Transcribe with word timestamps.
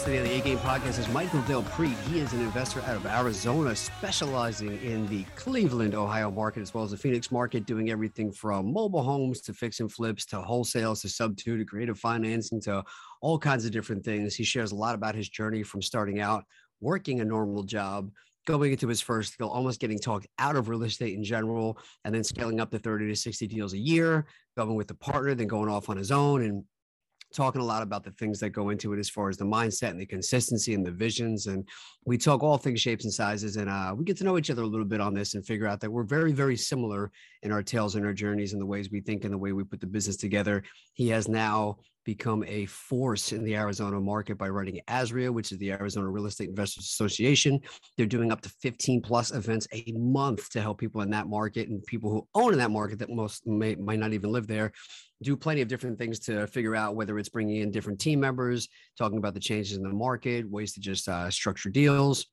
Today 0.00 0.16
on 0.16 0.24
the 0.24 0.32
A 0.32 0.40
Game 0.40 0.58
Podcast 0.58 0.98
is 0.98 1.06
Michael 1.10 1.42
Del 1.42 1.62
Prete. 1.62 1.94
He 2.08 2.20
is 2.20 2.32
an 2.32 2.40
investor 2.40 2.80
out 2.80 2.96
of 2.96 3.04
Arizona, 3.04 3.76
specializing 3.76 4.82
in 4.82 5.06
the 5.08 5.24
Cleveland, 5.36 5.94
Ohio 5.94 6.30
market, 6.30 6.62
as 6.62 6.72
well 6.72 6.84
as 6.84 6.92
the 6.92 6.96
Phoenix 6.96 7.30
market, 7.30 7.66
doing 7.66 7.90
everything 7.90 8.32
from 8.32 8.72
mobile 8.72 9.02
homes 9.02 9.42
to 9.42 9.52
fix 9.52 9.78
and 9.80 9.92
flips 9.92 10.24
to 10.26 10.36
wholesales 10.36 11.02
to 11.02 11.10
sub 11.10 11.36
two 11.36 11.58
to 11.58 11.66
creative 11.66 11.98
financing 11.98 12.62
to 12.62 12.82
all 13.20 13.38
kinds 13.38 13.66
of 13.66 13.72
different 13.72 14.02
things. 14.02 14.34
He 14.34 14.42
shares 14.42 14.72
a 14.72 14.74
lot 14.74 14.94
about 14.94 15.14
his 15.14 15.28
journey 15.28 15.62
from 15.62 15.82
starting 15.82 16.18
out, 16.18 16.44
working 16.80 17.20
a 17.20 17.24
normal 17.26 17.62
job, 17.62 18.10
going 18.46 18.72
into 18.72 18.88
his 18.88 19.02
first 19.02 19.36
deal, 19.36 19.48
almost 19.48 19.80
getting 19.80 19.98
talked 19.98 20.26
out 20.38 20.56
of 20.56 20.70
real 20.70 20.82
estate 20.82 21.14
in 21.14 21.22
general, 21.22 21.76
and 22.06 22.14
then 22.14 22.24
scaling 22.24 22.58
up 22.58 22.70
to 22.70 22.78
30 22.78 23.08
to 23.08 23.14
60 23.14 23.46
deals 23.48 23.74
a 23.74 23.78
year, 23.78 24.24
going 24.56 24.76
with 24.76 24.90
a 24.92 24.94
partner, 24.94 25.34
then 25.34 25.46
going 25.46 25.68
off 25.68 25.90
on 25.90 25.98
his 25.98 26.10
own 26.10 26.42
and 26.42 26.64
talking 27.34 27.60
a 27.60 27.64
lot 27.64 27.82
about 27.82 28.04
the 28.04 28.10
things 28.12 28.40
that 28.40 28.50
go 28.50 28.70
into 28.70 28.92
it 28.92 28.98
as 28.98 29.08
far 29.08 29.28
as 29.28 29.36
the 29.36 29.44
mindset 29.44 29.90
and 29.90 30.00
the 30.00 30.06
consistency 30.06 30.74
and 30.74 30.84
the 30.84 30.90
visions. 30.90 31.46
And 31.46 31.66
we 32.04 32.18
talk 32.18 32.42
all 32.42 32.58
things 32.58 32.80
shapes 32.80 33.04
and 33.04 33.12
sizes. 33.12 33.56
And 33.56 33.70
uh, 33.70 33.94
we 33.96 34.04
get 34.04 34.16
to 34.18 34.24
know 34.24 34.38
each 34.38 34.50
other 34.50 34.62
a 34.62 34.66
little 34.66 34.86
bit 34.86 35.00
on 35.00 35.14
this 35.14 35.34
and 35.34 35.46
figure 35.46 35.66
out 35.66 35.80
that 35.80 35.90
we're 35.90 36.04
very, 36.04 36.32
very 36.32 36.56
similar 36.56 37.10
in 37.42 37.52
our 37.52 37.62
tales 37.62 37.94
and 37.94 38.04
our 38.04 38.12
journeys 38.12 38.52
and 38.52 38.60
the 38.60 38.66
ways 38.66 38.90
we 38.90 39.00
think 39.00 39.24
and 39.24 39.32
the 39.32 39.38
way 39.38 39.52
we 39.52 39.64
put 39.64 39.80
the 39.80 39.86
business 39.86 40.16
together. 40.16 40.62
He 40.94 41.08
has 41.08 41.28
now 41.28 41.78
become 42.04 42.42
a 42.48 42.66
force 42.66 43.32
in 43.32 43.44
the 43.44 43.54
Arizona 43.54 44.00
market 44.00 44.38
by 44.38 44.48
running 44.48 44.80
AZREIA, 44.88 45.30
which 45.30 45.52
is 45.52 45.58
the 45.58 45.72
Arizona 45.72 46.08
Real 46.08 46.26
Estate 46.26 46.48
Investors 46.48 46.84
Association. 46.84 47.60
They're 47.96 48.06
doing 48.06 48.32
up 48.32 48.40
to 48.42 48.48
15 48.62 49.02
plus 49.02 49.32
events 49.32 49.68
a 49.72 49.92
month 49.92 50.50
to 50.50 50.62
help 50.62 50.78
people 50.78 51.02
in 51.02 51.10
that 51.10 51.28
market 51.28 51.68
and 51.68 51.84
people 51.84 52.10
who 52.10 52.26
own 52.34 52.52
in 52.52 52.58
that 52.58 52.70
market 52.70 52.98
that 53.00 53.10
most 53.10 53.46
may, 53.46 53.74
might 53.74 53.98
not 53.98 54.12
even 54.12 54.32
live 54.32 54.46
there 54.46 54.72
do 55.22 55.36
plenty 55.36 55.60
of 55.60 55.68
different 55.68 55.98
things 55.98 56.18
to 56.20 56.46
figure 56.46 56.74
out 56.74 56.94
whether 56.94 57.18
it's 57.18 57.28
bringing 57.28 57.56
in 57.56 57.70
different 57.70 58.00
team 58.00 58.20
members, 58.20 58.68
talking 58.96 59.18
about 59.18 59.34
the 59.34 59.40
changes 59.40 59.76
in 59.76 59.82
the 59.82 59.88
market, 59.88 60.48
ways 60.50 60.72
to 60.72 60.80
just 60.80 61.08
uh, 61.08 61.30
structure 61.30 61.68
deals. 61.68 62.26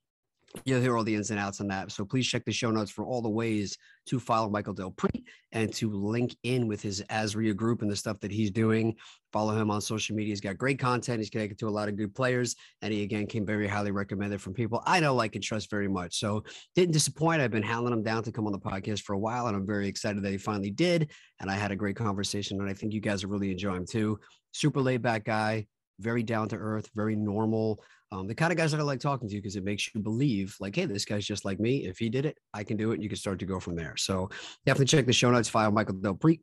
You'll 0.66 0.82
hear 0.82 0.98
all 0.98 1.04
the 1.04 1.14
ins 1.14 1.30
and 1.30 1.40
outs 1.40 1.60
on 1.62 1.68
that. 1.68 1.92
So 1.92 2.06
please 2.06 2.26
check 2.26 2.46
the 2.46 2.52
show 2.52 2.72
notes 2.72 2.90
for 2.90 3.06
all 3.06 3.22
the 3.22 3.30
ways 3.30 3.78
to 4.08 4.20
follow 4.20 4.50
Michael 4.50 4.74
Del 4.74 4.92
Prete 4.92 5.26
and 5.52 5.74
to 5.74 5.92
link 5.92 6.36
in 6.44 6.68
with 6.68 6.82
his 6.82 7.04
AZREIA 7.10 7.56
group 7.56 7.82
and 7.82 7.92
the 7.92 7.96
stuff 7.96 8.20
that 8.22 8.32
he's 8.32 8.50
doing. 8.50 8.96
Follow 9.34 9.56
him 9.56 9.70
on 9.70 9.82
social 9.82 10.16
media. 10.16 10.32
He's 10.32 10.42
got 10.42 10.58
great 10.58 10.80
content. 10.80 11.20
He's 11.20 11.30
connected 11.30 11.60
to 11.60 11.68
a 11.68 11.70
lot 11.70 11.90
of 11.90 11.98
good 11.98 12.16
players. 12.16 12.56
And 12.82 12.94
he 12.94 13.04
again 13.04 13.28
came 13.28 13.46
very 13.46 13.68
highly 13.68 13.92
recommended 13.92 14.42
from 14.42 14.54
people 14.54 14.82
I 14.86 15.00
know, 15.02 15.14
like, 15.14 15.36
and 15.36 15.44
trust 15.44 15.70
very 15.70 15.90
much. 15.90 16.18
So 16.18 16.44
didn't 16.76 16.94
disappoint. 16.94 17.42
I've 17.42 17.52
been 17.52 17.62
hounding 17.62 17.94
him 17.94 18.04
down 18.04 18.24
to 18.24 18.32
come 18.32 18.48
on 18.48 18.54
the 18.54 18.60
podcast 18.60 19.02
for 19.02 19.14
a 19.14 19.20
while. 19.20 19.48
And 19.48 19.56
I'm 19.56 19.66
very 19.66 19.88
excited 19.88 20.24
that 20.24 20.32
he 20.32 20.38
finally 20.38 20.72
did. 20.72 21.12
And 21.42 21.52
I 21.52 21.56
had 21.56 21.72
a 21.72 21.76
great 21.76 21.98
conversation. 21.98 22.60
And 22.62 22.70
I 22.70 22.74
think 22.74 22.94
you 22.94 23.02
guys 23.02 23.24
are 23.24 23.28
really 23.28 23.52
enjoying 23.52 23.78
him 23.78 23.86
too. 23.86 24.20
Super 24.54 24.82
laid 24.82 25.02
back 25.02 25.26
guy, 25.26 25.68
very 26.00 26.24
down 26.24 26.50
to 26.50 26.56
earth, 26.56 26.90
very 26.96 27.16
normal 27.16 27.82
um, 28.12 28.28
the 28.28 28.36
kind 28.36 28.52
of 28.52 28.58
guys 28.58 28.72
that 28.72 28.80
I 28.80 28.84
like 28.84 29.00
talking 29.00 29.28
to 29.28 29.36
because 29.36 29.56
it 29.56 29.64
makes 29.64 29.94
you 29.94 30.02
believe, 30.02 30.56
like, 30.60 30.76
hey, 30.76 30.86
this 30.86 31.04
guy's 31.04 31.26
just 31.26 31.44
like 31.44 31.60
me. 31.60 31.86
If 31.86 31.98
he 31.98 32.10
did 32.10 32.26
it, 32.26 32.38
I 32.54 32.64
can 32.64 32.78
do 32.78 32.92
it. 32.92 32.96
And 32.96 33.04
you 33.04 33.10
can 33.10 33.18
start 33.18 33.40
to 33.40 33.46
go 33.46 33.60
from 33.60 33.76
there. 33.76 33.96
So 33.98 34.30
definitely 34.66 34.86
check 34.86 35.06
the 35.06 35.14
show 35.14 35.30
notes 35.30 35.50
file, 35.50 35.72
Michael 35.72 35.96
Del 35.96 36.16
Prete. 36.16 36.42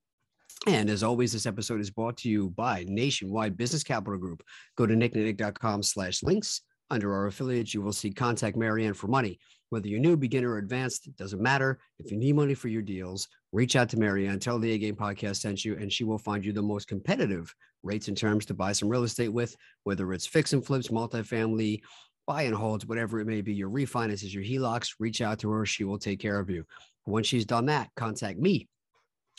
And 0.66 0.90
as 0.90 1.02
always, 1.02 1.32
this 1.32 1.46
episode 1.46 1.80
is 1.80 1.90
brought 1.90 2.18
to 2.18 2.28
you 2.28 2.50
by 2.50 2.84
Nationwide 2.86 3.56
Business 3.56 3.82
Capital 3.82 4.18
Group. 4.18 4.42
Go 4.76 4.86
to 4.86 4.94
nicknick.com 4.94 5.82
slash 5.82 6.22
links. 6.22 6.60
Under 6.90 7.14
our 7.14 7.26
affiliates, 7.26 7.72
you 7.72 7.80
will 7.80 7.92
see 7.92 8.10
contact 8.10 8.56
Marianne 8.56 8.94
for 8.94 9.08
money. 9.08 9.38
Whether 9.74 9.88
you're 9.88 9.98
new, 9.98 10.16
beginner, 10.16 10.52
or 10.52 10.58
advanced, 10.58 11.08
it 11.08 11.16
doesn't 11.16 11.42
matter. 11.42 11.80
If 11.98 12.12
you 12.12 12.16
need 12.16 12.36
money 12.36 12.54
for 12.54 12.68
your 12.68 12.80
deals, 12.80 13.26
reach 13.50 13.74
out 13.74 13.88
to 13.88 13.96
Marianne, 13.96 14.38
tell 14.38 14.60
the 14.60 14.70
A 14.70 14.78
Game 14.78 14.94
podcast 14.94 15.38
sent 15.38 15.64
you, 15.64 15.76
and 15.76 15.92
she 15.92 16.04
will 16.04 16.16
find 16.16 16.44
you 16.44 16.52
the 16.52 16.62
most 16.62 16.86
competitive 16.86 17.52
rates 17.82 18.06
and 18.06 18.16
terms 18.16 18.46
to 18.46 18.54
buy 18.54 18.70
some 18.70 18.88
real 18.88 19.02
estate 19.02 19.30
with, 19.30 19.56
whether 19.82 20.12
it's 20.12 20.28
fix 20.28 20.52
and 20.52 20.64
flips, 20.64 20.90
multifamily, 20.90 21.80
buy 22.24 22.42
and 22.42 22.54
holds, 22.54 22.86
whatever 22.86 23.18
it 23.18 23.26
may 23.26 23.40
be, 23.40 23.52
your 23.52 23.68
refinances, 23.68 24.32
your 24.32 24.44
HELOCs, 24.44 24.94
reach 25.00 25.20
out 25.20 25.40
to 25.40 25.50
her. 25.50 25.66
She 25.66 25.82
will 25.82 25.98
take 25.98 26.20
care 26.20 26.38
of 26.38 26.48
you. 26.48 26.64
Once 27.04 27.26
she's 27.26 27.44
done 27.44 27.66
that, 27.66 27.90
contact 27.96 28.38
me. 28.38 28.68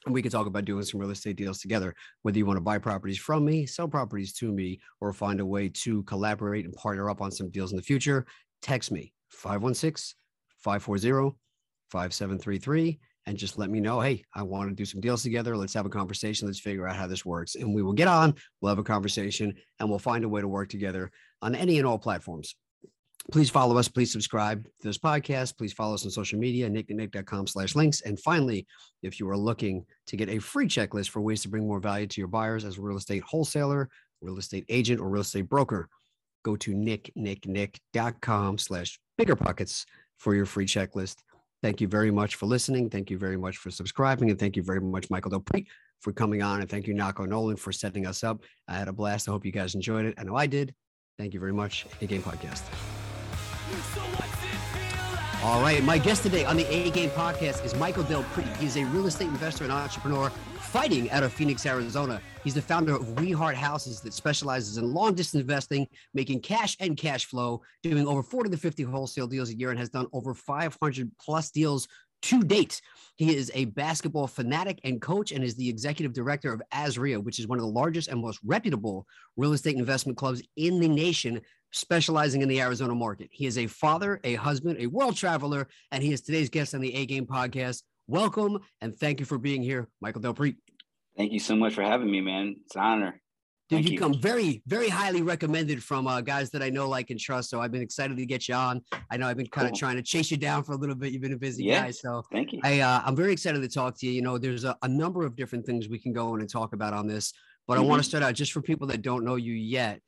And 0.05 0.13
we 0.13 0.21
can 0.21 0.31
talk 0.31 0.47
about 0.47 0.65
doing 0.65 0.83
some 0.83 0.99
real 0.99 1.11
estate 1.11 1.37
deals 1.37 1.59
together, 1.59 1.95
whether 2.23 2.37
you 2.37 2.45
want 2.45 2.57
to 2.57 2.61
buy 2.61 2.77
properties 2.77 3.19
from 3.19 3.45
me, 3.45 3.65
sell 3.65 3.87
properties 3.87 4.33
to 4.33 4.51
me, 4.51 4.81
or 4.99 5.13
find 5.13 5.39
a 5.39 5.45
way 5.45 5.69
to 5.69 6.03
collaborate 6.03 6.65
and 6.65 6.73
partner 6.73 7.09
up 7.09 7.21
on 7.21 7.31
some 7.31 7.49
deals 7.51 7.71
in 7.71 7.77
the 7.77 7.83
future. 7.83 8.25
Text 8.61 8.91
me 8.91 9.13
516 9.29 10.24
540 10.65 11.37
5733 11.91 12.99
and 13.27 13.37
just 13.37 13.57
let 13.57 13.69
me 13.69 13.79
know, 13.79 14.01
hey, 14.01 14.23
I 14.33 14.43
want 14.43 14.69
to 14.69 14.75
do 14.75 14.85
some 14.85 15.01
deals 15.01 15.23
together. 15.23 15.57
Let's 15.57 15.73
have 15.73 15.85
a 15.85 15.89
conversation. 15.89 16.47
Let's 16.47 16.59
figure 16.59 16.87
out 16.87 16.95
how 16.95 17.07
this 17.07 17.25
works. 17.25 17.55
And 17.55 17.73
we 17.73 17.81
will 17.81 17.93
get 17.93 18.07
on, 18.07 18.35
we'll 18.61 18.69
have 18.69 18.79
a 18.79 18.83
conversation, 18.83 19.55
and 19.79 19.89
we'll 19.89 19.99
find 19.99 20.23
a 20.23 20.29
way 20.29 20.41
to 20.41 20.47
work 20.47 20.69
together 20.69 21.11
on 21.41 21.55
any 21.55 21.77
and 21.77 21.87
all 21.87 21.97
platforms. 21.97 22.55
Please 23.31 23.49
follow 23.49 23.77
us. 23.77 23.87
Please 23.87 24.11
subscribe 24.11 24.65
to 24.65 24.87
this 24.87 24.99
podcast. 24.99 25.57
Please 25.57 25.73
follow 25.73 25.95
us 25.95 26.05
on 26.05 26.11
social 26.11 26.37
media, 26.37 26.69
nicknick.com 26.69 27.47
slash 27.47 27.73
links. 27.73 28.01
And 28.01 28.19
finally, 28.19 28.67
if 29.01 29.19
you 29.19 29.27
are 29.29 29.37
looking 29.37 29.85
to 30.07 30.17
get 30.17 30.29
a 30.29 30.37
free 30.37 30.67
checklist 30.67 31.09
for 31.09 31.21
ways 31.21 31.41
to 31.41 31.49
bring 31.49 31.67
more 31.67 31.79
value 31.79 32.05
to 32.05 32.21
your 32.21 32.27
buyers 32.27 32.65
as 32.65 32.77
a 32.77 32.81
real 32.81 32.97
estate 32.97 33.23
wholesaler, 33.23 33.89
real 34.21 34.37
estate 34.37 34.65
agent, 34.69 35.01
or 35.01 35.09
real 35.09 35.21
estate 35.21 35.49
broker, 35.49 35.89
go 36.43 36.55
to 36.55 36.75
nicknicknick.com 36.75 38.59
slash 38.59 38.99
bigger 39.17 39.35
pockets 39.35 39.87
for 40.17 40.35
your 40.35 40.45
free 40.45 40.65
checklist. 40.65 41.17
Thank 41.61 41.81
you 41.81 41.87
very 41.87 42.11
much 42.11 42.35
for 42.35 42.45
listening. 42.45 42.89
Thank 42.89 43.09
you 43.09 43.17
very 43.17 43.37
much 43.37 43.57
for 43.57 43.71
subscribing. 43.71 44.29
And 44.29 44.39
thank 44.39 44.55
you 44.55 44.63
very 44.63 44.81
much, 44.81 45.09
Michael 45.09 45.31
Del 45.31 45.41
Prete, 45.41 45.67
for 46.01 46.13
coming 46.13 46.41
on. 46.41 46.61
And 46.61 46.69
thank 46.69 46.87
you, 46.87 46.93
Naco 46.93 47.27
Nolan, 47.27 47.57
for 47.57 47.71
setting 47.71 48.05
us 48.05 48.23
up. 48.23 48.43
I 48.67 48.75
had 48.75 48.87
a 48.87 48.93
blast. 48.93 49.27
I 49.27 49.31
hope 49.31 49.45
you 49.45 49.51
guys 49.51 49.75
enjoyed 49.75 50.05
it. 50.05 50.15
I 50.17 50.23
know 50.23 50.35
I 50.35 50.47
did. 50.47 50.75
Thank 51.17 51.33
you 51.33 51.39
very 51.39 51.53
much. 51.53 51.85
A 52.01 52.05
Game 52.05 52.21
Podcast. 52.21 52.63
All 55.45 55.61
right. 55.61 55.83
My 55.83 55.99
guest 55.99 56.23
today 56.23 56.43
on 56.43 56.57
the 56.57 56.65
A 56.73 56.89
Game 56.89 57.11
Podcast 57.11 57.63
is 57.63 57.75
Michael 57.75 58.01
Del 58.01 58.23
Prete. 58.33 58.57
He's 58.57 58.77
a 58.77 58.85
real 58.85 59.05
estate 59.05 59.27
investor 59.27 59.63
and 59.63 59.71
entrepreneur 59.71 60.31
fighting 60.57 61.11
out 61.11 61.21
of 61.21 61.31
Phoenix, 61.31 61.67
Arizona. 61.67 62.19
He's 62.43 62.55
the 62.55 62.63
founder 62.63 62.95
of 62.95 63.19
We 63.19 63.29
Heart 63.29 63.55
Houses 63.55 64.01
that 64.01 64.15
specializes 64.15 64.77
in 64.77 64.91
long 64.91 65.13
distance 65.13 65.41
investing, 65.41 65.85
making 66.15 66.39
cash 66.39 66.75
and 66.79 66.97
cash 66.97 67.25
flow, 67.25 67.61
doing 67.83 68.07
over 68.07 68.23
40 68.23 68.49
to 68.49 68.57
50 68.57 68.83
wholesale 68.83 69.27
deals 69.27 69.51
a 69.51 69.55
year, 69.55 69.69
and 69.69 69.77
has 69.77 69.89
done 69.89 70.07
over 70.13 70.33
500 70.33 71.11
plus 71.19 71.51
deals 71.51 71.87
to 72.23 72.41
date. 72.43 72.81
He 73.17 73.35
is 73.35 73.51
a 73.53 73.65
basketball 73.65 74.25
fanatic 74.25 74.79
and 74.83 74.99
coach 74.99 75.31
and 75.31 75.43
is 75.43 75.55
the 75.55 75.69
executive 75.69 76.11
director 76.11 76.51
of 76.51 76.61
AZREIA, 76.73 77.23
which 77.23 77.37
is 77.37 77.47
one 77.47 77.59
of 77.59 77.63
the 77.65 77.71
largest 77.71 78.07
and 78.07 78.19
most 78.19 78.39
reputable 78.43 79.05
real 79.37 79.53
estate 79.53 79.75
investment 79.75 80.17
clubs 80.17 80.41
in 80.55 80.79
the 80.79 80.87
nation, 80.87 81.39
specializing 81.75 82.41
in 82.41 82.47
the 82.47 82.61
Arizona 82.61 82.95
market. 82.95 83.29
He 83.31 83.45
is 83.45 83.57
a 83.57 83.67
father, 83.67 84.19
a 84.23 84.35
husband, 84.35 84.77
a 84.79 84.87
world 84.87 85.17
traveler, 85.17 85.67
and 85.91 86.01
he 86.01 86.13
is 86.13 86.21
today's 86.21 86.49
guest 86.49 86.73
on 86.73 86.81
the 86.81 86.93
A 86.95 87.05
Game 87.05 87.25
podcast. 87.25 87.83
Welcome 88.07 88.59
and 88.81 88.95
thank 88.95 89.19
you 89.19 89.25
for 89.25 89.37
being 89.37 89.61
here, 89.61 89.89
Michael 89.99 90.21
Del 90.21 90.33
Prete. 90.33 90.55
Thank 91.17 91.31
you 91.33 91.39
so 91.39 91.55
much 91.55 91.73
for 91.73 91.81
having 91.81 92.09
me, 92.09 92.21
man. 92.21 92.55
It's 92.65 92.75
an 92.75 92.81
honor. 92.81 93.21
Dude, 93.67 93.85
you, 93.85 93.93
you 93.93 93.99
come 93.99 94.13
very, 94.21 94.61
very 94.67 94.89
highly 94.89 95.23
recommended 95.23 95.83
from 95.83 96.05
uh, 96.05 96.21
guys 96.21 96.51
that 96.51 96.61
I 96.61 96.69
know, 96.69 96.87
like, 96.87 97.09
and 97.09 97.19
trust. 97.19 97.49
So 97.49 97.59
I've 97.59 97.71
been 97.71 97.81
excited 97.81 98.15
to 98.15 98.25
get 98.25 98.47
you 98.47 98.53
on. 98.53 98.81
I 99.09 99.17
know 99.17 99.27
I've 99.27 99.37
been 99.37 99.47
kind 99.47 99.67
cool. 99.67 99.73
of 99.73 99.79
trying 99.79 99.95
to 99.95 100.03
chase 100.03 100.29
you 100.29 100.37
down 100.37 100.63
for 100.63 100.73
a 100.73 100.77
little 100.77 100.93
bit. 100.93 101.11
You've 101.11 101.23
been 101.23 101.33
a 101.33 101.37
busy 101.37 101.63
yeah, 101.63 101.85
guy, 101.85 101.91
so 101.91 102.23
thank 102.31 102.53
you. 102.53 102.59
I, 102.63 102.81
uh, 102.81 103.01
I'm 103.03 103.15
very 103.15 103.33
excited 103.33 103.61
to 103.63 103.67
talk 103.67 103.97
to 103.99 104.05
you. 104.05 104.11
You 104.11 104.21
know, 104.21 104.37
there's 104.37 104.65
a, 104.65 104.77
a, 104.83 104.87
number 104.87 105.25
of 105.25 105.35
different 105.35 105.65
things 105.65 105.89
we 105.89 105.97
can 105.97 106.13
go 106.13 106.35
in 106.35 106.41
and 106.41 106.49
talk 106.49 106.73
about 106.73 106.93
on 106.93 107.07
this, 107.07 107.33
but 107.67 107.75
mm-hmm. 107.75 107.85
I 107.85 107.87
want 107.87 108.03
to 108.03 108.07
start 108.07 108.23
out 108.23 108.35
just 108.35 108.51
for 108.51 108.61
people 108.61 108.85
that 108.87 109.01
don't 109.01 109.25
know 109.25 109.35
you 109.35 109.53
yet. 109.53 109.99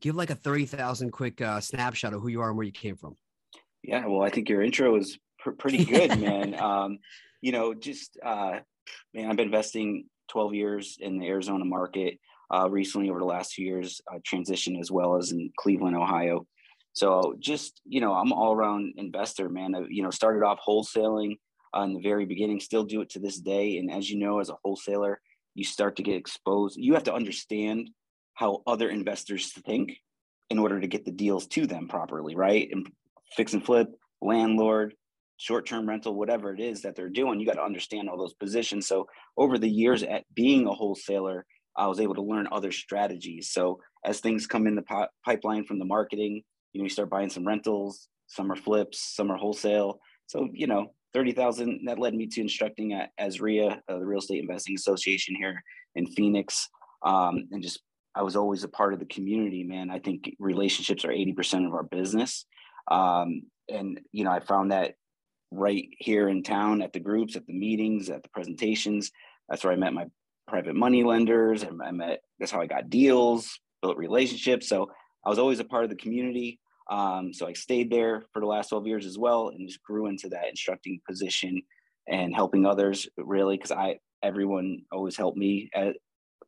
Give 0.00 0.14
like 0.14 0.30
a 0.30 0.34
thirty 0.34 0.66
thousand 0.66 1.10
quick 1.12 1.40
uh, 1.40 1.60
snapshot 1.60 2.12
of 2.12 2.20
who 2.20 2.28
you 2.28 2.40
are 2.40 2.48
and 2.48 2.56
where 2.56 2.66
you 2.66 2.72
came 2.72 2.96
from. 2.96 3.16
Yeah, 3.82 4.06
well, 4.06 4.22
I 4.22 4.30
think 4.30 4.48
your 4.48 4.62
intro 4.62 4.92
was 4.92 5.18
pr- 5.38 5.52
pretty 5.52 5.84
good, 5.84 6.18
man. 6.20 6.54
Um, 6.60 6.98
you 7.40 7.52
know, 7.52 7.72
just 7.72 8.18
uh, 8.24 8.58
man, 9.14 9.30
I've 9.30 9.36
been 9.36 9.46
investing 9.46 10.06
12 10.30 10.54
years 10.54 10.98
in 11.00 11.18
the 11.18 11.28
Arizona 11.28 11.64
market. 11.64 12.18
Uh, 12.52 12.68
recently, 12.68 13.10
over 13.10 13.18
the 13.18 13.24
last 13.24 13.54
two 13.54 13.62
years, 13.62 14.00
uh, 14.12 14.18
transitioned 14.18 14.80
as 14.80 14.90
well 14.90 15.16
as 15.16 15.30
in 15.30 15.50
Cleveland, 15.56 15.96
Ohio. 15.96 16.46
So 16.94 17.36
just 17.38 17.80
you 17.86 18.00
know, 18.00 18.12
I'm 18.12 18.32
all 18.32 18.54
around 18.54 18.94
investor, 18.96 19.48
man. 19.48 19.74
I, 19.74 19.80
you 19.88 20.02
know, 20.02 20.10
started 20.10 20.42
off 20.42 20.58
wholesaling 20.66 21.36
uh, 21.76 21.82
in 21.82 21.94
the 21.94 22.00
very 22.00 22.24
beginning, 22.24 22.60
still 22.60 22.84
do 22.84 23.00
it 23.00 23.10
to 23.10 23.18
this 23.18 23.38
day. 23.38 23.78
And 23.78 23.90
as 23.90 24.10
you 24.10 24.18
know, 24.18 24.40
as 24.40 24.48
a 24.48 24.56
wholesaler, 24.64 25.20
you 25.54 25.64
start 25.64 25.96
to 25.96 26.02
get 26.02 26.16
exposed. 26.16 26.76
You 26.78 26.94
have 26.94 27.04
to 27.04 27.14
understand 27.14 27.90
how 28.38 28.62
other 28.68 28.88
investors 28.88 29.50
think 29.66 29.98
in 30.48 30.60
order 30.60 30.80
to 30.80 30.86
get 30.86 31.04
the 31.04 31.10
deals 31.10 31.48
to 31.48 31.66
them 31.66 31.88
properly, 31.88 32.36
right? 32.36 32.68
And 32.70 32.88
fix 33.36 33.52
and 33.52 33.64
flip, 33.64 33.88
landlord, 34.22 34.94
short-term 35.38 35.88
rental, 35.88 36.14
whatever 36.14 36.54
it 36.54 36.60
is 36.60 36.82
that 36.82 36.94
they're 36.94 37.08
doing, 37.08 37.40
you 37.40 37.46
got 37.46 37.56
to 37.56 37.64
understand 37.64 38.08
all 38.08 38.16
those 38.16 38.34
positions. 38.34 38.86
So 38.86 39.08
over 39.36 39.58
the 39.58 39.68
years 39.68 40.04
at 40.04 40.22
being 40.36 40.68
a 40.68 40.72
wholesaler, 40.72 41.46
I 41.76 41.88
was 41.88 41.98
able 41.98 42.14
to 42.14 42.22
learn 42.22 42.46
other 42.52 42.70
strategies. 42.70 43.50
So 43.50 43.80
as 44.04 44.20
things 44.20 44.46
come 44.46 44.68
in 44.68 44.76
the 44.76 45.06
pipeline 45.24 45.64
from 45.64 45.80
the 45.80 45.84
marketing, 45.84 46.42
you 46.72 46.80
know, 46.80 46.84
you 46.84 46.90
start 46.90 47.10
buying 47.10 47.30
some 47.30 47.46
rentals, 47.46 48.06
some 48.28 48.52
are 48.52 48.56
flips, 48.56 49.16
some 49.16 49.32
are 49.32 49.36
wholesale. 49.36 49.98
So, 50.26 50.48
you 50.52 50.68
know, 50.68 50.92
30,000 51.12 51.86
that 51.86 51.98
led 51.98 52.14
me 52.14 52.28
to 52.28 52.40
instructing 52.40 52.92
at 52.92 53.10
AZREIA, 53.20 53.80
uh, 53.88 53.98
the 53.98 54.06
Real 54.06 54.20
Estate 54.20 54.42
Investing 54.42 54.76
Association 54.76 55.34
here 55.34 55.60
in 55.96 56.06
Phoenix. 56.06 56.68
Um, 57.04 57.48
and 57.50 57.64
just, 57.64 57.80
I 58.14 58.22
was 58.22 58.36
always 58.36 58.64
a 58.64 58.68
part 58.68 58.92
of 58.92 58.98
the 58.98 59.06
community, 59.06 59.64
man. 59.64 59.90
I 59.90 59.98
think 59.98 60.34
relationships 60.38 61.04
are 61.04 61.10
80% 61.10 61.66
of 61.66 61.74
our 61.74 61.82
business. 61.82 62.46
Um, 62.90 63.42
and, 63.68 64.00
you 64.12 64.24
know, 64.24 64.30
I 64.30 64.40
found 64.40 64.72
that 64.72 64.94
right 65.50 65.88
here 65.98 66.28
in 66.28 66.42
town 66.42 66.82
at 66.82 66.92
the 66.92 67.00
groups, 67.00 67.36
at 67.36 67.46
the 67.46 67.58
meetings, 67.58 68.10
at 68.10 68.22
the 68.22 68.28
presentations. 68.30 69.10
That's 69.48 69.64
where 69.64 69.72
I 69.72 69.76
met 69.76 69.92
my 69.92 70.06
private 70.46 70.74
money 70.74 71.04
lenders. 71.04 71.62
And 71.62 71.80
I 71.82 71.90
met, 71.90 72.20
that's 72.38 72.50
how 72.50 72.60
I 72.60 72.66
got 72.66 72.90
deals, 72.90 73.58
built 73.82 73.96
relationships. 73.96 74.68
So 74.68 74.90
I 75.24 75.28
was 75.28 75.38
always 75.38 75.60
a 75.60 75.64
part 75.64 75.84
of 75.84 75.90
the 75.90 75.96
community. 75.96 76.58
Um, 76.90 77.32
so 77.34 77.46
I 77.46 77.52
stayed 77.52 77.90
there 77.90 78.24
for 78.32 78.40
the 78.40 78.46
last 78.46 78.70
12 78.70 78.86
years 78.86 79.06
as 79.06 79.18
well 79.18 79.48
and 79.48 79.68
just 79.68 79.82
grew 79.82 80.06
into 80.06 80.28
that 80.30 80.48
instructing 80.48 81.00
position 81.06 81.62
and 82.08 82.34
helping 82.34 82.64
others 82.64 83.06
really 83.18 83.56
because 83.56 83.72
I 83.72 83.98
everyone 84.22 84.82
always 84.90 85.16
helped 85.16 85.36
me 85.36 85.70
at, 85.74 85.96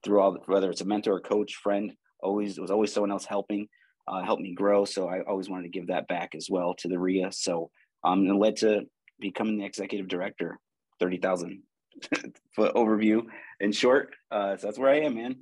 through 0.04 0.20
all 0.20 0.38
whether 0.46 0.70
it's 0.70 0.80
a 0.80 0.86
mentor, 0.86 1.20
coach, 1.20 1.56
friend, 1.56 1.92
always 2.22 2.58
was 2.58 2.70
always 2.70 2.92
someone 2.92 3.10
else 3.10 3.24
helping, 3.24 3.68
uh, 4.08 4.22
help 4.22 4.40
me 4.40 4.54
grow. 4.54 4.84
So 4.84 5.08
I 5.08 5.20
always 5.22 5.48
wanted 5.48 5.64
to 5.64 5.78
give 5.78 5.88
that 5.88 6.08
back 6.08 6.34
as 6.34 6.48
well 6.50 6.74
to 6.78 6.88
the 6.88 6.98
RIA. 6.98 7.32
So 7.32 7.70
um, 8.04 8.26
it 8.26 8.34
led 8.34 8.56
to 8.56 8.82
becoming 9.18 9.58
the 9.58 9.64
executive 9.64 10.08
director, 10.08 10.58
30,000 11.00 11.62
foot 12.56 12.74
overview 12.74 13.22
in 13.60 13.72
short. 13.72 14.14
Uh, 14.30 14.56
so 14.56 14.66
that's 14.66 14.78
where 14.78 14.90
I 14.90 15.00
am, 15.00 15.14
man. 15.14 15.36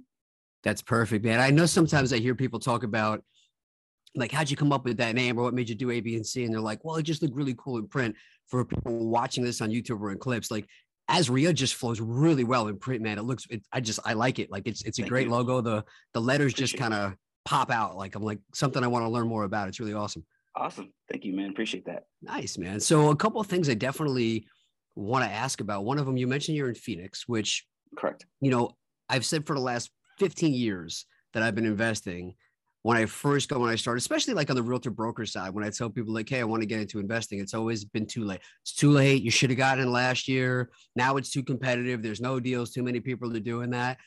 That's 0.64 0.82
perfect, 0.82 1.24
man. 1.24 1.40
I 1.40 1.50
know 1.50 1.66
sometimes 1.66 2.12
I 2.12 2.18
hear 2.18 2.34
people 2.34 2.58
talk 2.58 2.82
about 2.82 3.22
like 4.14 4.32
how'd 4.32 4.50
you 4.50 4.56
come 4.56 4.72
up 4.72 4.84
with 4.84 4.96
that 4.96 5.14
name 5.14 5.38
or 5.38 5.42
what 5.42 5.54
made 5.54 5.68
you 5.68 5.74
do 5.74 5.90
A, 5.90 6.00
B, 6.00 6.16
and 6.16 6.26
C? 6.26 6.44
And 6.44 6.52
they're 6.52 6.60
like, 6.60 6.84
well, 6.84 6.96
it 6.96 7.04
just 7.04 7.22
looked 7.22 7.34
really 7.34 7.54
cool 7.58 7.78
in 7.78 7.86
print 7.86 8.16
for 8.48 8.64
people 8.64 9.08
watching 9.08 9.44
this 9.44 9.60
on 9.60 9.70
YouTube 9.70 10.00
or 10.00 10.10
in 10.10 10.18
clips. 10.18 10.50
Like 10.50 10.66
AZREIA 11.10 11.54
just 11.54 11.74
flows 11.74 12.00
really 12.00 12.44
well 12.44 12.68
in 12.68 12.78
print, 12.78 13.02
man. 13.02 13.18
It 13.18 13.22
looks, 13.22 13.46
it, 13.50 13.62
I 13.72 13.80
just, 13.80 14.00
I 14.04 14.12
like 14.12 14.38
it. 14.38 14.50
Like 14.50 14.66
it's, 14.66 14.82
it's 14.84 14.98
a 14.98 15.02
Thank 15.02 15.10
great 15.10 15.26
you. 15.26 15.32
logo. 15.32 15.60
The, 15.60 15.84
the 16.12 16.20
letters 16.20 16.52
Appreciate 16.52 16.70
just 16.70 16.78
kind 16.78 16.94
of 16.94 17.14
pop 17.44 17.70
out. 17.70 17.96
Like 17.96 18.14
I'm 18.14 18.22
like 18.22 18.40
something 18.54 18.84
I 18.84 18.88
want 18.88 19.04
to 19.04 19.08
learn 19.08 19.26
more 19.26 19.44
about. 19.44 19.68
It's 19.68 19.80
really 19.80 19.94
awesome. 19.94 20.24
Awesome. 20.54 20.92
Thank 21.10 21.24
you, 21.24 21.34
man. 21.34 21.50
Appreciate 21.50 21.86
that. 21.86 22.04
Nice, 22.20 22.58
man. 22.58 22.80
So 22.80 23.10
a 23.10 23.16
couple 23.16 23.40
of 23.40 23.46
things 23.46 23.68
I 23.68 23.74
definitely 23.74 24.46
want 24.96 25.24
to 25.24 25.30
ask 25.30 25.60
about. 25.60 25.84
One 25.84 25.98
of 25.98 26.06
them, 26.06 26.16
you 26.16 26.26
mentioned 26.26 26.56
you're 26.56 26.68
in 26.68 26.74
Phoenix, 26.74 27.26
which 27.26 27.64
correct. 27.96 28.26
You 28.40 28.50
know, 28.50 28.76
I've 29.08 29.24
said 29.24 29.46
for 29.46 29.54
the 29.54 29.62
last 29.62 29.90
15 30.18 30.52
years 30.52 31.06
that 31.32 31.42
I've 31.42 31.54
been 31.54 31.66
investing 31.66 32.34
when 32.88 32.96
I 32.96 33.04
first 33.04 33.50
go 33.50 33.58
when 33.58 33.68
I 33.68 33.74
started, 33.74 33.98
especially 33.98 34.32
like 34.32 34.48
on 34.48 34.56
the 34.56 34.62
realtor 34.62 34.90
broker 34.90 35.26
side, 35.26 35.52
when 35.52 35.62
I 35.62 35.68
tell 35.68 35.90
people 35.90 36.14
like, 36.14 36.26
"Hey, 36.26 36.40
I 36.40 36.44
want 36.44 36.62
to 36.62 36.66
get 36.66 36.80
into 36.80 37.00
investing," 37.00 37.38
it's 37.38 37.52
always 37.52 37.84
been 37.84 38.06
too 38.06 38.24
late. 38.24 38.40
It's 38.62 38.72
too 38.72 38.90
late. 38.90 39.22
You 39.22 39.30
should 39.30 39.50
have 39.50 39.58
gotten 39.58 39.84
in 39.84 39.92
last 39.92 40.26
year. 40.26 40.70
Now 40.96 41.18
it's 41.18 41.30
too 41.30 41.42
competitive. 41.42 42.02
There's 42.02 42.22
no 42.22 42.40
deals. 42.40 42.70
Too 42.70 42.82
many 42.82 43.00
people 43.00 43.36
are 43.36 43.40
doing 43.40 43.68
that. 43.72 43.98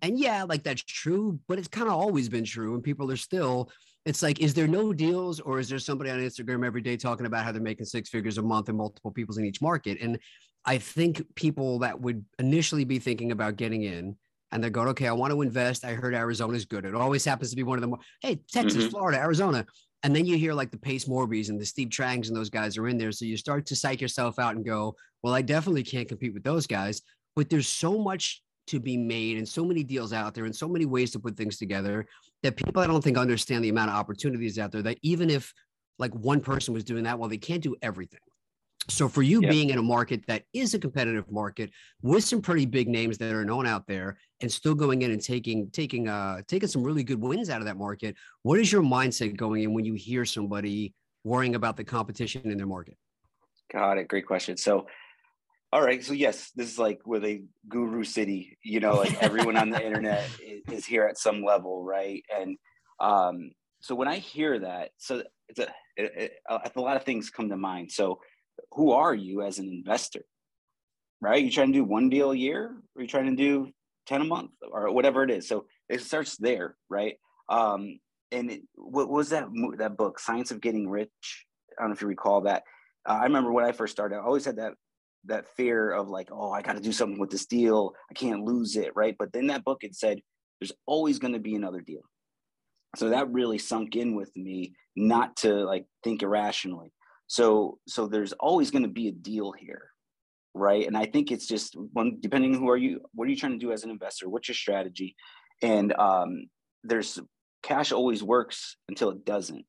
And 0.00 0.18
yeah, 0.18 0.44
like 0.44 0.62
that's 0.62 0.82
true, 0.82 1.38
but 1.48 1.58
it's 1.58 1.68
kind 1.68 1.88
of 1.88 1.92
always 1.92 2.30
been 2.30 2.44
true. 2.46 2.72
And 2.72 2.82
people 2.82 3.12
are 3.12 3.16
still. 3.18 3.70
It's 4.06 4.22
like, 4.22 4.40
is 4.40 4.54
there 4.54 4.66
no 4.66 4.94
deals, 4.94 5.40
or 5.40 5.60
is 5.60 5.68
there 5.68 5.78
somebody 5.78 6.08
on 6.08 6.18
Instagram 6.20 6.64
every 6.64 6.80
day 6.80 6.96
talking 6.96 7.26
about 7.26 7.44
how 7.44 7.52
they're 7.52 7.60
making 7.60 7.84
six 7.84 8.08
figures 8.08 8.38
a 8.38 8.42
month 8.42 8.70
and 8.70 8.78
multiple 8.78 9.10
people's 9.10 9.36
in 9.36 9.44
each 9.44 9.60
market? 9.60 9.98
And 10.00 10.18
I 10.64 10.78
think 10.78 11.22
people 11.34 11.80
that 11.80 12.00
would 12.00 12.24
initially 12.38 12.84
be 12.84 13.00
thinking 13.00 13.32
about 13.32 13.56
getting 13.56 13.82
in 13.82 14.16
and 14.52 14.62
they're 14.62 14.70
going, 14.70 14.88
okay, 14.88 15.06
I 15.06 15.12
want 15.12 15.32
to 15.32 15.42
invest. 15.42 15.84
I 15.84 15.92
heard 15.92 16.14
Arizona's 16.14 16.64
good. 16.64 16.84
It 16.84 16.94
always 16.94 17.24
happens 17.24 17.50
to 17.50 17.56
be 17.56 17.62
one 17.62 17.78
of 17.78 17.82
them. 17.82 17.94
Hey, 18.20 18.40
Texas, 18.50 18.84
mm-hmm. 18.84 18.90
Florida, 18.90 19.18
Arizona. 19.18 19.64
And 20.02 20.16
then 20.16 20.24
you 20.24 20.36
hear 20.36 20.54
like 20.54 20.70
the 20.70 20.78
Pace 20.78 21.04
Morbys 21.04 21.50
and 21.50 21.60
the 21.60 21.66
Steve 21.66 21.88
Trangs 21.88 22.28
and 22.28 22.36
those 22.36 22.50
guys 22.50 22.78
are 22.78 22.88
in 22.88 22.98
there. 22.98 23.12
So 23.12 23.24
you 23.24 23.36
start 23.36 23.66
to 23.66 23.76
psych 23.76 24.00
yourself 24.00 24.38
out 24.38 24.56
and 24.56 24.64
go, 24.64 24.96
well, 25.22 25.34
I 25.34 25.42
definitely 25.42 25.82
can't 25.82 26.08
compete 26.08 26.32
with 26.32 26.42
those 26.42 26.66
guys. 26.66 27.02
But 27.36 27.50
there's 27.50 27.68
so 27.68 27.98
much 27.98 28.42
to 28.68 28.80
be 28.80 28.96
made 28.96 29.36
and 29.36 29.48
so 29.48 29.64
many 29.64 29.82
deals 29.82 30.12
out 30.12 30.34
there 30.34 30.44
and 30.44 30.54
so 30.54 30.68
many 30.68 30.86
ways 30.86 31.10
to 31.10 31.18
put 31.18 31.36
things 31.36 31.58
together 31.58 32.06
that 32.42 32.56
people 32.56 32.80
I 32.80 32.86
don't 32.86 33.02
think 33.02 33.18
understand 33.18 33.64
the 33.64 33.68
amount 33.68 33.90
of 33.90 33.96
opportunities 33.96 34.58
out 34.58 34.72
there 34.72 34.82
that 34.82 34.98
even 35.02 35.28
if 35.28 35.52
like 35.98 36.14
one 36.14 36.40
person 36.40 36.72
was 36.72 36.84
doing 36.84 37.04
that, 37.04 37.18
well, 37.18 37.28
they 37.28 37.36
can't 37.36 37.62
do 37.62 37.76
everything. 37.82 38.20
So 38.88 39.08
for 39.08 39.22
you 39.22 39.42
yeah. 39.42 39.50
being 39.50 39.70
in 39.70 39.78
a 39.78 39.82
market 39.82 40.26
that 40.26 40.44
is 40.52 40.74
a 40.74 40.78
competitive 40.78 41.30
market 41.30 41.70
with 42.02 42.24
some 42.24 42.40
pretty 42.40 42.66
big 42.66 42.88
names 42.88 43.18
that 43.18 43.32
are 43.32 43.44
known 43.44 43.66
out 43.66 43.86
there 43.86 44.18
and 44.40 44.50
still 44.50 44.74
going 44.74 45.02
in 45.02 45.10
and 45.10 45.22
taking 45.22 45.70
taking 45.70 46.08
uh 46.08 46.40
taking 46.48 46.68
some 46.68 46.82
really 46.82 47.04
good 47.04 47.20
wins 47.20 47.50
out 47.50 47.60
of 47.60 47.66
that 47.66 47.76
market, 47.76 48.16
what 48.42 48.58
is 48.58 48.72
your 48.72 48.82
mindset 48.82 49.36
going 49.36 49.62
in 49.62 49.74
when 49.74 49.84
you 49.84 49.94
hear 49.94 50.24
somebody 50.24 50.94
worrying 51.24 51.54
about 51.54 51.76
the 51.76 51.84
competition 51.84 52.50
in 52.50 52.56
their 52.56 52.66
market? 52.66 52.96
Got 53.72 53.98
it. 53.98 54.08
Great 54.08 54.26
question. 54.26 54.56
So 54.56 54.86
all 55.72 55.82
right. 55.82 56.02
So 56.02 56.14
yes, 56.14 56.50
this 56.56 56.72
is 56.72 56.78
like 56.78 57.00
with 57.06 57.24
a 57.24 57.42
guru 57.68 58.02
city, 58.02 58.58
you 58.64 58.80
know, 58.80 58.94
like 58.94 59.22
everyone 59.22 59.56
on 59.56 59.70
the 59.70 59.84
internet 59.86 60.28
is 60.68 60.84
here 60.84 61.04
at 61.04 61.18
some 61.18 61.44
level, 61.44 61.84
right? 61.84 62.24
And 62.36 62.56
um 62.98 63.52
so 63.82 63.94
when 63.94 64.08
I 64.08 64.16
hear 64.16 64.58
that, 64.58 64.90
so 64.98 65.22
it's 65.48 65.58
a, 65.58 65.68
it, 65.96 66.12
it, 66.16 66.32
a 66.76 66.80
lot 66.80 66.96
of 66.96 67.04
things 67.04 67.30
come 67.30 67.48
to 67.48 67.56
mind. 67.56 67.90
So 67.90 68.20
who 68.72 68.92
are 68.92 69.14
you 69.14 69.42
as 69.42 69.58
an 69.58 69.68
investor? 69.68 70.24
Right? 71.20 71.44
You 71.44 71.50
trying 71.50 71.72
to 71.72 71.78
do 71.78 71.84
one 71.84 72.08
deal 72.08 72.30
a 72.30 72.36
year, 72.36 72.74
or 72.96 73.02
you 73.02 73.08
trying 73.08 73.26
to 73.26 73.36
do 73.36 73.70
10 74.06 74.22
a 74.22 74.24
month 74.24 74.50
or 74.70 74.92
whatever 74.92 75.22
it 75.22 75.30
is. 75.30 75.46
So 75.46 75.66
it 75.88 76.00
starts 76.00 76.36
there, 76.36 76.76
right? 76.88 77.16
Um, 77.48 78.00
and 78.32 78.50
it, 78.50 78.62
what 78.74 79.08
was 79.08 79.30
that 79.30 79.48
that 79.78 79.96
book, 79.96 80.18
Science 80.18 80.50
of 80.50 80.60
Getting 80.60 80.88
Rich? 80.88 81.46
I 81.78 81.82
don't 81.82 81.90
know 81.90 81.94
if 81.94 82.02
you 82.02 82.08
recall 82.08 82.42
that. 82.42 82.62
Uh, 83.08 83.18
I 83.20 83.24
remember 83.24 83.52
when 83.52 83.64
I 83.64 83.72
first 83.72 83.92
started, 83.92 84.16
I 84.16 84.22
always 84.22 84.44
had 84.44 84.56
that 84.56 84.74
that 85.26 85.48
fear 85.56 85.90
of 85.90 86.08
like, 86.08 86.30
oh, 86.32 86.50
I 86.50 86.62
got 86.62 86.74
to 86.74 86.82
do 86.82 86.92
something 86.92 87.18
with 87.18 87.30
this 87.30 87.46
deal. 87.46 87.92
I 88.10 88.14
can't 88.14 88.44
lose 88.44 88.76
it, 88.76 88.92
right? 88.94 89.14
But 89.18 89.32
then 89.32 89.48
that 89.48 89.64
book 89.64 89.84
it 89.84 89.94
said 89.94 90.20
there's 90.60 90.72
always 90.86 91.18
going 91.18 91.34
to 91.34 91.40
be 91.40 91.54
another 91.54 91.80
deal. 91.80 92.02
So 92.96 93.10
that 93.10 93.30
really 93.30 93.58
sunk 93.58 93.96
in 93.96 94.14
with 94.14 94.34
me, 94.36 94.74
not 94.96 95.36
to 95.38 95.54
like 95.64 95.86
think 96.02 96.22
irrationally. 96.22 96.92
So 97.30 97.78
so 97.86 98.08
there's 98.08 98.32
always 98.32 98.72
going 98.72 98.82
to 98.82 98.88
be 98.88 99.06
a 99.06 99.12
deal 99.12 99.52
here, 99.52 99.92
right? 100.52 100.84
And 100.84 100.96
I 100.96 101.06
think 101.06 101.30
it's 101.30 101.46
just 101.46 101.76
one 101.92 102.16
depending 102.18 102.54
who 102.54 102.68
are 102.68 102.76
you, 102.76 103.02
what 103.14 103.28
are 103.28 103.30
you 103.30 103.36
trying 103.36 103.52
to 103.52 103.64
do 103.64 103.70
as 103.70 103.84
an 103.84 103.90
investor? 103.90 104.28
What's 104.28 104.48
your 104.48 104.56
strategy? 104.56 105.14
And 105.62 105.92
um, 105.92 106.46
there's 106.82 107.20
cash 107.62 107.92
always 107.92 108.20
works 108.20 108.76
until 108.88 109.10
it 109.10 109.24
doesn't. 109.24 109.64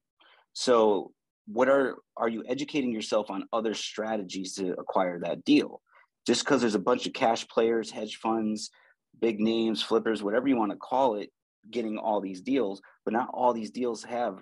So 0.54 1.12
what 1.46 1.70
are 1.70 1.98
are 2.18 2.30
you 2.30 2.44
educating 2.48 2.92
yourself 2.92 3.30
on 3.30 3.48
other 3.54 3.76
strategies 3.76 4.56
to 4.56 4.72
acquire 4.80 5.20
that 5.20 5.46
deal? 5.46 5.84
Just 6.26 6.44
because 6.44 6.62
there's 6.62 6.74
a 6.74 6.80
bunch 6.80 7.06
of 7.06 7.14
cash 7.14 7.48
players, 7.48 7.92
hedge 7.92 8.16
funds, 8.16 8.72
big 9.22 9.40
names, 9.40 9.84
flippers, 9.84 10.24
whatever 10.24 10.48
you 10.48 10.58
want 10.58 10.72
to 10.72 10.78
call 10.78 11.14
it, 11.14 11.30
getting 11.70 12.00
all 12.00 12.22
these 12.22 12.42
deals, 12.42 12.82
but 13.06 13.14
not 13.14 13.30
all 13.32 13.54
these 13.54 13.70
deals 13.70 14.04
have 14.04 14.40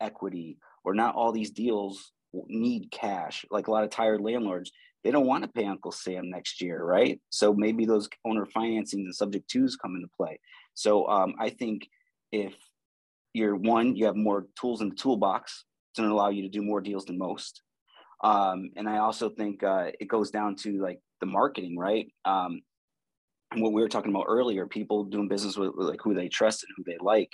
equity 0.00 0.56
or 0.84 0.94
not 0.94 1.14
all 1.14 1.32
these 1.32 1.50
deals 1.50 2.12
need 2.48 2.90
cash. 2.90 3.44
Like 3.50 3.68
a 3.68 3.70
lot 3.70 3.84
of 3.84 3.90
tired 3.90 4.20
landlords, 4.20 4.72
they 5.04 5.10
don't 5.10 5.26
want 5.26 5.44
to 5.44 5.48
pay 5.48 5.66
Uncle 5.66 5.92
Sam 5.92 6.30
next 6.30 6.60
year, 6.60 6.82
right? 6.82 7.20
So 7.30 7.54
maybe 7.54 7.86
those 7.86 8.08
owner 8.24 8.44
financing 8.44 9.00
and 9.00 9.14
subject 9.14 9.48
twos 9.48 9.76
come 9.76 9.94
into 9.94 10.08
play. 10.16 10.40
So 10.74 11.06
um, 11.08 11.34
I 11.38 11.50
think 11.50 11.88
if 12.32 12.54
you're 13.32 13.56
one, 13.56 13.96
you 13.96 14.06
have 14.06 14.16
more 14.16 14.46
tools 14.60 14.80
in 14.80 14.88
the 14.88 14.94
toolbox 14.96 15.64
to 15.94 16.04
allow 16.04 16.30
you 16.30 16.42
to 16.42 16.48
do 16.48 16.62
more 16.62 16.80
deals 16.80 17.04
than 17.04 17.18
most. 17.18 17.62
Um, 18.24 18.70
and 18.76 18.88
I 18.88 18.98
also 18.98 19.28
think 19.28 19.62
uh, 19.62 19.90
it 20.00 20.08
goes 20.08 20.30
down 20.30 20.56
to 20.56 20.82
like 20.82 21.00
the 21.20 21.26
marketing, 21.26 21.78
right? 21.78 22.08
Um, 22.24 22.62
and 23.52 23.62
what 23.62 23.72
we 23.72 23.82
were 23.82 23.88
talking 23.88 24.10
about 24.10 24.26
earlier, 24.28 24.66
people 24.66 25.04
doing 25.04 25.28
business 25.28 25.56
with, 25.56 25.72
with 25.76 25.86
like 25.86 26.00
who 26.02 26.14
they 26.14 26.28
trust 26.28 26.64
and 26.64 26.72
who 26.76 26.84
they 26.84 26.98
like. 27.00 27.32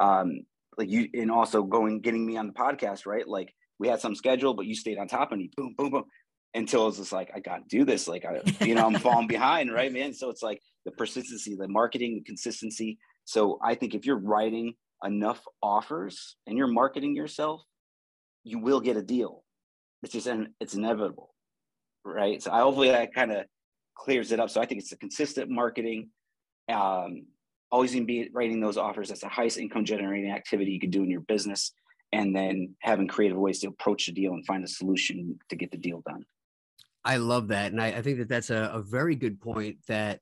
Um, 0.00 0.40
like 0.76 0.90
you, 0.90 1.08
and 1.14 1.30
also 1.30 1.62
going, 1.62 2.00
getting 2.00 2.26
me 2.26 2.36
on 2.36 2.48
the 2.48 2.52
podcast, 2.52 3.06
right? 3.06 3.26
Like 3.26 3.54
we 3.78 3.88
had 3.88 4.00
some 4.00 4.14
schedule, 4.14 4.54
but 4.54 4.66
you 4.66 4.74
stayed 4.74 4.98
on 4.98 5.08
top 5.08 5.32
of 5.32 5.38
me, 5.38 5.50
boom, 5.56 5.74
boom, 5.76 5.90
boom, 5.90 6.04
until 6.54 6.88
it's 6.88 6.98
just 6.98 7.12
like, 7.12 7.30
I 7.34 7.40
got 7.40 7.56
to 7.58 7.64
do 7.68 7.84
this. 7.84 8.06
Like, 8.06 8.24
I, 8.24 8.40
you 8.64 8.74
know, 8.74 8.86
I'm 8.86 8.94
falling 9.00 9.26
behind, 9.26 9.72
right, 9.72 9.92
man? 9.92 10.14
So 10.14 10.30
it's 10.30 10.42
like 10.42 10.60
the 10.84 10.92
persistency, 10.92 11.56
the 11.56 11.68
marketing, 11.68 12.14
the 12.14 12.22
consistency. 12.22 12.98
So 13.24 13.58
I 13.62 13.74
think 13.74 13.94
if 13.94 14.06
you're 14.06 14.18
writing 14.18 14.74
enough 15.04 15.42
offers 15.62 16.36
and 16.46 16.56
you're 16.56 16.66
marketing 16.66 17.16
yourself, 17.16 17.62
you 18.44 18.58
will 18.58 18.80
get 18.80 18.96
a 18.96 19.02
deal. 19.02 19.42
It's 20.02 20.12
just, 20.12 20.28
it's 20.60 20.74
inevitable, 20.74 21.34
right? 22.04 22.42
So 22.42 22.52
I 22.52 22.60
hopefully 22.60 22.90
that 22.90 23.14
kind 23.14 23.32
of 23.32 23.46
clears 23.96 24.32
it 24.32 24.40
up. 24.40 24.50
So 24.50 24.60
I 24.60 24.66
think 24.66 24.82
it's 24.82 24.92
a 24.92 24.98
consistent 24.98 25.50
marketing, 25.50 26.10
Um, 26.70 27.26
always 27.70 27.92
be 27.92 28.30
writing 28.32 28.60
those 28.60 28.76
offers. 28.76 29.08
That's 29.08 29.22
the 29.22 29.28
highest 29.28 29.58
income 29.58 29.84
generating 29.84 30.30
activity 30.30 30.70
you 30.70 30.80
can 30.80 30.90
do 30.90 31.02
in 31.02 31.10
your 31.10 31.22
business. 31.22 31.72
And 32.14 32.34
then 32.34 32.76
having 32.78 33.08
creative 33.08 33.36
ways 33.36 33.58
to 33.60 33.66
approach 33.66 34.06
the 34.06 34.12
deal 34.12 34.34
and 34.34 34.46
find 34.46 34.62
a 34.62 34.68
solution 34.68 35.36
to 35.48 35.56
get 35.56 35.72
the 35.72 35.76
deal 35.76 36.00
done. 36.06 36.24
I 37.04 37.16
love 37.16 37.48
that. 37.48 37.72
And 37.72 37.82
I, 37.82 37.88
I 37.88 38.02
think 38.02 38.18
that 38.18 38.28
that's 38.28 38.50
a, 38.50 38.70
a 38.72 38.80
very 38.80 39.16
good 39.16 39.40
point 39.40 39.78
that 39.88 40.20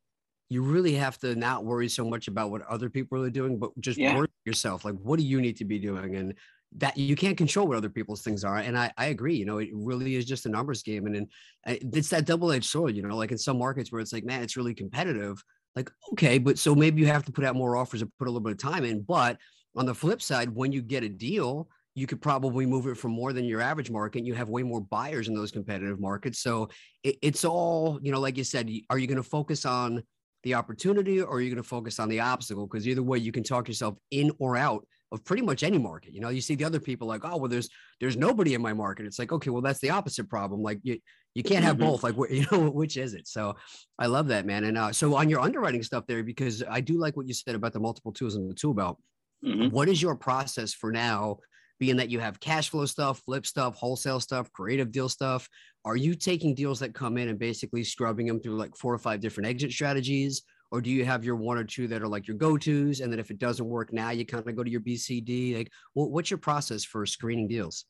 you 0.48 0.62
really 0.62 0.94
have 0.94 1.18
to 1.18 1.34
not 1.34 1.66
worry 1.66 1.88
so 1.88 2.04
much 2.08 2.28
about 2.28 2.50
what 2.50 2.62
other 2.62 2.88
people 2.88 3.22
are 3.22 3.30
doing, 3.30 3.58
but 3.58 3.70
just 3.78 3.98
yeah. 3.98 4.16
work 4.16 4.30
yourself. 4.46 4.86
Like, 4.86 4.94
what 5.02 5.18
do 5.18 5.24
you 5.24 5.40
need 5.42 5.58
to 5.58 5.66
be 5.66 5.78
doing? 5.78 6.16
And 6.16 6.34
that 6.78 6.96
you 6.96 7.14
can't 7.14 7.36
control 7.36 7.68
what 7.68 7.76
other 7.76 7.90
people's 7.90 8.22
things 8.22 8.42
are. 8.42 8.56
And 8.56 8.76
I, 8.78 8.90
I 8.96 9.06
agree, 9.06 9.36
you 9.36 9.44
know, 9.44 9.58
it 9.58 9.68
really 9.74 10.16
is 10.16 10.24
just 10.24 10.46
a 10.46 10.48
numbers 10.48 10.82
game. 10.82 11.06
And, 11.06 11.16
and 11.16 11.96
it's 11.96 12.08
that 12.08 12.24
double 12.24 12.52
edged 12.52 12.70
sword, 12.70 12.96
you 12.96 13.02
know, 13.02 13.16
like 13.16 13.32
in 13.32 13.38
some 13.38 13.58
markets 13.58 13.92
where 13.92 14.00
it's 14.00 14.14
like, 14.14 14.24
man, 14.24 14.42
it's 14.42 14.56
really 14.56 14.74
competitive. 14.74 15.44
Like, 15.76 15.90
okay, 16.12 16.38
but 16.38 16.58
so 16.58 16.74
maybe 16.74 17.02
you 17.02 17.06
have 17.08 17.26
to 17.26 17.32
put 17.32 17.44
out 17.44 17.54
more 17.54 17.76
offers 17.76 18.00
and 18.00 18.10
put 18.18 18.28
a 18.28 18.30
little 18.30 18.44
bit 18.44 18.52
of 18.52 18.58
time 18.58 18.84
in. 18.84 19.02
But 19.02 19.36
on 19.76 19.86
the 19.86 19.94
flip 19.94 20.22
side, 20.22 20.50
when 20.50 20.72
you 20.72 20.82
get 20.82 21.04
a 21.04 21.08
deal, 21.08 21.68
you 21.94 22.06
could 22.06 22.22
probably 22.22 22.64
move 22.66 22.86
it 22.86 22.96
for 22.96 23.08
more 23.08 23.32
than 23.32 23.44
your 23.44 23.60
average 23.60 23.90
market. 23.90 24.24
You 24.24 24.34
have 24.34 24.48
way 24.48 24.62
more 24.62 24.80
buyers 24.80 25.28
in 25.28 25.34
those 25.34 25.50
competitive 25.50 26.00
markets. 26.00 26.40
So 26.40 26.68
it, 27.02 27.16
it's 27.22 27.44
all, 27.44 27.98
you 28.02 28.12
know, 28.12 28.20
like 28.20 28.38
you 28.38 28.44
said, 28.44 28.70
are 28.88 28.98
you 28.98 29.06
going 29.06 29.16
to 29.16 29.22
focus 29.22 29.66
on 29.66 30.02
the 30.42 30.54
opportunity 30.54 31.20
or 31.20 31.36
are 31.36 31.40
you 31.40 31.50
going 31.50 31.62
to 31.62 31.68
focus 31.68 31.98
on 31.98 32.08
the 32.08 32.20
obstacle? 32.20 32.66
Because 32.66 32.88
either 32.88 33.02
way, 33.02 33.18
you 33.18 33.32
can 33.32 33.42
talk 33.42 33.68
yourself 33.68 33.96
in 34.10 34.32
or 34.38 34.56
out 34.56 34.86
of 35.12 35.22
pretty 35.24 35.42
much 35.42 35.62
any 35.62 35.78
market. 35.78 36.14
You 36.14 36.20
know, 36.20 36.30
you 36.30 36.40
see 36.40 36.54
the 36.54 36.64
other 36.64 36.80
people 36.80 37.06
like, 37.06 37.24
oh, 37.24 37.36
well, 37.36 37.48
there's 37.48 37.68
there's 38.00 38.16
nobody 38.16 38.54
in 38.54 38.62
my 38.62 38.72
market. 38.72 39.04
It's 39.04 39.18
like, 39.18 39.30
okay, 39.30 39.50
well, 39.50 39.62
that's 39.62 39.80
the 39.80 39.90
opposite 39.90 40.28
problem. 40.28 40.62
Like 40.62 40.80
you 40.82 40.98
you 41.34 41.42
can't 41.42 41.64
have 41.64 41.76
mm-hmm. 41.76 41.86
both. 41.86 42.02
Like, 42.02 42.16
you 42.30 42.46
know, 42.50 42.70
which 42.70 42.96
is 42.96 43.12
it? 43.12 43.28
So 43.28 43.54
I 43.98 44.06
love 44.06 44.28
that, 44.28 44.46
man. 44.46 44.64
And 44.64 44.78
uh, 44.78 44.92
so 44.92 45.14
on 45.16 45.28
your 45.28 45.40
underwriting 45.40 45.82
stuff 45.82 46.06
there, 46.08 46.22
because 46.22 46.62
I 46.68 46.80
do 46.80 46.98
like 46.98 47.16
what 47.16 47.28
you 47.28 47.34
said 47.34 47.54
about 47.54 47.74
the 47.74 47.80
multiple 47.80 48.12
tools 48.12 48.36
in 48.36 48.48
the 48.48 48.54
tool 48.54 48.74
belt. 48.74 48.98
Mm-hmm. 49.44 49.74
What 49.74 49.88
is 49.88 50.00
your 50.00 50.16
process 50.16 50.72
for 50.72 50.92
now? 50.92 51.38
Being 51.78 51.96
that 51.96 52.10
you 52.10 52.20
have 52.20 52.38
cash 52.38 52.70
flow 52.70 52.86
stuff, 52.86 53.22
flip 53.24 53.44
stuff, 53.44 53.74
wholesale 53.74 54.20
stuff, 54.20 54.52
creative 54.52 54.92
deal 54.92 55.08
stuff, 55.08 55.48
are 55.84 55.96
you 55.96 56.14
taking 56.14 56.54
deals 56.54 56.78
that 56.80 56.94
come 56.94 57.18
in 57.18 57.28
and 57.28 57.38
basically 57.38 57.82
scrubbing 57.82 58.26
them 58.26 58.40
through 58.40 58.56
like 58.56 58.76
four 58.76 58.94
or 58.94 58.98
five 58.98 59.20
different 59.20 59.48
exit 59.48 59.72
strategies? 59.72 60.42
or 60.72 60.80
do 60.80 60.90
you 60.90 61.04
have 61.04 61.22
your 61.22 61.36
one 61.36 61.58
or 61.58 61.64
two 61.64 61.86
that 61.86 62.02
are 62.02 62.08
like 62.08 62.26
your 62.26 62.36
go-to's 62.36 63.00
and 63.00 63.12
then 63.12 63.20
if 63.20 63.30
it 63.30 63.38
doesn't 63.38 63.68
work 63.68 63.92
now 63.92 64.10
you 64.10 64.26
kind 64.26 64.48
of 64.48 64.56
go 64.56 64.64
to 64.64 64.70
your 64.70 64.80
bcd 64.80 65.56
like 65.56 65.70
well, 65.94 66.10
what's 66.10 66.30
your 66.30 66.38
process 66.38 66.82
for 66.82 67.06
screening 67.06 67.46
deals? 67.46 67.84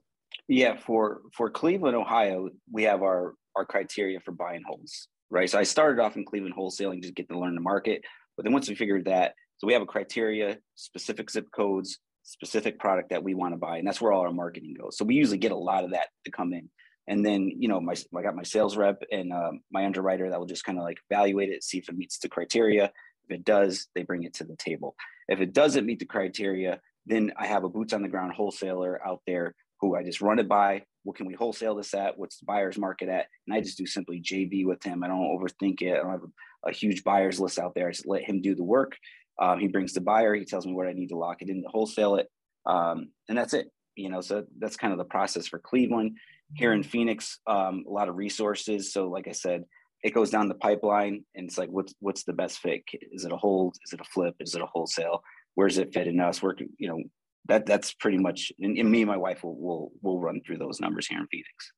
Yeah 0.48 0.76
for 0.76 1.22
for 1.32 1.48
cleveland 1.48 1.96
ohio 1.96 2.50
we 2.70 2.82
have 2.82 3.02
our 3.02 3.34
our 3.56 3.64
criteria 3.64 4.20
for 4.20 4.32
buying 4.32 4.62
holes 4.66 5.08
right? 5.30 5.48
So 5.48 5.58
i 5.58 5.62
started 5.62 6.02
off 6.02 6.16
in 6.16 6.26
cleveland 6.26 6.54
wholesaling 6.58 7.02
just 7.02 7.14
get 7.14 7.28
to 7.30 7.38
learn 7.38 7.54
the 7.54 7.60
market 7.60 8.02
but 8.36 8.44
then 8.44 8.52
once 8.52 8.68
we 8.68 8.74
figured 8.74 9.06
that 9.06 9.34
so 9.58 9.66
we 9.66 9.72
have 9.72 9.82
a 9.82 9.86
criteria 9.86 10.58
specific 10.74 11.30
zip 11.30 11.46
codes 11.54 11.98
specific 12.22 12.78
product 12.78 13.10
that 13.10 13.22
we 13.22 13.34
want 13.34 13.52
to 13.52 13.58
buy 13.58 13.78
and 13.78 13.86
that's 13.86 14.00
where 14.00 14.12
all 14.12 14.22
our 14.22 14.32
marketing 14.32 14.74
goes 14.80 14.96
so 14.96 15.04
we 15.04 15.14
usually 15.14 15.38
get 15.38 15.52
a 15.52 15.56
lot 15.56 15.84
of 15.84 15.90
that 15.90 16.08
to 16.24 16.30
come 16.30 16.52
in 16.52 16.68
and 17.08 17.24
then 17.24 17.50
you 17.58 17.68
know 17.68 17.80
my 17.80 17.94
I 18.16 18.22
got 18.22 18.36
my 18.36 18.42
sales 18.42 18.76
rep 18.76 19.02
and 19.10 19.32
uh, 19.32 19.52
my 19.70 19.84
underwriter 19.84 20.30
that 20.30 20.38
will 20.38 20.46
just 20.46 20.64
kind 20.64 20.78
of 20.78 20.84
like 20.84 20.98
evaluate 21.10 21.50
it, 21.50 21.64
see 21.64 21.78
if 21.78 21.88
it 21.88 21.96
meets 21.96 22.18
the 22.18 22.28
criteria. 22.28 22.92
If 23.28 23.38
it 23.38 23.44
does, 23.44 23.88
they 23.94 24.02
bring 24.02 24.24
it 24.24 24.34
to 24.34 24.44
the 24.44 24.56
table. 24.56 24.94
If 25.28 25.40
it 25.40 25.52
doesn't 25.52 25.86
meet 25.86 25.98
the 25.98 26.06
criteria, 26.06 26.80
then 27.06 27.32
I 27.36 27.46
have 27.46 27.64
a 27.64 27.68
boots 27.68 27.92
on 27.92 28.02
the 28.02 28.08
ground 28.08 28.32
wholesaler 28.32 29.04
out 29.06 29.20
there 29.26 29.54
who 29.80 29.96
I 29.96 30.04
just 30.04 30.20
run 30.20 30.38
it 30.38 30.48
by. 30.48 30.84
What 31.04 31.16
can 31.16 31.26
we 31.26 31.34
wholesale 31.34 31.74
this 31.74 31.94
at? 31.94 32.16
What's 32.16 32.38
the 32.38 32.44
buyer's 32.44 32.78
market 32.78 33.08
at? 33.08 33.26
And 33.46 33.56
I 33.56 33.60
just 33.60 33.78
do 33.78 33.86
simply 33.86 34.20
JV 34.20 34.64
with 34.64 34.82
him. 34.84 35.02
I 35.02 35.08
don't 35.08 35.18
overthink 35.18 35.82
it. 35.82 35.94
I 35.94 35.96
don't 35.96 36.10
have 36.10 36.22
a, 36.22 36.68
a 36.68 36.72
huge 36.72 37.02
buyer's 37.02 37.40
list 37.40 37.58
out 37.58 37.74
there. 37.74 37.88
I 37.88 37.92
just 37.92 38.06
let 38.06 38.22
him 38.22 38.40
do 38.40 38.54
the 38.54 38.62
work. 38.62 38.96
Um, 39.40 39.58
he 39.58 39.68
brings 39.68 39.92
the 39.92 40.00
buyer. 40.00 40.34
He 40.34 40.44
tells 40.44 40.66
me 40.66 40.72
what 40.72 40.86
I 40.86 40.92
need 40.92 41.08
to 41.08 41.16
lock 41.16 41.42
it 41.42 41.48
in 41.48 41.64
wholesale 41.68 42.16
it, 42.16 42.28
um, 42.66 43.08
and 43.28 43.36
that's 43.36 43.54
it. 43.54 43.68
You 43.96 44.08
know, 44.08 44.20
so 44.20 44.44
that's 44.58 44.76
kind 44.76 44.92
of 44.92 44.98
the 44.98 45.04
process 45.04 45.46
for 45.46 45.58
Cleveland 45.58 46.16
here 46.54 46.72
in 46.72 46.82
Phoenix, 46.82 47.38
um, 47.46 47.84
a 47.86 47.90
lot 47.90 48.08
of 48.08 48.16
resources. 48.16 48.92
So, 48.92 49.08
like 49.08 49.28
I 49.28 49.32
said, 49.32 49.64
it 50.02 50.14
goes 50.14 50.30
down 50.30 50.48
the 50.48 50.54
pipeline, 50.54 51.24
and 51.34 51.46
it's 51.46 51.58
like, 51.58 51.70
what's 51.70 51.94
what's 52.00 52.24
the 52.24 52.32
best 52.32 52.58
fit? 52.58 52.82
Is 53.12 53.24
it 53.24 53.32
a 53.32 53.36
hold? 53.36 53.76
Is 53.86 53.92
it 53.92 54.00
a 54.00 54.04
flip? 54.04 54.34
Is 54.40 54.54
it 54.54 54.62
a 54.62 54.66
wholesale? 54.66 55.22
Where's 55.54 55.78
it 55.78 55.92
fit 55.92 56.06
in 56.06 56.20
us? 56.20 56.42
Working, 56.42 56.70
you 56.78 56.88
know, 56.88 57.02
that 57.46 57.66
that's 57.66 57.92
pretty 57.94 58.18
much. 58.18 58.52
And, 58.60 58.76
and 58.78 58.90
me 58.90 59.02
and 59.02 59.08
my 59.08 59.16
wife 59.16 59.44
will 59.44 59.58
will 59.58 59.92
will 60.02 60.20
run 60.20 60.40
through 60.44 60.58
those 60.58 60.80
numbers 60.80 61.06
here 61.06 61.18
in 61.18 61.26
Phoenix. 61.28 61.72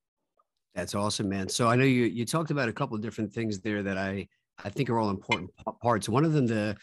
That's 0.74 0.94
awesome, 0.94 1.28
man. 1.28 1.48
So 1.48 1.68
I 1.68 1.76
know 1.76 1.84
you 1.84 2.04
you 2.04 2.24
talked 2.24 2.50
about 2.50 2.68
a 2.68 2.72
couple 2.72 2.96
of 2.96 3.02
different 3.02 3.32
things 3.32 3.60
there 3.60 3.82
that 3.82 3.98
I 3.98 4.28
I 4.62 4.70
think 4.70 4.90
are 4.90 4.98
all 4.98 5.10
important 5.10 5.50
parts. 5.82 6.08
One 6.08 6.24
of 6.24 6.32
them, 6.32 6.46
the 6.46 6.76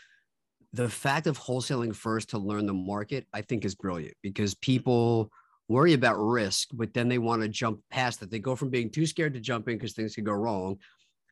the 0.74 0.90
fact 0.90 1.28
of 1.28 1.38
wholesaling 1.38 1.96
first 1.96 2.30
to 2.30 2.38
learn 2.38 2.66
the 2.66 2.74
market, 2.74 3.28
I 3.34 3.42
think 3.42 3.66
is 3.66 3.76
brilliant 3.76 4.16
because 4.22 4.56
people 4.56 5.30
worry 5.68 5.94
about 5.94 6.18
risk, 6.18 6.70
but 6.74 6.94
then 6.94 7.10
they 7.10 7.18
want 7.18 7.42
to 7.42 7.48
jump 7.48 7.80
past 7.90 8.20
that. 8.20 8.32
They 8.32 8.40
go 8.40 8.56
from 8.56 8.70
being 8.70 8.90
too 8.90 9.06
scared 9.06 9.34
to 9.34 9.40
jump 9.40 9.68
in 9.68 9.76
because 9.78 9.94
things 9.94 10.16
could 10.16 10.26
go 10.26 10.34
wrong. 10.34 10.78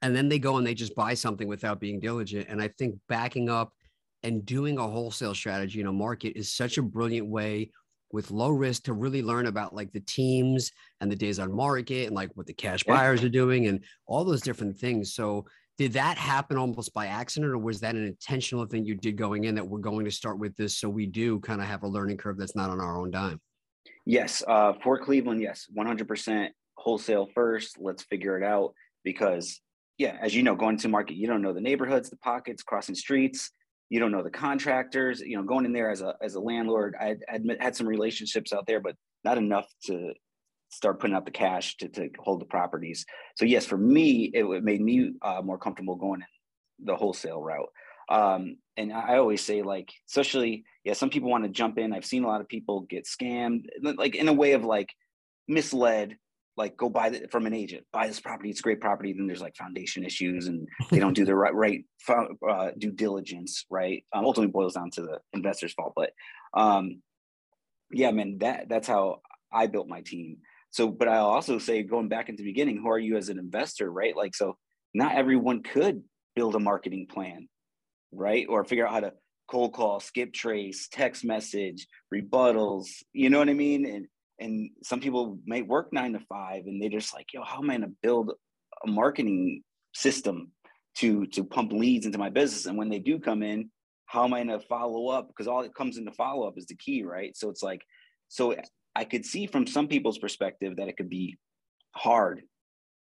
And 0.01 0.15
then 0.15 0.29
they 0.29 0.39
go 0.39 0.57
and 0.57 0.65
they 0.65 0.73
just 0.73 0.95
buy 0.95 1.13
something 1.13 1.47
without 1.47 1.79
being 1.79 1.99
diligent. 1.99 2.47
And 2.49 2.61
I 2.61 2.69
think 2.69 2.95
backing 3.09 3.49
up 3.49 3.73
and 4.23 4.45
doing 4.45 4.77
a 4.77 4.87
wholesale 4.87 5.35
strategy 5.35 5.81
in 5.81 5.87
a 5.87 5.93
market 5.93 6.37
is 6.37 6.53
such 6.53 6.77
a 6.77 6.81
brilliant 6.81 7.27
way 7.27 7.71
with 8.11 8.31
low 8.31 8.49
risk 8.49 8.83
to 8.83 8.93
really 8.93 9.21
learn 9.21 9.45
about 9.45 9.75
like 9.75 9.91
the 9.91 9.99
teams 10.01 10.71
and 10.99 11.11
the 11.11 11.15
days 11.15 11.37
on 11.39 11.53
market 11.53 12.07
and 12.07 12.15
like 12.15 12.31
what 12.35 12.47
the 12.47 12.53
cash 12.53 12.83
buyers 12.83 13.23
are 13.23 13.29
doing 13.29 13.67
and 13.67 13.83
all 14.07 14.23
those 14.23 14.41
different 14.41 14.77
things. 14.77 15.13
So 15.13 15.45
did 15.79 15.93
that 15.93 16.17
happen 16.17 16.57
almost 16.57 16.93
by 16.93 17.07
accident 17.07 17.49
or 17.49 17.57
was 17.57 17.79
that 17.79 17.95
an 17.95 18.05
intentional 18.05 18.65
thing 18.65 18.85
you 18.85 18.95
did 18.95 19.15
going 19.15 19.45
in 19.45 19.55
that 19.55 19.65
we're 19.65 19.79
going 19.79 20.03
to 20.03 20.11
start 20.11 20.37
with 20.37 20.53
this 20.57 20.77
so 20.77 20.89
we 20.89 21.05
do 21.05 21.39
kind 21.39 21.61
of 21.61 21.67
have 21.67 21.83
a 21.83 21.87
learning 21.87 22.17
curve 22.17 22.37
that's 22.37 22.53
not 22.53 22.69
on 22.69 22.81
our 22.81 22.99
own 22.99 23.09
dime? 23.09 23.39
Yes, 24.05 24.43
uh, 24.45 24.73
for 24.83 24.99
Cleveland, 24.99 25.41
yes, 25.41 25.67
100% 25.73 26.49
wholesale 26.75 27.29
first. 27.33 27.77
Let's 27.79 28.03
figure 28.03 28.37
it 28.37 28.43
out 28.43 28.73
because, 29.05 29.61
yeah, 29.97 30.17
as 30.21 30.35
you 30.35 30.43
know, 30.43 30.53
going 30.53 30.75
to 30.79 30.89
market, 30.89 31.15
you 31.15 31.27
don't 31.27 31.41
know 31.41 31.53
the 31.53 31.61
neighborhoods, 31.61 32.09
the 32.09 32.17
pockets, 32.17 32.61
crossing 32.61 32.95
streets. 32.95 33.49
You 33.87 34.01
don't 34.01 34.11
know 34.11 34.21
the 34.21 34.29
contractors. 34.29 35.21
You 35.21 35.37
know, 35.37 35.43
going 35.43 35.63
in 35.63 35.71
there 35.71 35.89
as 35.89 36.01
a 36.01 36.13
as 36.21 36.35
a 36.35 36.41
landlord, 36.41 36.95
I 36.99 37.15
had, 37.29 37.43
had 37.59 37.75
some 37.75 37.87
relationships 37.87 38.51
out 38.51 38.67
there, 38.67 38.81
but 38.81 38.95
not 39.23 39.37
enough 39.37 39.67
to 39.85 40.13
start 40.69 40.99
putting 40.99 41.15
out 41.15 41.25
the 41.25 41.31
cash 41.31 41.77
to, 41.77 41.89
to 41.89 42.09
hold 42.19 42.41
the 42.41 42.45
properties. 42.45 43.05
So 43.35 43.45
yes, 43.45 43.65
for 43.65 43.77
me, 43.77 44.31
it, 44.33 44.63
made 44.63 44.81
me 44.81 45.11
uh, 45.21 45.41
more 45.43 45.57
comfortable 45.57 45.95
going 45.95 46.23
the 46.83 46.95
wholesale 46.95 47.41
route. 47.41 47.69
Um, 48.09 48.57
and 48.77 48.91
I 48.93 49.17
always 49.17 49.43
say, 49.43 49.61
like, 49.61 49.91
especially, 50.07 50.63
yeah, 50.83 50.93
some 50.93 51.09
people 51.09 51.29
want 51.29 51.43
to 51.43 51.49
jump 51.49 51.77
in. 51.77 51.93
I've 51.93 52.05
seen 52.05 52.23
a 52.23 52.27
lot 52.27 52.41
of 52.41 52.47
people 52.47 52.81
get 52.81 53.05
scammed, 53.05 53.65
like 53.81 54.15
in 54.15 54.27
a 54.27 54.33
way 54.33 54.53
of 54.53 54.63
like 54.63 54.89
misled, 55.47 56.17
like 56.57 56.75
go 56.75 56.89
buy 56.89 57.07
it 57.07 57.31
from 57.31 57.45
an 57.45 57.53
agent, 57.53 57.85
buy 57.93 58.07
this 58.07 58.19
property, 58.19 58.49
it's 58.49 58.59
a 58.59 58.63
great 58.63 58.81
property. 58.81 59.13
Then 59.13 59.27
there's 59.27 59.41
like 59.41 59.55
foundation 59.55 60.03
issues, 60.03 60.47
and 60.47 60.67
they 60.89 60.99
don't 60.99 61.13
do 61.13 61.25
the 61.25 61.35
right 61.35 61.53
right 61.53 61.85
uh, 62.47 62.71
due 62.77 62.91
diligence, 62.91 63.65
right? 63.69 64.03
Um, 64.13 64.25
ultimately, 64.25 64.51
boils 64.51 64.73
down 64.73 64.91
to 64.91 65.01
the 65.01 65.19
investor's 65.33 65.73
fault, 65.73 65.93
but 65.95 66.11
um, 66.53 67.01
yeah, 67.91 68.11
man, 68.11 68.39
that 68.39 68.69
that's 68.69 68.87
how 68.87 69.21
I 69.51 69.67
built 69.67 69.87
my 69.87 70.01
team. 70.01 70.37
So, 70.71 70.89
but 70.89 71.07
I'll 71.07 71.25
also 71.25 71.57
say, 71.57 71.83
going 71.83 72.09
back 72.09 72.29
into 72.29 72.43
the 72.43 72.49
beginning, 72.49 72.77
who 72.77 72.89
are 72.89 72.99
you 72.99 73.17
as 73.17 73.29
an 73.29 73.39
investor, 73.39 73.91
right? 73.91 74.15
Like, 74.15 74.35
so 74.35 74.57
not 74.93 75.15
everyone 75.15 75.63
could 75.63 76.03
build 76.35 76.55
a 76.55 76.59
marketing 76.59 77.07
plan 77.09 77.47
right? 78.11 78.45
Or 78.49 78.63
figure 78.63 78.87
out 78.87 78.93
how 78.93 78.99
to 79.01 79.13
cold 79.49 79.73
call, 79.73 79.99
skip 79.99 80.33
trace, 80.33 80.87
text 80.91 81.25
message, 81.25 81.87
rebuttals. 82.13 82.87
You 83.13 83.29
know 83.29 83.39
what 83.39 83.49
I 83.49 83.53
mean? 83.53 83.85
And 83.85 84.07
and 84.39 84.69
some 84.83 85.01
people 85.01 85.39
may 85.45 85.61
work 85.61 85.91
nine 85.91 86.13
to 86.13 86.19
five, 86.29 86.65
and 86.65 86.81
they're 86.81 86.89
just 86.89 87.13
like, 87.13 87.27
yo, 87.33 87.43
how 87.43 87.61
am 87.61 87.69
I 87.69 87.75
gonna 87.75 87.91
build 88.01 88.31
a 88.85 88.87
marketing 88.87 89.63
system 89.93 90.51
to 90.97 91.25
to 91.27 91.43
pump 91.43 91.71
leads 91.71 92.05
into 92.05 92.17
my 92.17 92.29
business? 92.29 92.65
And 92.65 92.77
when 92.77 92.89
they 92.89 92.99
do 92.99 93.19
come 93.19 93.43
in, 93.43 93.69
how 94.05 94.23
am 94.23 94.33
I 94.33 94.39
gonna 94.39 94.59
follow 94.59 95.09
up? 95.09 95.27
Because 95.27 95.47
all 95.47 95.61
it 95.61 95.75
comes 95.75 95.97
into 95.97 96.11
follow 96.11 96.47
up 96.47 96.57
is 96.57 96.67
the 96.67 96.75
key, 96.75 97.03
right? 97.03 97.35
So 97.35 97.49
it's 97.49 97.63
like, 97.63 97.81
so 98.27 98.55
I 98.99 99.05
could 99.05 99.25
see 99.25 99.47
from 99.47 99.65
some 99.65 99.87
people's 99.87 100.17
perspective 100.17 100.75
that 100.75 100.89
it 100.89 100.97
could 100.97 101.09
be 101.09 101.37
hard 101.95 102.41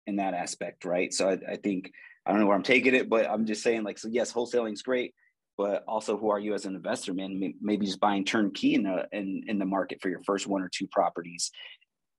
in 0.06 0.18
that 0.18 0.36
aspect, 0.36 0.86
right? 0.86 1.12
So 1.12 1.30
I, 1.30 1.54
I 1.54 1.56
think 1.56 1.92
I 2.24 2.30
don't 2.30 2.40
know 2.40 2.46
where 2.46 2.56
I'm 2.56 2.62
taking 2.62 2.94
it, 2.94 3.10
but 3.10 3.28
I'm 3.28 3.48
just 3.48 3.64
saying 3.64 3.82
like, 3.82 3.98
so 3.98 4.08
yes, 4.08 4.32
wholesaling 4.32 4.74
is 4.74 4.84
great, 4.84 5.16
but 5.58 5.84
also 5.88 6.18
who 6.18 6.30
are 6.30 6.40
you 6.40 6.54
as 6.54 6.66
an 6.66 6.76
investor, 6.76 7.16
man? 7.16 7.56
Maybe 7.60 7.88
just 7.88 8.00
buying 8.00 8.24
turnkey 8.24 8.76
in 8.76 8.84
the, 8.84 9.08
in, 9.12 9.44
in 9.48 9.58
the 9.58 9.66
market 9.66 10.00
for 10.04 10.10
your 10.10 10.22
first 10.22 10.46
one 10.46 10.62
or 10.62 10.70
two 10.72 10.86
properties 10.92 11.50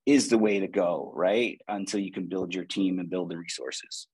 is 0.06 0.28
the 0.28 0.38
way 0.38 0.58
to 0.58 0.66
go, 0.66 1.12
right? 1.14 1.60
Until 1.68 2.00
you 2.00 2.10
can 2.10 2.26
build 2.26 2.52
your 2.52 2.64
team 2.64 2.98
and 2.98 3.08
build 3.08 3.30
the 3.30 3.36
resources. 3.36 4.08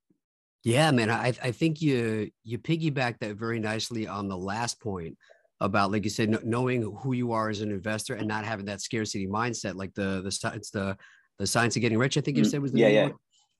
Yeah, 0.62 0.90
man. 0.90 1.08
I, 1.08 1.28
I 1.42 1.52
think 1.52 1.80
you 1.80 2.30
you 2.44 2.58
piggyback 2.58 3.20
that 3.20 3.36
very 3.36 3.60
nicely 3.60 4.06
on 4.06 4.28
the 4.28 4.36
last 4.36 4.78
point 4.78 5.16
about, 5.60 5.90
like 5.90 6.04
you 6.04 6.10
said, 6.10 6.44
knowing 6.44 6.82
who 7.02 7.12
you 7.12 7.32
are 7.32 7.48
as 7.48 7.60
an 7.60 7.70
investor 7.70 8.14
and 8.14 8.28
not 8.28 8.44
having 8.44 8.66
that 8.66 8.80
scarcity 8.80 9.26
mindset. 9.26 9.74
Like 9.74 9.94
the 9.94 10.22
the 10.22 10.52
it's 10.54 10.70
the 10.70 10.96
the 11.38 11.46
science 11.46 11.76
of 11.76 11.82
getting 11.82 11.98
rich. 11.98 12.16
I 12.16 12.20
think 12.20 12.36
you 12.36 12.44
mm, 12.44 12.50
said 12.50 12.60
was 12.60 12.72
the 12.72 12.80
yeah 12.80 12.88
yeah 12.88 13.08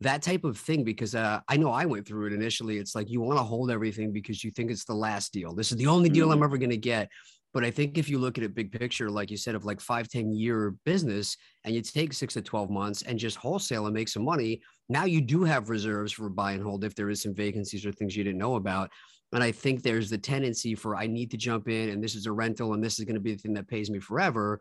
that 0.00 0.23
type 0.23 0.45
of 0.45 0.57
thing 0.57 0.85
because 0.85 1.14
uh, 1.14 1.40
I 1.49 1.57
know 1.57 1.71
I 1.71 1.85
went 1.85 2.07
through 2.07 2.28
it 2.28 2.33
initially. 2.33 2.78
It's 2.78 2.95
like 2.95 3.11
you 3.11 3.21
want 3.21 3.38
to 3.38 3.43
hold 3.43 3.71
everything 3.71 4.12
because 4.12 4.45
you 4.45 4.50
think 4.50 4.71
it's 4.71 4.85
the 4.85 4.95
last 4.95 5.33
deal. 5.33 5.55
This 5.55 5.73
is 5.73 5.76
the 5.76 5.88
only 5.88 6.09
deal 6.09 6.26
mm-hmm. 6.26 6.35
I'm 6.35 6.43
ever 6.45 6.59
going 6.59 6.71
to 6.71 6.76
get. 6.76 7.09
But 7.55 7.64
I 7.64 7.71
think 7.71 7.97
if 7.97 8.09
you 8.09 8.19
look 8.19 8.38
at 8.38 8.45
it 8.45 8.55
big 8.55 8.71
picture, 8.71 9.11
like 9.11 9.31
you 9.31 9.37
said, 9.37 9.55
of 9.55 9.64
like 9.64 9.81
five 9.81 10.07
ten 10.09 10.33
year 10.33 10.76
business 10.85 11.37
and 11.64 11.75
you 11.75 11.83
take 11.83 12.12
six 12.12 12.35
to 12.35 12.43
12 12.43 12.71
months 12.71 13.02
and 13.02 13.19
just 13.19 13.38
wholesale 13.38 13.87
and 13.87 13.95
make 13.95 14.09
some 14.09 14.25
money, 14.25 14.61
now 14.88 15.05
you 15.05 15.21
do 15.21 15.45
have 15.45 15.71
reserves 15.71 16.12
for 16.12 16.28
buy 16.28 16.52
and 16.52 16.62
hold 16.62 16.85
if 16.85 16.95
there 16.95 17.11
is 17.11 17.23
some 17.23 17.35
vacancies 17.35 17.85
or 17.85 17.93
things 17.93 18.14
you 18.14 18.23
didn't 18.23 18.38
know 18.38 18.57
about. 18.57 18.90
And 19.32 19.42
I 19.42 19.52
think 19.52 19.82
there's 19.82 20.11
the 20.11 20.18
tendency 20.18 20.75
for 20.75 20.97
I 20.97 21.06
need 21.06 21.30
to 21.32 21.37
jump 21.37 21.68
in 21.68 21.90
and 21.90 22.02
this 22.02 22.14
is 22.14 22.26
a 22.26 22.32
rental 22.32 22.75
and 22.75 22.82
this 22.82 22.99
is 22.99 23.04
going 23.04 23.14
to 23.14 23.20
be 23.20 23.32
the 23.32 23.38
thing 23.38 23.54
that 23.54 23.68
pays 23.68 23.90
me 23.90 23.99
forever. 23.99 24.61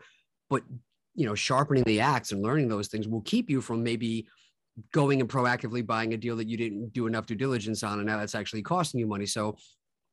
But 0.50 0.64
you 1.16 1.26
know, 1.26 1.36
sharpening 1.36 1.84
the 1.84 2.00
axe 2.00 2.32
and 2.32 2.44
learning 2.44 2.68
those 2.68 2.90
things 2.90 3.08
will 3.08 3.22
keep 3.22 3.50
you 3.50 3.62
from 3.62 3.82
maybe 3.82 4.28
going 4.92 5.22
and 5.22 5.30
proactively 5.30 5.86
buying 5.86 6.14
a 6.14 6.18
deal 6.18 6.36
that 6.36 6.48
you 6.48 6.58
didn't 6.58 6.94
do 6.94 7.08
enough 7.08 7.26
due 7.26 7.36
diligence 7.36 7.82
on 7.82 8.00
and 8.00 8.08
now 8.08 8.18
that's 8.18 8.36
actually 8.36 8.62
costing 8.62 9.00
you 9.00 9.08
money. 9.08 9.26
So 9.26 9.58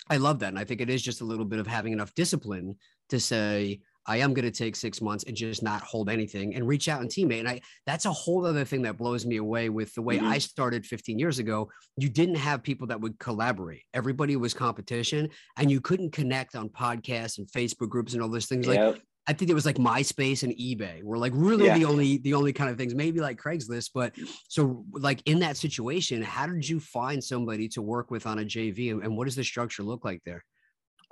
I 0.09 0.17
love 0.19 0.39
that. 0.41 0.49
And 0.49 0.59
I 0.59 0.65
think 0.65 0.81
it 0.81 0.91
is 0.91 1.03
just 1.03 1.21
a 1.21 1.25
little 1.25 1.45
bit 1.45 1.59
of 1.59 1.67
having 1.67 1.93
enough 1.93 2.15
discipline 2.15 2.77
to 3.09 3.21
say, 3.21 3.81
I 4.07 4.19
am 4.19 4.35
going 4.35 4.45
to 4.45 4.57
take 4.57 4.77
six 4.77 5.01
months 5.01 5.25
and 5.25 5.37
just 5.37 5.63
not 5.63 5.83
hold 5.83 6.11
anything 6.11 6.55
and 6.55 6.67
reach 6.67 6.89
out 6.89 7.01
and 7.01 7.11
teammate. 7.11 7.41
And 7.41 7.49
I 7.49 7.61
that's 7.87 8.05
a 8.05 8.13
whole 8.13 8.45
other 8.47 8.65
thing 8.65 8.83
that 8.83 8.97
blows 8.97 9.25
me 9.25 9.37
away 9.37 9.69
with 9.69 9.95
the 9.95 10.03
way 10.03 10.17
mm-hmm. 10.17 10.27
I 10.27 10.39
started 10.39 10.87
15 10.87 11.19
years 11.19 11.39
ago. 11.39 11.71
You 11.97 12.09
didn't 12.09 12.37
have 12.37 12.63
people 12.63 12.87
that 12.89 13.01
would 13.01 13.19
collaborate. 13.19 13.83
Everybody 13.95 14.37
was 14.37 14.55
competition 14.55 15.31
and 15.57 15.71
you 15.71 15.81
couldn't 15.81 16.13
connect 16.13 16.55
on 16.55 16.69
podcasts 16.69 17.39
and 17.39 17.47
Facebook 17.49 17.89
groups 17.89 18.15
and 18.15 18.23
all 18.23 18.29
those 18.29 18.47
things. 18.47 18.67
Yep. 18.67 18.95
Like 18.95 19.03
I 19.27 19.33
think 19.33 19.51
it 19.51 19.55
was 19.55 19.65
like 19.65 19.77
MySpace 19.77 20.43
and 20.43 20.53
eBay 20.53 21.03
were 21.03 21.17
like 21.17 21.33
really 21.35 21.67
yeah. 21.67 21.79
the 21.79 21.87
only 21.87 22.19
the 22.19 22.35
only 22.35 22.53
kind 22.53 22.71
of 22.71 22.77
things, 22.77 22.95
maybe 22.95 23.21
like 23.21 23.41
Craigslist. 23.41 23.91
But 23.95 24.15
so 24.49 24.85
like 24.93 25.23
in 25.25 25.39
that 25.39 25.57
situation, 25.57 26.21
how 26.23 26.47
did 26.47 26.69
you 26.69 26.79
find 26.79 27.25
somebody 27.25 27.69
to 27.69 27.83
work 27.83 28.11
with 28.11 28.27
on 28.27 28.41
a 28.41 28.45
JV 28.45 28.91
and, 28.91 29.03
and 29.03 29.17
what 29.17 29.25
does 29.25 29.37
the 29.37 29.45
structure 29.45 29.83
look 29.83 30.05
like 30.05 30.21
there? 30.27 30.45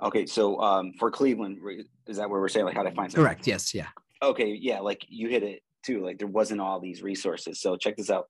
Okay, 0.03 0.27
so 0.27 0.61
um, 0.61 0.93
for 0.99 1.11
Cleveland, 1.11 1.59
is 2.09 2.17
that 2.17 2.29
where 2.29 2.41
we're 2.41 2.49
saying 2.49 2.67
like 2.67 2.75
how 2.75 2.83
to 2.83 2.91
find 2.91 3.11
something? 3.11 3.25
Correct. 3.25 3.47
Yes. 3.47 3.73
Yeah. 3.73 3.89
Okay. 4.23 4.59
Yeah. 4.61 4.81
Like 4.81 5.05
you 5.09 5.29
hit 5.29 5.43
it 5.43 5.63
too. 5.85 6.05
Like 6.05 6.19
there 6.19 6.29
wasn't 6.29 6.61
all 6.61 6.81
these 6.81 7.03
resources. 7.03 7.61
So 7.61 7.77
check 7.77 7.97
this 7.97 8.11
out. 8.11 8.27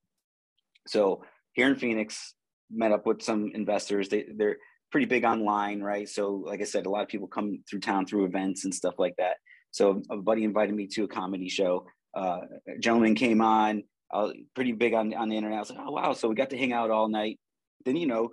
So 0.87 1.23
here 1.53 1.67
in 1.67 1.75
Phoenix, 1.75 2.35
met 2.71 2.91
up 2.91 3.05
with 3.05 3.21
some 3.21 3.51
investors. 3.53 4.09
They 4.09 4.25
they're 4.35 4.57
pretty 4.91 5.05
big 5.07 5.23
online, 5.23 5.81
right? 5.81 6.07
So 6.07 6.33
like 6.33 6.61
I 6.61 6.65
said, 6.65 6.85
a 6.85 6.89
lot 6.89 7.01
of 7.01 7.07
people 7.07 7.27
come 7.27 7.63
through 7.67 7.79
town 7.79 8.05
through 8.05 8.25
events 8.25 8.65
and 8.65 8.73
stuff 8.73 8.95
like 8.99 9.15
that. 9.17 9.37
So 9.71 10.03
a 10.11 10.17
buddy 10.17 10.43
invited 10.43 10.75
me 10.75 10.87
to 10.87 11.05
a 11.05 11.07
comedy 11.07 11.49
show. 11.49 11.87
Uh, 12.15 12.41
a 12.67 12.77
gentleman 12.79 13.15
came 13.15 13.41
on, 13.41 13.83
uh, 14.13 14.29
pretty 14.53 14.71
big 14.71 14.93
on, 14.93 15.11
on 15.15 15.29
the 15.29 15.35
internet. 15.35 15.57
I 15.57 15.61
was 15.61 15.69
like, 15.71 15.79
oh 15.81 15.91
wow! 15.91 16.13
So 16.13 16.27
we 16.27 16.35
got 16.35 16.51
to 16.51 16.57
hang 16.57 16.73
out 16.73 16.91
all 16.91 17.09
night. 17.09 17.39
Then 17.83 17.95
you 17.95 18.05
know, 18.05 18.29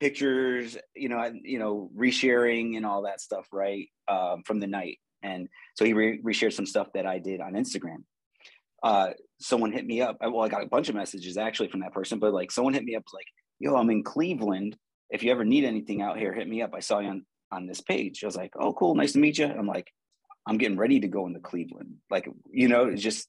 pictures, 0.00 0.76
you 0.94 1.08
know, 1.08 1.32
you 1.42 1.58
know, 1.58 1.90
resharing 1.96 2.76
and 2.76 2.86
all 2.86 3.02
that 3.02 3.20
stuff, 3.20 3.46
right, 3.52 3.88
um, 4.08 4.42
from 4.44 4.60
the 4.60 4.66
night. 4.66 4.98
And 5.22 5.48
so 5.74 5.84
he 5.84 5.92
re- 5.92 6.22
reshared 6.22 6.52
some 6.52 6.66
stuff 6.66 6.88
that 6.94 7.06
I 7.06 7.18
did 7.18 7.40
on 7.40 7.54
Instagram. 7.54 8.04
Uh, 8.82 9.10
someone 9.40 9.72
hit 9.72 9.86
me 9.86 10.00
up. 10.00 10.18
Well, 10.20 10.42
I 10.42 10.48
got 10.48 10.62
a 10.62 10.68
bunch 10.68 10.88
of 10.88 10.94
messages 10.94 11.36
actually 11.36 11.68
from 11.68 11.80
that 11.80 11.92
person, 11.92 12.18
but 12.18 12.32
like 12.32 12.52
someone 12.52 12.74
hit 12.74 12.84
me 12.84 12.94
up 12.94 13.04
like, 13.12 13.26
"Yo, 13.58 13.74
I'm 13.74 13.90
in 13.90 14.04
Cleveland. 14.04 14.76
If 15.10 15.22
you 15.22 15.32
ever 15.32 15.44
need 15.44 15.64
anything 15.64 16.02
out 16.02 16.18
here, 16.18 16.32
hit 16.32 16.48
me 16.48 16.62
up. 16.62 16.74
I 16.74 16.80
saw 16.80 17.00
you 17.00 17.08
on 17.08 17.26
on 17.50 17.66
this 17.66 17.80
page." 17.80 18.22
I 18.22 18.26
was 18.26 18.36
like, 18.36 18.52
"Oh, 18.56 18.72
cool, 18.72 18.94
nice 18.94 19.12
to 19.14 19.18
meet 19.18 19.38
you." 19.38 19.46
I'm 19.46 19.66
like, 19.66 19.88
I'm 20.46 20.58
getting 20.58 20.78
ready 20.78 21.00
to 21.00 21.08
go 21.08 21.26
into 21.26 21.40
Cleveland. 21.40 21.96
Like, 22.10 22.28
you 22.50 22.68
know, 22.68 22.94
just 22.94 23.28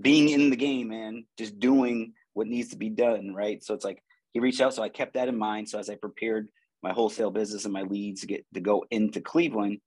being 0.00 0.28
in 0.28 0.50
the 0.50 0.56
game, 0.56 0.88
man, 0.88 1.24
just 1.36 1.58
doing 1.58 2.12
what 2.34 2.46
needs 2.46 2.68
to 2.68 2.76
be 2.76 2.90
done. 2.90 3.34
Right. 3.34 3.62
So 3.64 3.74
it's 3.74 3.84
like 3.84 4.02
he 4.32 4.40
reached 4.40 4.60
out. 4.60 4.74
So 4.74 4.82
I 4.82 4.88
kept 4.88 5.14
that 5.14 5.28
in 5.28 5.38
mind. 5.38 5.68
So 5.68 5.78
as 5.78 5.90
I 5.90 5.96
prepared 5.96 6.48
my 6.82 6.92
wholesale 6.92 7.30
business 7.30 7.64
and 7.64 7.72
my 7.72 7.82
leads 7.82 8.22
to 8.22 8.26
get 8.26 8.44
to 8.54 8.60
go 8.60 8.84
into 8.90 9.20
Cleveland, 9.20 9.78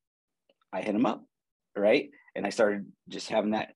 I 0.72 0.82
hit 0.82 0.96
him 0.96 1.06
up. 1.06 1.24
Right. 1.76 2.10
And 2.36 2.46
I 2.46 2.50
started 2.50 2.86
just 3.10 3.30
having 3.30 3.52
that 3.52 3.74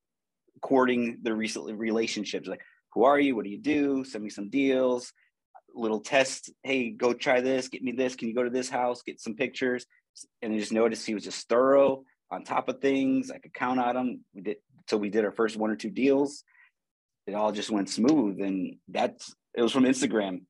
courting 0.62 1.20
the 1.22 1.34
recent 1.34 1.78
relationships. 1.78 2.48
Like, 2.48 2.62
who 2.94 3.04
are 3.04 3.20
you? 3.20 3.36
What 3.36 3.46
do 3.46 3.52
you 3.52 3.60
do? 3.60 4.04
Send 4.04 4.24
me 4.24 4.30
some 4.30 4.50
deals, 4.50 5.14
little 5.74 6.00
test. 6.00 6.52
Hey, 6.64 6.90
go 6.90 7.14
try 7.14 7.42
this. 7.42 7.68
Get 7.70 7.84
me 7.84 7.92
this. 7.92 8.16
Can 8.16 8.28
you 8.28 8.36
go 8.36 8.44
to 8.44 8.50
this 8.50 8.70
house? 8.70 9.02
Get 9.04 9.20
some 9.20 9.36
pictures. 9.36 9.86
And 10.42 10.54
I 10.54 10.58
just 10.58 10.72
noticed 10.72 11.06
he 11.06 11.14
was 11.14 11.24
just 11.24 11.48
thorough 11.48 12.04
on 12.32 12.44
top 12.44 12.70
of 12.70 12.82
things. 12.82 13.32
I 13.32 13.38
could 13.38 13.54
count 13.54 13.80
on 13.80 13.96
him. 13.96 14.26
We 14.34 14.42
did 14.42 14.58
so 14.88 14.98
we 14.98 15.10
did 15.10 15.26
our 15.26 15.32
first 15.32 15.58
one 15.58 15.70
or 15.70 15.76
two 15.76 15.90
deals. 15.90 16.44
It 17.28 17.36
all 17.36 17.52
just 17.52 17.70
went 17.70 17.90
smooth, 17.90 18.40
and 18.40 18.78
that's 18.88 19.36
it 19.58 19.62
was 19.62 19.72
from 19.74 19.84
Instagram. 19.84 20.42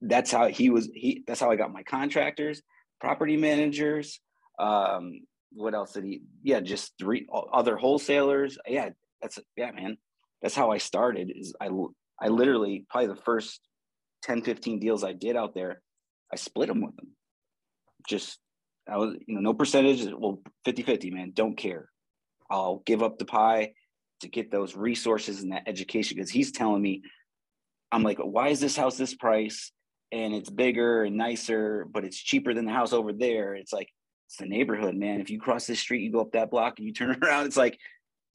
that's 0.00 0.32
how 0.32 0.48
he 0.48 0.70
was. 0.70 0.90
He 0.92 1.22
that's 1.26 1.38
how 1.38 1.50
I 1.50 1.56
got 1.56 1.72
my 1.72 1.82
contractors, 1.84 2.62
property 3.00 3.36
managers. 3.36 4.20
Um, 4.58 5.20
what 5.52 5.74
else 5.74 5.92
did 5.92 6.04
he? 6.04 6.22
Yeah, 6.42 6.60
just 6.60 6.94
three 6.98 7.26
other 7.52 7.76
wholesalers. 7.76 8.58
Yeah, 8.66 8.90
that's 9.22 9.38
yeah, 9.56 9.70
man. 9.70 9.98
That's 10.42 10.54
how 10.54 10.72
I 10.72 10.78
started. 10.78 11.30
Is 11.34 11.54
I 11.60 11.68
I 12.20 12.28
literally 12.28 12.86
probably 12.90 13.08
the 13.08 13.22
first 13.22 13.60
10, 14.22 14.42
15 14.42 14.80
deals 14.80 15.04
I 15.04 15.12
did 15.12 15.36
out 15.36 15.54
there, 15.54 15.80
I 16.32 16.36
split 16.36 16.68
them 16.68 16.80
with 16.80 16.96
them. 16.96 17.08
Just 18.08 18.38
I 18.88 18.96
was, 18.96 19.14
you 19.26 19.34
know, 19.34 19.40
no 19.40 19.54
percentage. 19.54 20.06
Well, 20.16 20.40
50 20.64 20.82
50, 20.82 21.10
man. 21.10 21.32
Don't 21.34 21.56
care. 21.56 21.88
I'll 22.50 22.82
give 22.86 23.02
up 23.02 23.18
the 23.18 23.24
pie 23.24 23.72
to 24.20 24.28
get 24.28 24.50
those 24.50 24.76
resources 24.76 25.42
and 25.42 25.52
that 25.52 25.64
education 25.66 26.16
because 26.16 26.30
he's 26.30 26.52
telling 26.52 26.80
me, 26.80 27.02
I'm 27.92 28.02
like, 28.02 28.18
why 28.18 28.48
is 28.48 28.60
this 28.60 28.76
house 28.76 28.96
this 28.96 29.14
price? 29.14 29.72
And 30.12 30.34
it's 30.34 30.50
bigger 30.50 31.04
and 31.04 31.16
nicer, 31.16 31.86
but 31.90 32.04
it's 32.04 32.18
cheaper 32.18 32.54
than 32.54 32.66
the 32.66 32.72
house 32.72 32.92
over 32.92 33.12
there. 33.12 33.54
It's 33.54 33.72
like, 33.72 33.88
it's 34.28 34.36
the 34.36 34.46
neighborhood, 34.46 34.94
man. 34.94 35.20
If 35.20 35.30
you 35.30 35.40
cross 35.40 35.66
this 35.66 35.80
street, 35.80 36.02
you 36.02 36.12
go 36.12 36.20
up 36.20 36.32
that 36.32 36.50
block 36.50 36.78
and 36.78 36.86
you 36.86 36.92
turn 36.94 37.18
around, 37.22 37.46
it's 37.46 37.56
like, 37.56 37.78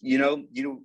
you 0.01 0.17
know, 0.17 0.43
you 0.51 0.63
know, 0.63 0.79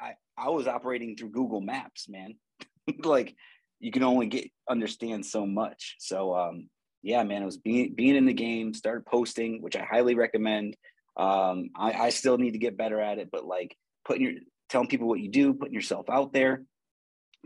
I, 0.00 0.14
I 0.36 0.48
was 0.48 0.66
operating 0.66 1.16
through 1.16 1.30
Google 1.30 1.60
Maps, 1.60 2.08
man. 2.08 2.34
like 3.04 3.36
you 3.78 3.90
can 3.90 4.02
only 4.02 4.26
get 4.26 4.50
understand 4.68 5.24
so 5.24 5.46
much. 5.46 5.96
So 5.98 6.34
um, 6.34 6.68
yeah, 7.02 7.22
man, 7.22 7.42
it 7.42 7.46
was 7.46 7.58
being 7.58 7.94
being 7.94 8.16
in 8.16 8.26
the 8.26 8.32
game, 8.32 8.74
started 8.74 9.06
posting, 9.06 9.62
which 9.62 9.76
I 9.76 9.84
highly 9.84 10.14
recommend. 10.14 10.76
Um, 11.16 11.70
I, 11.76 11.92
I 11.92 12.10
still 12.10 12.38
need 12.38 12.52
to 12.52 12.58
get 12.58 12.76
better 12.76 13.00
at 13.00 13.18
it, 13.18 13.28
but 13.30 13.44
like 13.44 13.76
putting 14.04 14.22
your 14.22 14.32
telling 14.68 14.88
people 14.88 15.08
what 15.08 15.20
you 15.20 15.28
do, 15.28 15.54
putting 15.54 15.74
yourself 15.74 16.08
out 16.08 16.32
there, 16.32 16.62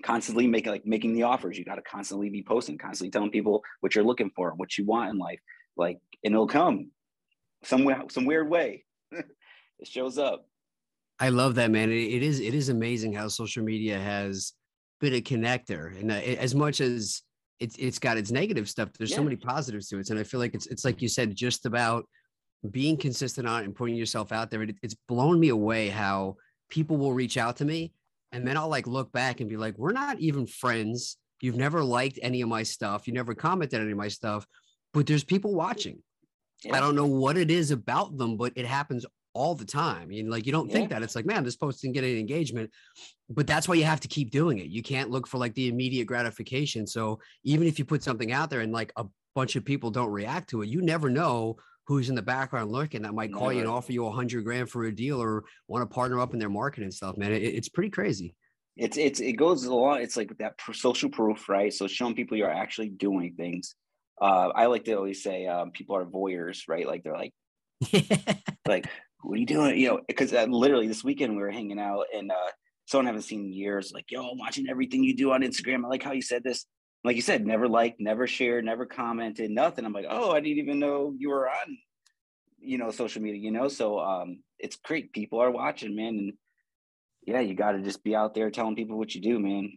constantly 0.03 0.47
making 0.47 0.73
like 0.73 0.87
making 0.87 1.15
the 1.15 1.23
offers. 1.23 1.59
You 1.59 1.65
got 1.65 1.77
to 1.77 1.83
constantly 1.83 2.31
be 2.31 2.43
posting, 2.43 2.79
constantly 2.79 3.11
telling 3.11 3.31
people 3.31 3.63
what 3.81 3.95
you're 3.95 4.05
looking 4.05 4.31
for, 4.35 4.53
what 4.55 4.77
you 4.77 4.85
want 4.85 5.11
in 5.11 5.19
life. 5.19 5.41
Like, 5.77 5.99
and 6.25 6.35
it'll 6.35 6.47
come 6.47 6.91
some 7.65 7.89
some 8.11 8.25
weird 8.25 8.49
way. 8.51 8.85
it 9.13 9.27
shows 9.85 10.19
up. 10.19 10.47
I 11.21 11.29
love 11.29 11.55
that, 11.57 11.71
man. 11.71 11.91
It, 11.91 12.15
it 12.15 12.23
is 12.23 12.41
it 12.41 12.55
is 12.55 12.69
amazing 12.69 13.13
how 13.13 13.29
social 13.29 13.65
media 13.65 13.99
has 13.99 14.53
been 15.01 15.15
a 15.15 15.21
connector, 15.21 15.99
and 15.99 16.11
uh, 16.11 16.15
as 16.15 16.55
much 16.55 16.81
as 16.81 17.23
it's 17.61 17.77
it's 17.77 17.99
got 17.99 18.17
its 18.17 18.31
negative 18.31 18.69
stuff. 18.69 18.91
There's 18.99 19.11
yeah. 19.11 19.17
so 19.17 19.25
many 19.25 19.37
positives 19.37 19.89
to 19.89 19.99
it, 19.99 20.11
and 20.11 20.19
I 20.19 20.25
feel 20.25 20.41
like 20.41 20.55
it's 20.55 20.67
it's 20.67 20.85
like 20.85 21.01
you 21.01 21.09
said, 21.09 21.35
just 21.35 21.67
about 21.67 22.05
being 22.71 22.97
consistent 22.97 23.47
on 23.47 23.63
it 23.63 23.67
and 23.67 23.75
putting 23.75 23.95
yourself 23.95 24.33
out 24.33 24.51
there. 24.51 24.63
It, 24.63 24.77
it's 24.83 24.97
blown 25.09 25.39
me 25.39 25.51
away 25.51 25.89
how 25.89 26.37
people 26.69 26.97
will 26.97 27.13
reach 27.13 27.37
out 27.37 27.57
to 27.59 27.65
me, 27.65 27.93
and 28.35 28.47
then 28.47 28.57
I'll 28.57 28.69
like 28.69 28.89
look 28.89 29.13
back 29.13 29.41
and 29.41 29.49
be 29.49 29.57
like, 29.57 29.79
we're 29.79 29.93
not 29.93 30.19
even 30.19 30.47
friends. 30.47 31.17
You've 31.41 31.57
never 31.57 31.85
liked 31.85 32.19
any 32.21 32.41
of 32.41 32.49
my 32.49 32.65
stuff. 32.65 33.07
You 33.07 33.13
never 33.13 33.35
commented 33.35 33.81
any 33.81 33.93
of 33.93 33.97
my 33.97 34.09
stuff, 34.09 34.45
but 34.93 35.07
there's 35.07 35.23
people 35.23 35.55
watching. 35.55 36.03
Yeah. 36.65 36.77
I 36.77 36.81
don't 36.81 36.97
know 36.97 37.07
what 37.07 37.37
it 37.37 37.51
is 37.51 37.71
about 37.71 38.17
them, 38.19 38.37
but 38.37 38.53
it 38.57 38.67
happens 38.67 39.07
all 39.35 39.55
the 39.55 39.65
time. 39.65 40.11
You 40.11 40.25
know, 40.25 40.31
like 40.31 40.47
you 40.47 40.53
don't 40.53 40.69
yeah. 40.69 40.75
think 40.75 40.91
that 40.91 41.03
it's 41.03 41.15
like, 41.15 41.27
man, 41.27 41.45
this 41.45 41.57
post 41.57 41.81
didn't 41.83 41.95
get 41.95 42.03
any 42.03 42.19
engagement, 42.19 42.71
but 43.29 43.47
that's 43.47 43.69
why 43.69 43.77
you 43.77 43.85
have 43.85 44.01
to 44.01 44.09
keep 44.09 44.31
doing 44.31 44.59
it. 44.59 44.67
You 44.67 44.83
can't 44.83 45.11
look 45.11 45.29
for 45.29 45.39
like 45.39 45.55
the 45.55 45.69
immediate 45.69 46.07
gratification. 46.07 46.87
So 46.87 47.21
even 47.45 47.69
if 47.69 47.79
you 47.79 47.85
put 47.85 48.03
something 48.03 48.33
out 48.33 48.51
there 48.51 48.61
and 48.61 48.73
like 48.73 48.93
a 48.97 49.05
bunch 49.37 49.55
of 49.55 49.65
people 49.65 49.91
don't 49.91 50.11
react 50.11 50.51
to 50.51 50.63
it, 50.63 50.69
you 50.69 50.83
never 50.83 51.09
know 51.09 51.57
who's 51.87 52.09
in 52.09 52.15
the 52.15 52.23
background 52.23 52.71
lurking 52.71 53.03
that 53.03 53.15
might 53.15 53.33
call 53.33 53.53
you 53.53 53.61
and 53.61 53.69
offer 53.69 53.93
you 53.93 54.07
a 54.07 54.11
hundred 54.11 54.45
grand 54.45 54.71
for 54.71 54.85
a 54.85 54.95
deal 54.95 55.21
or 55.21 55.45
want 55.69 55.83
to 55.83 55.95
partner 55.95 56.21
up 56.21 56.33
in 56.33 56.39
their 56.39 56.49
marketing 56.49 56.91
stuff, 56.91 57.17
man. 57.17 57.33
It, 57.33 57.43
it's 57.43 57.69
pretty 57.69 57.91
crazy. 57.91 58.35
It's 58.77 58.97
it's 58.97 59.21
it 59.21 59.35
goes 59.35 59.65
along. 59.65 60.01
It's 60.01 60.17
like 60.17 60.37
that 60.39 60.55
social 60.73 61.11
proof, 61.11 61.49
right? 61.49 61.73
So 61.73 61.87
showing 61.87 62.15
people 62.15 62.37
you're 62.37 62.51
actually 62.51 62.89
doing 62.89 63.35
things. 63.37 63.75
Uh, 64.21 64.51
I 64.55 64.67
like 64.67 64.85
to 64.85 64.95
always 64.95 65.23
say 65.23 65.47
um, 65.47 65.71
people 65.71 65.97
are 65.97 66.05
voyeurs, 66.05 66.63
right? 66.69 66.87
Like 66.87 67.03
they're 67.03 67.17
like, 67.17 67.33
like 68.67 68.87
what 69.25 69.37
are 69.37 69.41
you 69.41 69.47
doing? 69.47 69.79
You 69.79 69.89
know, 69.89 70.01
because 70.07 70.33
uh, 70.33 70.45
literally 70.45 70.89
this 70.89 71.05
weekend 71.05 71.37
we 71.37 71.43
were 71.43 71.51
hanging 71.51 71.81
out 71.81 72.07
and 72.15 72.31
uh, 72.31 72.51
someone 72.87 73.07
I 73.07 73.11
haven't 73.11 73.23
seen 73.23 73.41
in 73.41 73.53
years, 73.53 73.93
like, 73.95 74.07
yo, 74.11 74.29
I'm 74.29 74.39
watching 74.39 74.69
everything 74.69 75.03
you 75.03 75.17
do 75.17 75.33
on 75.33 75.43
Instagram. 75.43 75.85
I 75.85 75.89
like 75.89 76.03
how 76.03 76.13
you 76.13 76.23
said 76.23 76.45
this. 76.45 76.67
Like 77.05 77.17
you 77.17 77.23
said, 77.23 77.47
never 77.47 77.69
liked, 77.69 78.01
never 78.01 78.27
shared, 78.27 78.65
never 78.65 78.87
commented, 78.87 79.51
nothing. 79.51 79.85
I'm 79.85 79.93
like, 79.93 80.07
oh, 80.09 80.33
I 80.33 80.41
didn't 80.41 80.59
even 80.59 80.79
know 80.79 81.15
you 81.17 81.29
were 81.29 81.49
on, 81.49 81.79
you 82.59 82.79
know, 82.79 82.91
social 82.91 83.21
media, 83.21 83.41
you 83.41 83.51
know? 83.51 83.69
So 83.69 84.01
um, 84.01 84.39
it's 84.59 84.77
great. 84.77 85.13
People 85.13 85.39
are 85.39 85.51
watching, 85.51 85.95
man. 85.95 86.09
And 86.19 86.33
yeah, 87.27 87.41
you 87.41 87.55
got 87.55 87.73
to 87.73 87.83
just 87.83 88.03
be 88.03 88.17
out 88.17 88.35
there 88.35 88.51
telling 88.51 88.75
people 88.75 88.97
what 88.97 89.15
you 89.15 89.21
do, 89.21 89.39
man. 89.39 89.73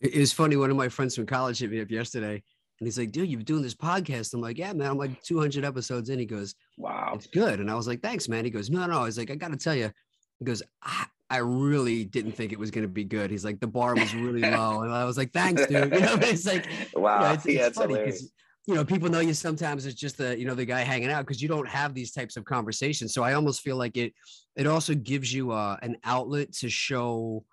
It 0.00 0.16
was 0.16 0.32
funny. 0.32 0.56
One 0.56 0.70
of 0.70 0.76
my 0.76 0.88
friends 0.88 1.14
from 1.14 1.26
college 1.26 1.60
hit 1.60 1.70
me 1.70 1.80
up 1.80 1.90
yesterday, 1.90 2.34
and 2.78 2.86
he's 2.86 2.96
like, 2.96 3.10
"Dude, 3.10 3.28
you've 3.28 3.40
been 3.40 3.44
doing 3.44 3.62
this 3.64 3.74
podcast." 3.74 4.32
I'm 4.32 4.40
like, 4.40 4.56
"Yeah, 4.56 4.72
man. 4.72 4.90
I'm 4.90 4.96
like 4.96 5.20
200 5.24 5.64
episodes 5.64 6.08
in." 6.08 6.20
He 6.20 6.24
goes, 6.24 6.54
Wow. 6.76 7.14
"It's 7.16 7.26
good," 7.26 7.58
and 7.58 7.68
I 7.68 7.74
was 7.74 7.88
like, 7.88 8.00
"Thanks, 8.00 8.28
man." 8.28 8.44
He 8.44 8.50
goes, 8.52 8.70
"No, 8.70 8.86
no." 8.86 9.00
I 9.00 9.04
was 9.04 9.18
like, 9.18 9.32
"I 9.32 9.34
got 9.34 9.50
to 9.50 9.56
tell 9.56 9.74
you." 9.74 9.90
He 10.38 10.44
goes, 10.44 10.62
I, 10.82 11.06
I 11.30 11.38
really 11.38 12.04
didn't 12.04 12.32
think 12.32 12.52
it 12.52 12.58
was 12.58 12.70
going 12.70 12.82
to 12.82 12.88
be 12.88 13.04
good. 13.04 13.30
He's 13.30 13.44
like, 13.44 13.60
the 13.60 13.66
bar 13.66 13.94
was 13.94 14.14
really 14.14 14.40
low. 14.50 14.82
And 14.82 14.92
I 14.92 15.04
was 15.04 15.18
like, 15.18 15.32
thanks, 15.32 15.66
dude. 15.66 15.92
You 15.92 16.00
know, 16.00 16.16
it's 16.20 16.46
like, 16.46 16.66
wow. 16.94 17.20
you 17.20 17.26
know, 17.26 17.32
it's, 17.34 17.46
yeah, 17.46 17.52
it's 17.60 17.68
it's 17.68 17.78
funny 17.78 17.94
because, 17.94 18.32
you 18.66 18.74
know, 18.74 18.84
people 18.84 19.08
know 19.10 19.20
you 19.20 19.34
sometimes 19.34 19.84
as 19.86 19.94
just 19.94 20.16
the, 20.18 20.38
you 20.38 20.46
know, 20.46 20.54
the 20.54 20.64
guy 20.64 20.80
hanging 20.80 21.10
out 21.10 21.26
because 21.26 21.42
you 21.42 21.48
don't 21.48 21.68
have 21.68 21.94
these 21.94 22.12
types 22.12 22.36
of 22.36 22.44
conversations. 22.44 23.12
So 23.12 23.22
I 23.22 23.34
almost 23.34 23.60
feel 23.60 23.76
like 23.76 23.96
it, 23.96 24.14
it 24.56 24.66
also 24.66 24.94
gives 24.94 25.32
you 25.32 25.50
uh, 25.52 25.76
an 25.82 25.96
outlet 26.04 26.52
to 26.54 26.68
show 26.70 27.44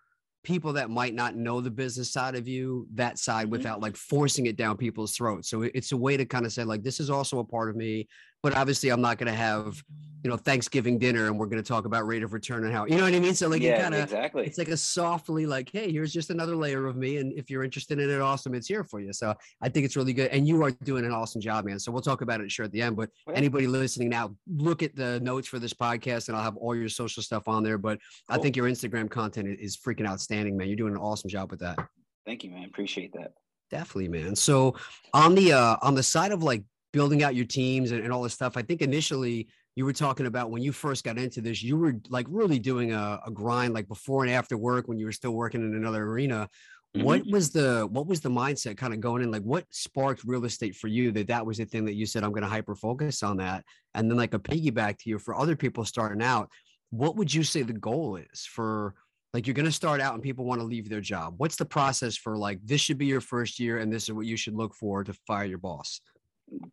people 0.44 0.74
that 0.74 0.90
might 0.92 1.16
not 1.16 1.36
know 1.36 1.60
the 1.60 1.72
business 1.72 2.12
side 2.12 2.36
of 2.36 2.48
you 2.48 2.88
that 2.94 3.18
side 3.18 3.48
Mhm. 3.48 3.52
without 3.52 3.82
like 3.82 3.98
forcing 3.98 4.46
it 4.46 4.56
down 4.56 4.78
people's 4.78 5.16
throats. 5.16 5.50
So 5.50 5.64
it's 5.64 5.92
a 5.92 5.98
way 5.98 6.18
to 6.18 6.26
kind 6.26 6.46
of 6.46 6.54
say 6.54 6.64
like, 6.64 6.84
this 6.84 7.00
is 7.00 7.10
also 7.10 7.40
a 7.40 7.44
part 7.44 7.70
of 7.70 7.76
me, 7.76 8.08
but 8.46 8.56
obviously 8.56 8.90
I'm 8.90 9.02
not 9.02 9.18
going 9.18 9.26
to 9.26 9.36
have, 9.36 9.84
you 10.24 10.30
know, 10.30 10.38
Thanksgiving 10.38 11.00
dinner 11.00 11.26
and 11.26 11.40
we're 11.40 11.48
going 11.48 11.64
to 11.64 11.68
talk 11.68 11.86
about 11.86 12.06
rate 12.06 12.22
of 12.22 12.32
return 12.32 12.64
and 12.64 12.72
how, 12.72 12.86
you 12.86 12.96
know 12.96 13.02
what 13.06 13.16
I 13.16 13.20
mean? 13.20 13.34
So 13.34 13.48
like, 13.48 13.62
it 13.62 13.66
yeah, 13.66 13.82
kind 13.82 13.96
of, 13.96 14.04
exactly. 14.04 14.46
it's 14.46 14.60
like 14.60 14.68
a 14.68 14.78
softly 14.78 15.48
like 15.48 15.72
hey 15.74 15.92
here's 15.92 16.14
just 16.14 16.30
another 16.30 16.56
layer 16.56 16.86
of 16.86 16.96
me 16.96 17.18
and 17.18 17.34
if 17.34 17.50
you're 17.50 17.64
interested 17.64 18.00
in 18.00 18.08
it 18.08 18.22
awesome 18.22 18.54
it's 18.54 18.68
here 18.68 18.84
for 18.84 19.00
you 19.00 19.12
so 19.12 19.34
i 19.64 19.68
think 19.68 19.84
it's 19.84 19.96
really 19.96 20.14
good 20.14 20.30
and 20.30 20.48
you 20.48 20.64
are 20.64 20.70
doing 20.84 21.06
an 21.06 21.12
awesome 21.12 21.42
job 21.42 21.66
man 21.66 21.80
so 21.80 21.92
we'll 21.92 22.04
talk 22.04 22.22
about 22.22 22.40
it 22.40 22.52
sure 22.52 22.66
at 22.66 22.72
the 22.72 22.84
end 22.84 22.96
but 22.96 23.10
Well, 23.26 23.36
anybody 23.36 23.66
listening 23.66 24.10
now 24.10 24.36
look 24.48 24.84
at 24.84 24.96
the 24.96 25.20
notes 25.22 25.48
for 25.48 25.58
this 25.58 25.74
podcast 25.74 26.28
and 26.28 26.38
i'll 26.38 26.44
have 26.44 26.58
all 26.58 26.76
your 26.76 26.90
social 26.90 27.24
stuff 27.24 27.48
on 27.48 27.64
there 27.64 27.80
but 27.80 27.98
i 28.30 28.38
think 28.38 28.56
your 28.56 28.70
instagram 28.70 29.10
content 29.10 29.48
is 29.60 29.76
freaking 29.76 30.08
outstanding 30.08 30.56
man 30.56 30.68
you're 30.68 30.78
doing 30.78 30.94
an 30.94 31.00
awesome 31.00 31.32
job 31.32 31.50
with 31.50 31.62
that 31.62 31.80
Thank 32.28 32.44
you, 32.44 32.52
man. 32.52 32.66
Appreciate 32.66 33.12
that. 33.14 33.34
definitely 33.72 34.08
man 34.08 34.36
so 34.36 34.76
on 35.14 35.34
the 35.34 35.52
uh 35.54 35.78
on 35.82 35.96
the 35.96 36.04
side 36.04 36.32
of 36.32 36.44
like 36.44 36.64
building 36.96 37.22
out 37.24 37.36
your 37.36 37.46
teams 37.46 37.92
and, 37.92 38.02
and 38.02 38.12
all 38.14 38.24
this 38.24 38.34
stuff 38.34 38.58
i 38.58 38.62
think 38.62 38.82
initially 38.82 39.48
you 39.76 39.84
were 39.84 39.94
talking 39.94 40.26
about 40.26 40.52
when 40.52 40.62
you 40.62 40.72
first 40.72 41.04
got 41.04 41.18
into 41.18 41.42
this 41.42 41.62
you 41.62 41.78
were 41.78 41.96
like 42.10 42.26
really 42.30 42.60
doing 42.60 42.94
a, 42.94 43.20
a 43.26 43.32
grind 43.32 43.74
like 43.74 43.88
before 43.88 44.24
and 44.24 44.34
after 44.34 44.58
work 44.58 44.88
when 44.88 44.98
you 44.98 45.06
were 45.06 45.12
still 45.12 45.32
working 45.32 45.62
in 45.62 45.76
another 45.76 46.04
arena. 46.04 46.50
What 46.94 47.24
mm-hmm. 47.24 47.32
was 47.34 47.52
the 47.52 47.88
what 47.92 48.08
was 48.08 48.22
the 48.22 48.30
mindset 48.30 48.78
kind 48.78 48.94
of 48.94 49.02
going 49.02 49.22
in? 49.22 49.30
Like 49.30 49.42
what 49.42 49.66
sparked 49.70 50.24
real 50.24 50.46
estate 50.46 50.78
for 50.78 50.88
you 50.88 51.12
that 51.12 51.28
that 51.28 51.46
was 51.46 51.58
the 51.58 51.66
thing 51.66 51.84
that 51.86 51.96
you 51.96 52.06
said 52.06 52.24
i'm 52.24 52.32
going 52.32 52.44
to 52.44 52.50
hyper 52.50 52.74
focus 52.74 53.22
on 53.22 53.38
that 53.38 53.66
and 53.94 54.10
then 54.10 54.18
like 54.18 54.34
a 54.34 54.40
piggyback 54.40 54.98
to 55.00 55.10
you 55.10 55.20
for 55.20 55.36
other 55.36 55.58
people 55.58 55.84
starting 55.84 56.24
out 56.24 56.50
what 56.92 57.18
would 57.18 57.34
you 57.34 57.44
say 57.44 57.64
the 57.64 57.74
goal 57.74 58.16
is 58.16 58.46
for 58.46 58.94
like 59.34 59.46
you're 59.46 59.54
going 59.54 59.66
to 59.66 59.72
start 59.74 60.00
out 60.00 60.14
and 60.14 60.24
people 60.24 60.46
want 60.46 60.62
to 60.62 60.66
leave 60.66 60.88
their 60.88 61.02
job? 61.02 61.34
What's 61.36 61.58
the 61.58 61.66
process 61.66 62.16
for 62.16 62.38
like 62.38 62.60
this 62.64 62.80
should 62.80 62.98
be 62.98 63.08
your 63.08 63.20
first 63.20 63.60
year 63.60 63.80
and 63.80 63.92
this 63.92 64.04
is 64.04 64.14
what 64.14 64.26
you 64.26 64.38
should 64.38 64.56
look 64.56 64.74
for 64.74 65.04
to 65.04 65.14
fire 65.28 65.44
your 65.44 65.58
boss 65.58 66.00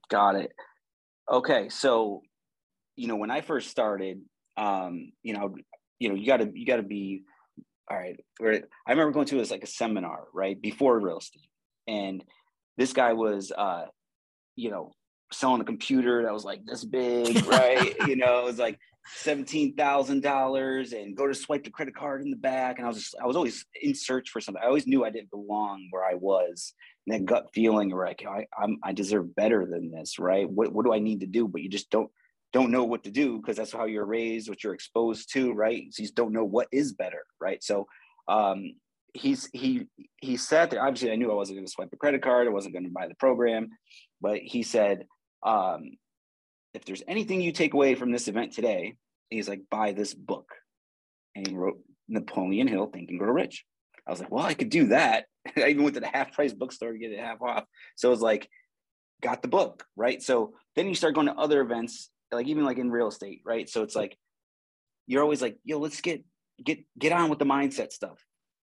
Got 0.08 0.36
it. 0.36 0.52
Okay, 1.30 1.68
so 1.68 2.22
you 2.96 3.08
know 3.08 3.16
when 3.16 3.30
I 3.30 3.40
first 3.40 3.70
started, 3.70 4.20
um, 4.56 5.12
you 5.22 5.34
know, 5.34 5.54
you 5.98 6.08
know, 6.08 6.14
you 6.14 6.26
got 6.26 6.38
to 6.38 6.50
you 6.54 6.66
got 6.66 6.76
to 6.76 6.82
be 6.82 7.22
all 7.90 7.96
right. 7.96 8.18
I 8.40 8.90
remember 8.90 9.12
going 9.12 9.26
to 9.26 9.36
this 9.36 9.50
like 9.50 9.64
a 9.64 9.68
seminar 9.68 10.24
right 10.32 10.60
before 10.60 10.98
real 10.98 11.18
estate, 11.18 11.48
and 11.86 12.24
this 12.76 12.92
guy 12.92 13.12
was, 13.12 13.52
uh, 13.56 13.86
you 14.56 14.70
know, 14.70 14.92
selling 15.32 15.60
a 15.60 15.64
computer 15.64 16.22
that 16.22 16.32
was 16.32 16.44
like 16.44 16.64
this 16.64 16.84
big, 16.84 17.44
right? 17.46 17.94
you 18.06 18.16
know, 18.16 18.40
it 18.40 18.44
was 18.44 18.58
like 18.58 18.78
seventeen 19.14 19.74
thousand 19.74 20.22
dollars, 20.22 20.92
and 20.92 21.16
go 21.16 21.26
to 21.26 21.34
swipe 21.34 21.64
the 21.64 21.70
credit 21.70 21.94
card 21.94 22.22
in 22.22 22.30
the 22.30 22.36
back, 22.36 22.78
and 22.78 22.86
I 22.86 22.88
was 22.88 22.98
just 22.98 23.14
I 23.22 23.26
was 23.26 23.36
always 23.36 23.64
in 23.80 23.94
search 23.94 24.30
for 24.30 24.40
something. 24.40 24.62
I 24.62 24.66
always 24.66 24.86
knew 24.86 25.04
I 25.04 25.10
didn't 25.10 25.30
belong 25.30 25.88
where 25.90 26.04
I 26.04 26.14
was, 26.14 26.74
that 27.08 27.24
gut 27.24 27.50
feeling 27.52 27.90
like 27.90 28.24
I 28.26 28.46
I'm, 28.56 28.78
I 28.82 28.92
deserve 28.92 29.34
better 29.34 29.66
than 29.66 29.90
this, 29.90 30.18
right? 30.18 30.48
What 30.48 30.72
what 30.72 30.84
do 30.84 30.92
I 30.92 30.98
need 30.98 31.20
to 31.20 31.26
do? 31.26 31.48
But 31.48 31.62
you 31.62 31.68
just 31.68 31.90
don't 31.90 32.10
don't 32.52 32.70
know 32.70 32.84
what 32.84 33.04
to 33.04 33.10
do 33.10 33.38
because 33.38 33.56
that's 33.56 33.72
how 33.72 33.86
you're 33.86 34.04
raised, 34.04 34.48
what 34.48 34.62
you're 34.62 34.74
exposed 34.74 35.32
to, 35.32 35.52
right? 35.52 35.86
So 35.90 36.02
you 36.02 36.06
just 36.06 36.14
don't 36.14 36.32
know 36.32 36.44
what 36.44 36.68
is 36.70 36.92
better, 36.92 37.24
right? 37.40 37.62
So 37.64 37.88
um, 38.28 38.74
he's 39.14 39.48
he 39.52 39.86
he 40.20 40.36
sat 40.36 40.70
there. 40.70 40.82
Obviously, 40.82 41.10
I 41.10 41.16
knew 41.16 41.30
I 41.30 41.34
wasn't 41.34 41.58
going 41.58 41.66
to 41.66 41.72
swipe 41.72 41.92
a 41.92 41.96
credit 41.96 42.22
card. 42.22 42.46
I 42.46 42.50
wasn't 42.50 42.74
going 42.74 42.84
to 42.84 42.90
buy 42.90 43.08
the 43.08 43.14
program, 43.14 43.70
but 44.20 44.38
he 44.38 44.62
said, 44.62 45.06
um, 45.42 45.92
if 46.74 46.84
there's 46.84 47.02
anything 47.08 47.40
you 47.40 47.52
take 47.52 47.74
away 47.74 47.94
from 47.94 48.12
this 48.12 48.28
event 48.28 48.52
today, 48.52 48.96
he's 49.30 49.48
like, 49.48 49.62
buy 49.70 49.92
this 49.92 50.14
book, 50.14 50.50
and 51.34 51.46
he 51.46 51.54
wrote 51.54 51.78
Napoleon 52.08 52.68
Hill, 52.68 52.86
Think 52.86 53.10
and 53.10 53.18
Grow 53.18 53.32
Rich. 53.32 53.64
I 54.06 54.10
was 54.10 54.20
like, 54.20 54.30
well, 54.30 54.44
I 54.44 54.54
could 54.54 54.70
do 54.70 54.88
that. 54.88 55.26
I 55.56 55.68
even 55.68 55.82
went 55.82 55.94
to 55.94 56.00
the 56.00 56.06
half 56.06 56.32
price 56.32 56.52
bookstore 56.52 56.92
to 56.92 56.98
get 56.98 57.12
it 57.12 57.18
half 57.18 57.40
off. 57.42 57.64
So 57.96 58.08
it 58.08 58.12
was 58.12 58.20
like, 58.20 58.48
got 59.22 59.42
the 59.42 59.48
book, 59.48 59.84
right? 59.96 60.22
So 60.22 60.54
then 60.76 60.88
you 60.88 60.94
start 60.94 61.14
going 61.14 61.28
to 61.28 61.34
other 61.34 61.60
events, 61.60 62.10
like 62.30 62.46
even 62.46 62.64
like 62.64 62.78
in 62.78 62.90
real 62.90 63.08
estate, 63.08 63.42
right? 63.44 63.68
So 63.68 63.82
it's 63.82 63.96
like 63.96 64.16
you're 65.06 65.22
always 65.22 65.42
like, 65.42 65.58
yo, 65.64 65.78
let's 65.78 66.00
get 66.00 66.24
get 66.62 66.78
get 66.98 67.12
on 67.12 67.30
with 67.30 67.38
the 67.38 67.46
mindset 67.46 67.92
stuff, 67.92 68.18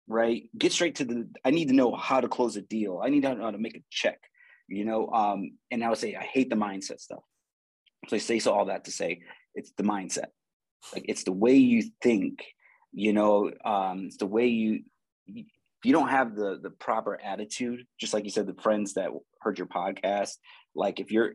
right? 0.09 0.49
Get 0.57 0.73
straight 0.73 0.97
to 0.97 1.05
the. 1.05 1.29
I 1.45 1.51
need 1.51 1.69
to 1.69 1.75
know 1.75 1.95
how 1.95 2.21
to 2.21 2.29
close 2.29 2.57
a 2.57 2.63
deal. 2.63 3.01
I 3.03 3.11
need 3.11 3.23
to 3.23 3.35
know 3.35 3.45
how 3.45 3.51
to 3.51 3.59
make 3.59 3.77
a 3.77 3.83
check, 3.91 4.19
you 4.69 4.85
know. 4.85 5.09
Um, 5.09 5.53
and 5.71 5.85
I 5.85 5.89
would 5.89 5.99
say 5.99 6.17
I 6.17 6.25
hate 6.25 6.51
the 6.51 6.57
mindset 6.57 7.01
stuff. 7.01 7.23
So 8.09 8.17
I 8.17 8.19
say 8.19 8.39
so 8.39 8.53
all 8.53 8.67
that 8.67 8.85
to 8.85 8.91
say 8.91 9.23
it's 9.55 9.73
the 9.77 9.83
mindset, 9.83 10.27
like 10.95 11.05
it's 11.09 11.25
the 11.25 11.33
way 11.33 11.55
you 11.55 11.91
think, 12.03 12.45
you 12.93 13.13
know. 13.13 13.51
Um, 13.65 14.07
it's 14.07 14.19
the 14.19 14.27
way 14.27 14.47
you. 14.47 14.85
If 15.81 15.87
you 15.87 15.93
don't 15.93 16.09
have 16.09 16.35
the 16.35 16.59
the 16.61 16.71
proper 16.71 17.21
attitude, 17.23 17.85
just 18.01 18.13
like 18.13 18.25
you 18.25 18.31
said, 18.31 18.47
the 18.47 18.63
friends 18.63 18.95
that 18.95 19.11
heard 19.41 19.59
your 19.59 19.69
podcast, 19.69 20.33
like 20.75 20.99
if 20.99 21.13
you're 21.13 21.35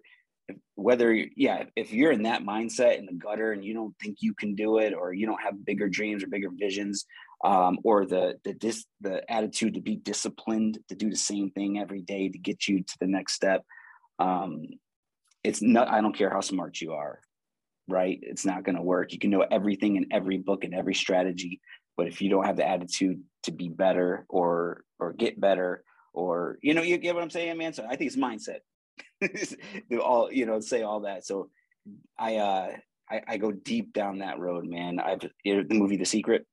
if, 0.49 0.57
whether 0.75 1.13
yeah 1.37 1.63
if 1.75 1.93
you're 1.93 2.11
in 2.11 2.23
that 2.23 2.43
mindset 2.43 2.99
in 2.99 3.05
the 3.05 3.13
gutter 3.13 3.53
and 3.53 3.63
you 3.63 3.73
don't 3.73 3.95
think 4.01 4.17
you 4.19 4.33
can 4.33 4.55
do 4.55 4.79
it 4.79 4.93
or 4.93 5.13
you 5.13 5.25
don't 5.25 5.41
have 5.41 5.65
bigger 5.65 5.87
dreams 5.87 6.23
or 6.23 6.27
bigger 6.27 6.49
visions 6.53 7.05
um, 7.45 7.79
or 7.83 8.05
the 8.05 8.35
the 8.43 8.53
dis, 8.53 8.85
the 8.99 9.29
attitude 9.31 9.75
to 9.75 9.81
be 9.81 9.95
disciplined 9.95 10.77
to 10.89 10.95
do 10.95 11.09
the 11.09 11.15
same 11.15 11.49
thing 11.51 11.79
every 11.79 12.01
day 12.01 12.27
to 12.27 12.37
get 12.37 12.67
you 12.67 12.83
to 12.83 12.97
the 12.99 13.07
next 13.07 13.33
step 13.33 13.63
um, 14.19 14.63
it's 15.45 15.61
not 15.61 15.87
i 15.87 16.01
don't 16.01 16.17
care 16.17 16.29
how 16.29 16.41
smart 16.41 16.81
you 16.81 16.93
are 16.93 17.19
right? 17.89 18.17
It's 18.21 18.45
not 18.45 18.63
going 18.63 18.77
to 18.77 18.81
work. 18.81 19.11
You 19.11 19.19
can 19.19 19.29
know 19.29 19.45
everything 19.51 19.97
in 19.97 20.05
every 20.09 20.37
book 20.37 20.63
and 20.63 20.73
every 20.73 20.95
strategy 20.95 21.59
but 21.95 22.07
if 22.07 22.21
you 22.21 22.29
don't 22.29 22.45
have 22.45 22.57
the 22.57 22.67
attitude 22.67 23.21
to 23.43 23.51
be 23.51 23.69
better 23.69 24.25
or 24.29 24.83
or 24.99 25.13
get 25.13 25.39
better 25.39 25.83
or 26.13 26.57
you 26.61 26.73
know 26.73 26.81
you 26.81 26.97
get 26.97 27.13
what 27.15 27.23
i'm 27.23 27.29
saying 27.29 27.57
man? 27.57 27.73
So 27.73 27.83
i 27.89 27.95
think 27.95 28.07
it's 28.11 28.15
mindset. 28.17 28.59
Do 29.89 30.01
all 30.01 30.31
you 30.31 30.45
know 30.45 30.59
say 30.59 30.81
all 30.83 31.01
that. 31.01 31.25
So 31.25 31.49
i 32.17 32.35
uh 32.37 32.71
I, 33.11 33.21
I 33.27 33.37
go 33.37 33.51
deep 33.51 33.93
down 33.93 34.19
that 34.19 34.39
road 34.39 34.65
man. 34.65 34.99
I've 34.99 35.21
you 35.43 35.57
know, 35.57 35.63
the 35.67 35.75
movie 35.75 35.97
the 35.97 36.05
secret? 36.05 36.45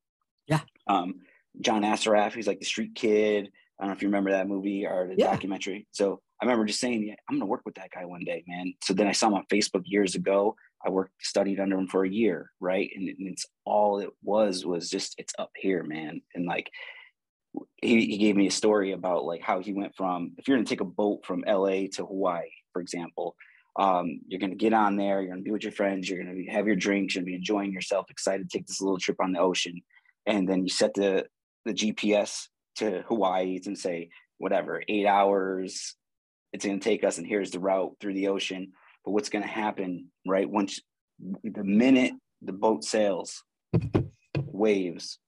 Yeah. 0.47 0.61
um 0.87 1.15
john 1.61 1.83
Assaraf, 1.83 2.33
he's 2.35 2.47
like 2.47 2.61
the 2.61 2.67
street 2.67 2.95
kid. 2.95 3.51
I 3.79 3.83
don't 3.85 3.91
know 3.91 3.97
if 3.97 4.03
you 4.03 4.09
remember 4.09 4.33
that 4.33 4.49
movie 4.49 4.87
or 4.87 5.07
the 5.09 5.17
Yeah. 5.17 5.31
documentary. 5.31 5.87
So 5.93 6.21
i 6.41 6.45
remember 6.45 6.65
just 6.65 6.81
saying 6.81 7.07
yeah, 7.07 7.15
i'm 7.29 7.37
gonna 7.37 7.47
work 7.47 7.63
with 7.65 7.75
that 7.77 7.91
guy 7.95 8.05
one 8.05 8.25
day 8.25 8.43
man. 8.49 8.75
So 8.83 8.95
then 8.95 9.07
i 9.07 9.13
saw 9.13 9.29
him 9.29 9.35
on 9.35 9.45
facebook 9.53 9.83
years 9.85 10.15
ago 10.15 10.57
i 10.85 10.91
worked 10.91 11.13
studied 11.21 11.61
under 11.61 11.77
him 11.77 11.87
for 11.87 12.05
a 12.05 12.11
year 12.11 12.51
right 12.61 12.91
and, 12.95 13.09
and 13.09 13.29
it's 13.29 13.47
all 13.65 13.99
it 13.99 14.11
was 14.23 14.65
was 14.65 14.89
just 14.89 15.15
it's 15.19 15.35
up 15.39 15.51
here 15.57 15.83
man 15.83 16.21
and 16.35 16.47
like 16.47 16.71
he, 17.83 18.07
he 18.07 18.19
gave 18.19 18.37
me 18.37 18.47
a 18.47 18.53
story 18.53 18.93
about 18.93 19.25
like 19.25 19.43
how 19.43 19.61
he 19.61 19.73
went 19.73 19.95
from 19.97 20.33
if 20.39 20.47
you're 20.47 20.59
to 20.59 20.65
take 20.65 20.81
a 20.81 20.85
boat 20.85 21.25
from 21.25 21.45
LA 21.47 21.87
to 21.95 22.07
Hawaii, 22.07 22.49
for 22.73 22.81
example, 22.81 23.37
um, 23.79 24.21
you're 24.27 24.41
to 24.41 24.57
get 24.57 24.73
on 24.73 24.97
there, 24.97 25.23
you're 25.23 25.37
to 25.37 25.43
be 25.43 25.51
with 25.51 25.63
your 25.63 25.73
friends, 25.73 26.09
you're 26.09 26.23
going 26.23 26.45
to 26.45 26.53
have 26.53 26.67
your 26.67 26.77
drinks, 26.77 27.15
you're 27.15 27.23
to 27.23 27.27
be 27.27 27.35
enjoying 27.35 27.73
yourself, 27.73 28.11
excited 28.11 28.49
to 28.49 28.59
take 28.59 28.67
this 28.67 28.81
little 28.81 28.99
trip 28.99 29.17
on 29.21 29.33
the 29.33 29.41
ocean, 29.41 29.81
and 30.27 30.49
then 30.49 30.63
you 30.63 30.69
set 30.69 30.95
the 30.95 31.27
the 31.65 31.75
GPS 31.75 32.47
to 32.77 33.03
Hawaii 33.09 33.61
and 33.67 33.79
say 33.79 34.09
whatever 34.39 34.83
eight 34.89 35.07
hours 35.07 35.95
it's 36.53 36.65
to 36.65 36.79
take 36.79 37.05
us, 37.05 37.19
and 37.19 37.27
here's 37.27 37.53
the 37.53 37.61
route 37.61 37.95
through 38.01 38.15
the 38.15 38.29
ocean. 38.29 38.73
But 39.05 39.13
what's 39.13 39.29
going 39.29 39.43
to 39.43 39.49
happen, 39.49 40.09
right? 40.27 40.49
Once 40.49 40.81
the 41.19 41.65
minute 41.65 42.13
the 42.43 42.53
boat 42.53 42.85
sails, 42.85 43.43
waves, 44.37 45.19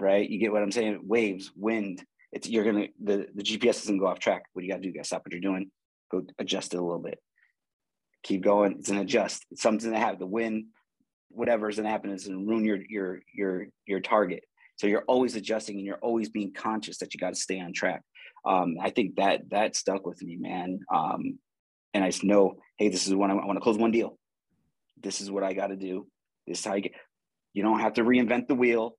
right? 0.00 0.28
You 0.28 0.38
get 0.38 0.52
what 0.52 0.62
I'm 0.62 0.72
saying? 0.72 1.00
Waves, 1.02 1.50
wind. 1.56 2.04
It's 2.32 2.48
you're 2.48 2.64
gonna 2.64 2.88
the 3.02 3.28
the 3.34 3.42
GPS 3.42 3.82
doesn't 3.82 3.98
go 3.98 4.06
off 4.06 4.18
track. 4.18 4.42
What 4.52 4.62
do 4.62 4.66
you 4.66 4.72
got 4.72 4.78
to 4.78 4.82
do? 4.82 4.88
You 4.88 4.94
got 4.94 5.02
to 5.02 5.06
stop 5.06 5.22
what 5.24 5.32
you're 5.32 5.40
doing. 5.40 5.70
Go 6.10 6.22
adjust 6.38 6.74
it 6.74 6.78
a 6.78 6.82
little 6.82 6.98
bit. 6.98 7.18
Keep 8.24 8.42
going. 8.42 8.76
It's 8.78 8.90
an 8.90 8.98
adjust. 8.98 9.44
It's 9.50 9.62
something 9.62 9.90
that 9.90 10.00
have 10.00 10.18
the 10.18 10.26
wind, 10.26 10.66
whatever 11.28 11.68
is 11.68 11.76
gonna 11.76 11.90
happen 11.90 12.10
is 12.10 12.26
gonna 12.26 12.44
ruin 12.44 12.64
your 12.64 12.78
your 12.88 13.20
your 13.32 13.66
your 13.86 14.00
target. 14.00 14.44
So 14.76 14.86
you're 14.86 15.04
always 15.06 15.36
adjusting 15.36 15.76
and 15.76 15.86
you're 15.86 15.98
always 15.98 16.28
being 16.28 16.52
conscious 16.52 16.98
that 16.98 17.14
you 17.14 17.20
got 17.20 17.34
to 17.34 17.40
stay 17.40 17.60
on 17.60 17.72
track. 17.72 18.02
Um, 18.44 18.76
I 18.80 18.90
think 18.90 19.16
that 19.16 19.48
that 19.50 19.76
stuck 19.76 20.04
with 20.06 20.22
me, 20.22 20.36
man. 20.36 20.80
Um, 20.92 21.38
and 21.94 22.04
I 22.04 22.10
just 22.10 22.24
know, 22.24 22.56
hey, 22.76 22.88
this 22.88 23.06
is 23.06 23.14
when 23.14 23.30
I, 23.30 23.34
want 23.34 23.56
to 23.56 23.62
close 23.62 23.78
one 23.78 23.92
deal. 23.92 24.18
This 25.00 25.20
is 25.20 25.30
what 25.30 25.44
I 25.44 25.54
got 25.54 25.68
to 25.68 25.76
do. 25.76 26.06
This 26.46 26.58
is 26.58 26.64
how 26.64 26.74
you 26.74 26.82
get. 26.82 26.92
You 27.54 27.62
don't 27.62 27.80
have 27.80 27.94
to 27.94 28.02
reinvent 28.02 28.48
the 28.48 28.54
wheel 28.54 28.96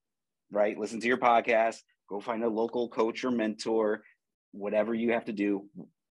right? 0.51 0.77
Listen 0.77 0.99
to 0.99 1.07
your 1.07 1.17
podcast, 1.17 1.77
go 2.09 2.19
find 2.19 2.43
a 2.43 2.49
local 2.49 2.89
coach 2.89 3.23
or 3.23 3.31
mentor, 3.31 4.03
whatever 4.51 4.93
you 4.93 5.11
have 5.13 5.25
to 5.25 5.33
do. 5.33 5.65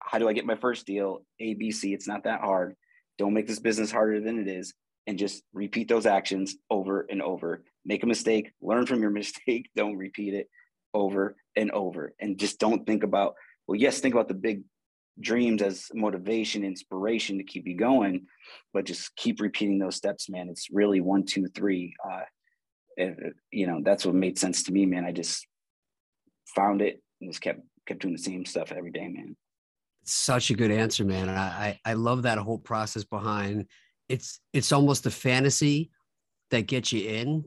How 0.01 0.19
do 0.19 0.29
I 0.29 0.33
get 0.33 0.47
my 0.47 0.55
first 0.55 0.87
deal? 0.87 1.25
ABC. 1.41 1.93
It's 1.93 2.09
not 2.09 2.25
that 2.25 2.41
hard. 2.41 2.75
Don't 3.19 3.35
make 3.35 3.47
this 3.47 3.59
business 3.59 3.91
harder 3.91 4.21
than 4.21 4.39
it 4.39 4.49
is. 4.49 4.75
And 5.07 5.19
just 5.19 5.43
repeat 5.55 5.89
those 5.89 6.07
actions 6.07 6.57
over 6.71 7.07
and 7.11 7.23
over. 7.23 7.65
Make 7.85 8.03
a 8.03 8.07
mistake, 8.07 8.53
learn 8.61 8.87
from 8.87 9.01
your 9.01 9.11
mistake, 9.23 9.71
don't 9.75 9.97
repeat 9.97 10.35
it 10.35 10.49
over 10.95 11.37
and 11.57 11.71
over. 11.71 12.15
And 12.21 12.39
just 12.39 12.61
don't 12.61 12.87
think 12.87 13.03
about, 13.03 13.35
well, 13.67 13.77
yes, 13.77 14.01
think 14.01 14.15
about 14.15 14.29
the 14.29 14.35
big 14.35 14.63
dreams 15.21 15.63
as 15.63 15.89
motivation, 15.95 16.65
inspiration 16.65 17.39
to 17.39 17.45
keep 17.45 17.67
you 17.67 17.77
going, 17.77 18.27
but 18.73 18.85
just 18.85 19.15
keep 19.17 19.41
repeating 19.41 19.79
those 19.79 19.97
steps, 19.97 20.29
man. 20.29 20.49
It's 20.49 20.69
really 20.71 21.01
one, 21.01 21.25
two, 21.25 21.47
three. 21.49 21.95
Uh, 22.05 22.23
it, 22.97 23.35
you 23.51 23.67
know, 23.67 23.81
that's 23.83 24.05
what 24.05 24.15
made 24.15 24.39
sense 24.39 24.65
to 24.65 24.73
me, 24.73 24.87
man. 24.87 25.05
I 25.05 25.13
just 25.13 25.47
found 26.55 26.83
it 26.83 27.03
and 27.21 27.31
just 27.31 27.43
kept 27.43 27.61
kept 27.87 28.03
doing 28.03 28.15
the 28.15 28.23
same 28.23 28.45
stuff 28.45 28.73
every 28.73 28.91
day, 28.91 29.09
man. 29.09 29.37
Such 30.05 30.51
a 30.51 30.55
good 30.55 30.71
answer, 30.71 31.05
man. 31.05 31.29
I 31.29 31.79
I 31.85 31.95
love 31.95 32.23
that 32.23 32.39
whole 32.39 32.59
process 32.59 33.05
behind. 33.05 33.67
It's 34.09 34.41
it's 34.53 34.73
almost 34.73 35.07
a 35.07 35.11
fantasy 35.11 35.91
that 36.51 36.67
gets 36.67 36.93
you 36.93 37.09
in, 37.09 37.45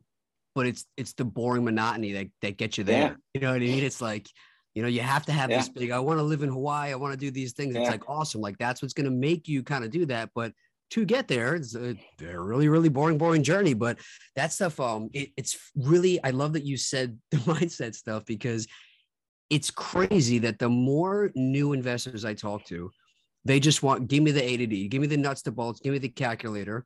but 0.53 0.67
it's 0.67 0.85
it's 0.95 1.13
the 1.13 1.25
boring 1.25 1.65
monotony 1.65 2.13
that 2.13 2.27
that 2.41 2.57
gets 2.57 2.77
you 2.77 2.83
there. 2.83 3.01
Yeah. 3.01 3.13
You 3.33 3.41
know 3.41 3.51
what 3.51 3.61
I 3.61 3.65
mean? 3.65 3.83
It's 3.83 4.01
like 4.01 4.27
you 4.73 4.81
know 4.81 4.87
you 4.87 5.01
have 5.01 5.25
to 5.25 5.31
have 5.31 5.49
yeah. 5.49 5.57
this 5.57 5.69
big. 5.69 5.91
I 5.91 5.99
want 5.99 6.19
to 6.19 6.23
live 6.23 6.43
in 6.43 6.49
Hawaii. 6.49 6.91
I 6.91 6.95
want 6.95 7.13
to 7.13 7.19
do 7.19 7.31
these 7.31 7.53
things. 7.53 7.75
Yeah. 7.75 7.81
It's 7.81 7.91
like 7.91 8.09
awesome. 8.09 8.41
Like 8.41 8.57
that's 8.57 8.81
what's 8.81 8.93
going 8.93 9.05
to 9.05 9.11
make 9.11 9.47
you 9.47 9.63
kind 9.63 9.83
of 9.83 9.91
do 9.91 10.05
that. 10.07 10.29
But 10.33 10.53
to 10.91 11.05
get 11.05 11.27
there, 11.27 11.55
it's 11.55 11.75
a, 11.75 11.95
really 12.19 12.69
really 12.69 12.89
boring 12.89 13.17
boring 13.17 13.43
journey. 13.43 13.73
But 13.73 13.99
that 14.35 14.53
stuff, 14.53 14.79
um, 14.79 15.09
it, 15.13 15.29
it's 15.37 15.57
really. 15.75 16.23
I 16.23 16.31
love 16.31 16.53
that 16.53 16.63
you 16.63 16.77
said 16.77 17.17
the 17.31 17.37
mindset 17.37 17.95
stuff 17.95 18.25
because 18.25 18.67
it's 19.49 19.69
crazy 19.69 20.39
that 20.39 20.59
the 20.59 20.69
more 20.69 21.31
new 21.35 21.73
investors 21.73 22.23
I 22.23 22.33
talk 22.33 22.65
to, 22.67 22.89
they 23.43 23.59
just 23.59 23.83
want 23.83 24.07
give 24.07 24.23
me 24.23 24.31
the 24.31 24.43
A 24.43 24.57
to 24.57 24.67
D, 24.67 24.87
give 24.87 25.01
me 25.01 25.07
the 25.07 25.17
nuts 25.17 25.41
to 25.43 25.51
bolts, 25.51 25.81
give 25.81 25.91
me 25.91 25.99
the 25.99 26.09
calculator. 26.09 26.85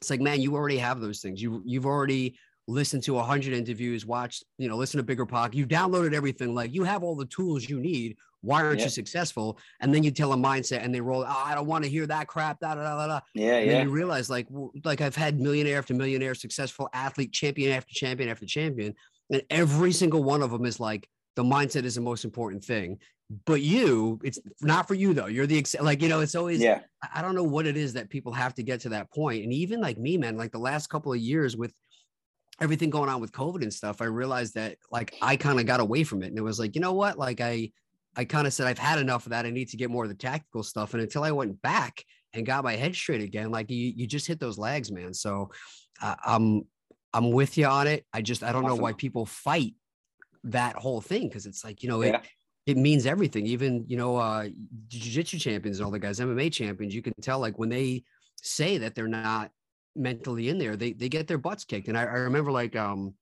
It's 0.00 0.10
like, 0.10 0.20
man, 0.20 0.40
you 0.40 0.54
already 0.54 0.78
have 0.78 1.00
those 1.00 1.20
things. 1.20 1.40
You 1.40 1.62
you've 1.64 1.86
already 1.86 2.36
listened 2.66 3.02
to 3.04 3.18
a 3.18 3.22
hundred 3.22 3.52
interviews, 3.52 4.06
watch 4.06 4.42
you 4.58 4.68
know, 4.68 4.76
listen 4.76 4.98
to 4.98 5.04
bigger 5.04 5.26
podcast. 5.26 5.54
You've 5.54 5.68
downloaded 5.68 6.14
everything. 6.14 6.54
Like 6.54 6.74
you 6.74 6.84
have 6.84 7.02
all 7.02 7.16
the 7.16 7.26
tools 7.26 7.68
you 7.68 7.80
need. 7.80 8.16
Why 8.40 8.62
aren't 8.62 8.80
yep. 8.80 8.86
you 8.86 8.90
successful? 8.90 9.58
And 9.80 9.94
then 9.94 10.02
you 10.02 10.10
tell 10.10 10.32
a 10.34 10.36
mindset 10.36 10.84
and 10.84 10.94
they 10.94 11.00
roll, 11.00 11.22
oh, 11.22 11.42
I 11.44 11.54
don't 11.54 11.66
want 11.66 11.84
to 11.84 11.90
hear 11.90 12.06
that 12.06 12.26
crap. 12.26 12.60
Da, 12.60 12.74
da, 12.74 12.82
da, 12.82 13.06
da. 13.06 13.20
Yeah, 13.34 13.56
and 13.56 13.70
yeah. 13.70 13.82
you 13.82 13.90
realize 13.90 14.28
like, 14.28 14.46
like 14.84 15.00
I've 15.00 15.16
had 15.16 15.40
millionaire 15.40 15.78
after 15.78 15.94
millionaire, 15.94 16.34
successful 16.34 16.90
athlete, 16.92 17.32
champion 17.32 17.72
after 17.72 17.94
champion 17.94 18.28
after 18.28 18.44
champion. 18.44 18.94
And 19.30 19.42
every 19.48 19.92
single 19.92 20.22
one 20.22 20.42
of 20.42 20.50
them 20.50 20.66
is 20.66 20.78
like, 20.78 21.08
the 21.36 21.42
mindset 21.42 21.84
is 21.84 21.94
the 21.96 22.00
most 22.00 22.24
important 22.24 22.62
thing 22.64 22.98
but 23.46 23.62
you 23.62 24.20
it's 24.22 24.38
not 24.60 24.86
for 24.86 24.94
you 24.94 25.14
though 25.14 25.26
you're 25.26 25.46
the 25.46 25.58
ex- 25.58 25.74
like 25.80 26.02
you 26.02 26.08
know 26.08 26.20
it's 26.20 26.34
always 26.34 26.60
yeah 26.60 26.80
i 27.14 27.22
don't 27.22 27.34
know 27.34 27.42
what 27.42 27.66
it 27.66 27.76
is 27.76 27.94
that 27.94 28.10
people 28.10 28.32
have 28.32 28.54
to 28.54 28.62
get 28.62 28.80
to 28.80 28.90
that 28.90 29.10
point 29.10 29.42
and 29.42 29.52
even 29.52 29.80
like 29.80 29.96
me 29.96 30.18
man 30.18 30.36
like 30.36 30.52
the 30.52 30.58
last 30.58 30.88
couple 30.88 31.12
of 31.12 31.18
years 31.18 31.56
with 31.56 31.72
everything 32.60 32.90
going 32.90 33.08
on 33.08 33.20
with 33.20 33.32
covid 33.32 33.62
and 33.62 33.72
stuff 33.72 34.00
i 34.00 34.04
realized 34.04 34.54
that 34.54 34.76
like 34.90 35.14
i 35.22 35.36
kind 35.36 35.58
of 35.58 35.66
got 35.66 35.80
away 35.80 36.04
from 36.04 36.22
it 36.22 36.28
and 36.28 36.38
it 36.38 36.42
was 36.42 36.58
like 36.58 36.74
you 36.74 36.80
know 36.80 36.92
what 36.92 37.18
like 37.18 37.40
i 37.40 37.70
i 38.16 38.24
kind 38.24 38.46
of 38.46 38.52
said 38.52 38.66
i've 38.66 38.78
had 38.78 38.98
enough 38.98 39.26
of 39.26 39.30
that 39.30 39.46
i 39.46 39.50
need 39.50 39.68
to 39.68 39.76
get 39.76 39.90
more 39.90 40.04
of 40.04 40.08
the 40.08 40.14
tactical 40.14 40.62
stuff 40.62 40.94
and 40.94 41.02
until 41.02 41.24
i 41.24 41.30
went 41.30 41.60
back 41.62 42.04
and 42.32 42.46
got 42.46 42.64
my 42.64 42.76
head 42.76 42.94
straight 42.94 43.22
again 43.22 43.50
like 43.50 43.70
you 43.70 43.92
you 43.96 44.06
just 44.06 44.26
hit 44.26 44.38
those 44.38 44.58
lags 44.58 44.92
man 44.92 45.12
so 45.12 45.50
uh, 46.02 46.14
i'm 46.24 46.62
i'm 47.12 47.30
with 47.30 47.58
you 47.58 47.66
on 47.66 47.86
it 47.86 48.04
i 48.12 48.22
just 48.22 48.42
i 48.42 48.52
don't 48.52 48.64
awesome. 48.64 48.76
know 48.76 48.82
why 48.82 48.92
people 48.92 49.26
fight 49.26 49.74
that 50.44 50.76
whole 50.76 51.00
thing 51.00 51.26
because 51.26 51.46
it's 51.46 51.64
like 51.64 51.82
you 51.82 51.88
know 51.88 52.02
yeah. 52.02 52.16
it 52.16 52.24
it 52.66 52.76
means 52.76 53.06
everything. 53.06 53.46
Even 53.46 53.84
you 53.88 53.96
know 53.96 54.16
uh 54.16 54.48
jiu-jitsu 54.88 55.38
champions 55.38 55.78
and 55.78 55.84
all 55.84 55.90
the 55.90 55.98
guys, 55.98 56.20
MMA 56.20 56.52
champions, 56.52 56.94
you 56.94 57.02
can 57.02 57.14
tell 57.20 57.38
like 57.38 57.58
when 57.58 57.68
they 57.68 58.04
say 58.42 58.78
that 58.78 58.94
they're 58.94 59.08
not 59.08 59.50
mentally 59.96 60.48
in 60.48 60.58
there, 60.58 60.76
they 60.76 60.92
they 60.92 61.08
get 61.08 61.26
their 61.26 61.38
butts 61.38 61.64
kicked. 61.64 61.88
And 61.88 61.98
I, 61.98 62.02
I 62.02 62.18
remember 62.18 62.50
like 62.50 62.76
um 62.76 63.14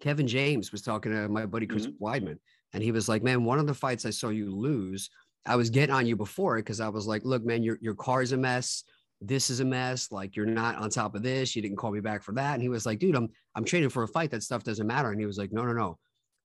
Kevin 0.00 0.26
James 0.26 0.72
was 0.72 0.82
talking 0.82 1.12
to 1.12 1.28
my 1.28 1.46
buddy 1.46 1.66
Chris 1.66 1.86
mm-hmm. 1.86 2.04
Weidman, 2.04 2.38
and 2.72 2.82
he 2.82 2.92
was 2.92 3.08
like, 3.08 3.22
"Man, 3.22 3.44
one 3.44 3.58
of 3.58 3.66
the 3.66 3.74
fights 3.74 4.06
I 4.06 4.10
saw 4.10 4.28
you 4.28 4.54
lose, 4.54 5.10
I 5.46 5.56
was 5.56 5.70
getting 5.70 5.94
on 5.94 6.06
you 6.06 6.16
before 6.16 6.58
it 6.58 6.62
because 6.62 6.80
I 6.80 6.88
was 6.88 7.06
like, 7.06 7.22
look, 7.24 7.44
man, 7.44 7.62
your 7.62 7.78
your 7.80 7.94
car's 7.94 8.32
a 8.32 8.36
mess." 8.36 8.84
This 9.24 9.50
is 9.50 9.60
a 9.60 9.64
mess. 9.64 10.10
Like 10.10 10.34
you're 10.34 10.46
not 10.46 10.74
on 10.78 10.90
top 10.90 11.14
of 11.14 11.22
this. 11.22 11.54
You 11.54 11.62
didn't 11.62 11.76
call 11.76 11.92
me 11.92 12.00
back 12.00 12.24
for 12.24 12.32
that. 12.32 12.54
And 12.54 12.62
he 12.62 12.68
was 12.68 12.84
like, 12.84 12.98
dude, 12.98 13.14
I'm 13.14 13.28
I'm 13.54 13.64
training 13.64 13.90
for 13.90 14.02
a 14.02 14.08
fight. 14.08 14.32
That 14.32 14.42
stuff 14.42 14.64
doesn't 14.64 14.84
matter. 14.84 15.12
And 15.12 15.20
he 15.20 15.26
was 15.26 15.38
like, 15.38 15.52
no, 15.52 15.64
no, 15.64 15.72
no 15.72 15.96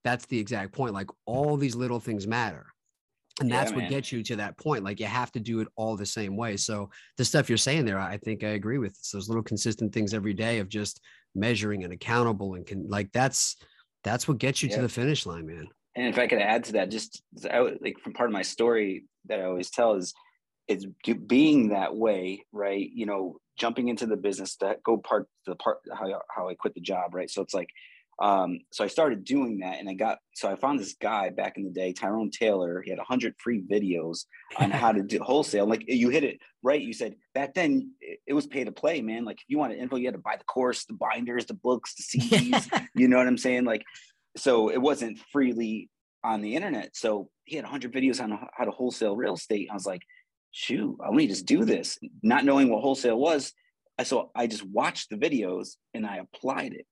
that's 0.04 0.26
the 0.26 0.38
exact 0.38 0.72
point. 0.72 0.94
Like 0.94 1.10
all 1.26 1.56
these 1.56 1.74
little 1.74 2.00
things 2.00 2.26
matter. 2.26 2.66
And 3.40 3.50
that's 3.50 3.70
yeah, 3.70 3.78
what 3.78 3.88
gets 3.88 4.10
you 4.10 4.22
to 4.24 4.36
that 4.36 4.56
point. 4.56 4.84
Like 4.84 4.98
you 4.98 5.06
have 5.06 5.30
to 5.32 5.40
do 5.40 5.60
it 5.60 5.68
all 5.76 5.96
the 5.96 6.06
same 6.06 6.36
way. 6.36 6.56
So 6.56 6.90
the 7.16 7.24
stuff 7.24 7.48
you're 7.48 7.58
saying 7.58 7.84
there, 7.84 7.98
I 7.98 8.16
think 8.16 8.42
I 8.42 8.48
agree 8.48 8.78
with. 8.78 8.92
It's 8.92 9.12
those 9.12 9.28
little 9.28 9.42
consistent 9.42 9.92
things 9.92 10.12
every 10.12 10.34
day 10.34 10.58
of 10.58 10.68
just 10.68 11.00
measuring 11.34 11.84
and 11.84 11.92
accountable 11.92 12.54
and 12.54 12.66
can 12.66 12.88
like 12.88 13.12
that's 13.12 13.56
that's 14.02 14.26
what 14.26 14.38
gets 14.38 14.62
you 14.62 14.68
yeah. 14.68 14.76
to 14.76 14.82
the 14.82 14.88
finish 14.88 15.26
line, 15.26 15.46
man. 15.46 15.68
And 15.94 16.06
if 16.06 16.18
I 16.18 16.26
could 16.26 16.40
add 16.40 16.64
to 16.64 16.72
that, 16.72 16.90
just 16.90 17.22
I, 17.50 17.60
like 17.80 17.98
from 18.02 18.12
part 18.12 18.28
of 18.28 18.32
my 18.32 18.42
story 18.42 19.04
that 19.26 19.40
I 19.40 19.44
always 19.44 19.70
tell 19.70 19.94
is 19.94 20.14
is 20.66 20.86
being 21.26 21.70
that 21.70 21.96
way, 21.96 22.44
right? 22.52 22.88
You 22.92 23.06
know, 23.06 23.38
jumping 23.58 23.88
into 23.88 24.06
the 24.06 24.16
business 24.16 24.56
that 24.56 24.82
go 24.82 24.98
part 24.98 25.28
the 25.46 25.56
part 25.56 25.78
how 25.92 26.22
how 26.34 26.48
I 26.48 26.54
quit 26.54 26.74
the 26.74 26.80
job, 26.80 27.14
right? 27.14 27.30
So 27.30 27.42
it's 27.42 27.54
like 27.54 27.70
um, 28.20 28.60
so 28.72 28.82
I 28.82 28.88
started 28.88 29.24
doing 29.24 29.58
that 29.58 29.78
and 29.78 29.88
I 29.88 29.94
got, 29.94 30.18
so 30.34 30.50
I 30.50 30.56
found 30.56 30.80
this 30.80 30.96
guy 31.00 31.30
back 31.30 31.56
in 31.56 31.64
the 31.64 31.70
day, 31.70 31.92
Tyrone 31.92 32.30
Taylor. 32.30 32.82
He 32.82 32.90
had 32.90 32.98
100 32.98 33.34
free 33.38 33.62
videos 33.62 34.24
on 34.56 34.70
how 34.70 34.90
to 34.90 35.02
do 35.02 35.18
wholesale. 35.22 35.66
Like 35.66 35.84
you 35.86 36.08
hit 36.08 36.24
it 36.24 36.40
right. 36.62 36.80
You 36.80 36.92
said 36.92 37.14
back 37.34 37.54
then 37.54 37.92
it 38.26 38.32
was 38.32 38.46
pay 38.46 38.64
to 38.64 38.72
play, 38.72 39.02
man. 39.02 39.24
Like 39.24 39.36
if 39.36 39.44
you 39.48 39.58
wanted 39.58 39.78
info, 39.78 39.96
you 39.96 40.06
had 40.06 40.14
to 40.14 40.20
buy 40.20 40.36
the 40.36 40.44
course, 40.44 40.84
the 40.84 40.94
binders, 40.94 41.46
the 41.46 41.54
books, 41.54 41.94
the 41.94 42.18
CDs. 42.18 42.88
you 42.94 43.06
know 43.06 43.18
what 43.18 43.28
I'm 43.28 43.38
saying? 43.38 43.64
Like, 43.64 43.84
so 44.36 44.68
it 44.68 44.78
wasn't 44.78 45.20
freely 45.32 45.88
on 46.24 46.40
the 46.40 46.56
internet. 46.56 46.96
So 46.96 47.30
he 47.44 47.54
had 47.54 47.64
100 47.64 47.92
videos 47.92 48.20
on 48.20 48.48
how 48.52 48.64
to 48.64 48.72
wholesale 48.72 49.16
real 49.16 49.34
estate. 49.34 49.68
I 49.70 49.74
was 49.74 49.86
like, 49.86 50.02
shoot, 50.50 50.98
I 51.04 51.10
want 51.10 51.20
to 51.20 51.28
just 51.28 51.46
do 51.46 51.64
this. 51.64 51.98
Not 52.22 52.44
knowing 52.44 52.68
what 52.68 52.82
wholesale 52.82 53.18
was. 53.18 53.52
So 54.02 54.30
I 54.34 54.48
just 54.48 54.64
watched 54.64 55.10
the 55.10 55.16
videos 55.16 55.76
and 55.94 56.04
I 56.04 56.16
applied 56.16 56.72
it 56.72 56.86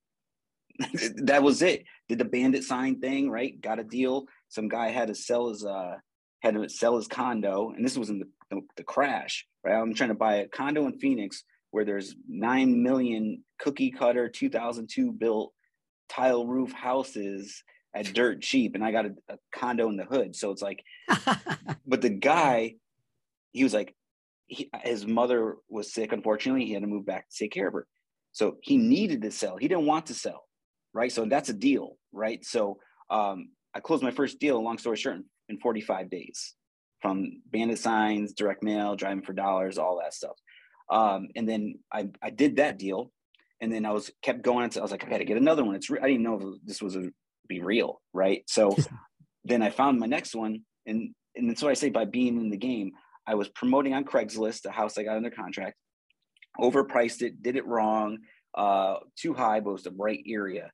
that 1.24 1.42
was 1.42 1.62
it. 1.62 1.84
Did 2.08 2.18
the 2.18 2.24
bandit 2.24 2.64
sign 2.64 3.00
thing, 3.00 3.30
right? 3.30 3.60
Got 3.60 3.78
a 3.78 3.84
deal. 3.84 4.26
Some 4.48 4.68
guy 4.68 4.90
had 4.90 5.08
to 5.08 5.14
sell 5.14 5.48
his 5.48 5.64
uh 5.64 5.96
had 6.40 6.54
to 6.54 6.68
sell 6.68 6.96
his 6.96 7.08
condo, 7.08 7.70
and 7.70 7.84
this 7.84 7.96
was 7.96 8.10
in 8.10 8.18
the, 8.18 8.28
the, 8.50 8.60
the 8.76 8.84
crash, 8.84 9.46
right? 9.64 9.74
I'm 9.74 9.94
trying 9.94 10.10
to 10.10 10.14
buy 10.14 10.36
a 10.36 10.48
condo 10.48 10.86
in 10.86 10.98
Phoenix 10.98 11.44
where 11.70 11.84
there's 11.84 12.14
nine 12.28 12.82
million 12.82 13.42
cookie 13.58 13.90
cutter 13.90 14.28
2002 14.28 15.12
built 15.12 15.52
tile 16.08 16.46
roof 16.46 16.72
houses 16.72 17.62
at 17.94 18.12
dirt 18.12 18.42
cheap, 18.42 18.74
and 18.74 18.84
I 18.84 18.92
got 18.92 19.06
a, 19.06 19.14
a 19.28 19.38
condo 19.54 19.88
in 19.88 19.96
the 19.96 20.04
hood. 20.04 20.36
So 20.36 20.50
it's 20.50 20.62
like, 20.62 20.82
but 21.86 22.02
the 22.02 22.10
guy, 22.10 22.74
he 23.52 23.64
was 23.64 23.74
like, 23.74 23.94
he, 24.46 24.70
his 24.84 25.06
mother 25.06 25.56
was 25.68 25.92
sick. 25.92 26.12
Unfortunately, 26.12 26.66
he 26.66 26.72
had 26.72 26.82
to 26.82 26.88
move 26.88 27.06
back 27.06 27.28
to 27.28 27.36
take 27.36 27.52
care 27.52 27.66
of 27.66 27.74
her. 27.74 27.86
So 28.32 28.58
he 28.62 28.76
needed 28.76 29.22
to 29.22 29.30
sell. 29.30 29.56
He 29.56 29.66
didn't 29.66 29.86
want 29.86 30.06
to 30.06 30.14
sell 30.14 30.45
right? 30.96 31.12
So 31.12 31.26
that's 31.26 31.50
a 31.50 31.52
deal, 31.52 31.98
right? 32.12 32.44
So 32.44 32.78
um, 33.10 33.50
I 33.74 33.80
closed 33.80 34.02
my 34.02 34.10
first 34.10 34.40
deal, 34.40 34.62
long 34.62 34.78
story 34.78 34.96
short, 34.96 35.16
in, 35.16 35.24
in 35.50 35.58
45 35.58 36.10
days 36.10 36.54
from 37.02 37.42
bandit 37.50 37.78
signs, 37.78 38.32
direct 38.32 38.62
mail, 38.62 38.96
driving 38.96 39.22
for 39.22 39.34
dollars, 39.34 39.76
all 39.76 40.00
that 40.00 40.14
stuff. 40.14 40.36
Um, 40.90 41.28
and 41.36 41.46
then 41.48 41.78
I, 41.92 42.08
I 42.22 42.30
did 42.30 42.56
that 42.56 42.78
deal. 42.78 43.12
And 43.60 43.72
then 43.72 43.84
I 43.84 43.92
was 43.92 44.10
kept 44.22 44.42
going 44.42 44.64
until 44.64 44.82
I 44.82 44.84
was 44.84 44.90
like, 44.90 45.04
I 45.04 45.10
got 45.10 45.18
to 45.18 45.24
get 45.24 45.36
another 45.36 45.64
one. 45.64 45.74
It's 45.74 45.90
re- 45.90 46.00
I 46.02 46.08
didn't 46.08 46.22
know 46.22 46.40
if 46.40 46.60
this 46.64 46.82
was 46.82 46.96
a 46.96 47.10
be 47.48 47.60
real, 47.60 48.00
right? 48.12 48.42
So 48.46 48.76
then 49.44 49.62
I 49.62 49.70
found 49.70 49.98
my 49.98 50.06
next 50.06 50.34
one, 50.34 50.62
and 50.84 51.14
and 51.34 51.48
that's 51.48 51.62
what 51.62 51.70
I 51.70 51.74
say 51.74 51.90
by 51.90 52.04
being 52.04 52.38
in 52.38 52.50
the 52.50 52.56
game. 52.56 52.92
I 53.26 53.34
was 53.34 53.48
promoting 53.48 53.94
on 53.94 54.04
Craigslist 54.04 54.66
a 54.66 54.70
house 54.70 54.98
I 54.98 55.04
got 55.04 55.16
under 55.16 55.30
contract, 55.30 55.76
overpriced 56.60 57.22
it, 57.22 57.42
did 57.42 57.56
it 57.56 57.66
wrong, 57.66 58.18
uh, 58.56 58.96
too 59.16 59.32
high, 59.32 59.60
but 59.60 59.70
it 59.70 59.72
was 59.74 59.82
the 59.84 59.90
right 59.92 60.22
area 60.26 60.70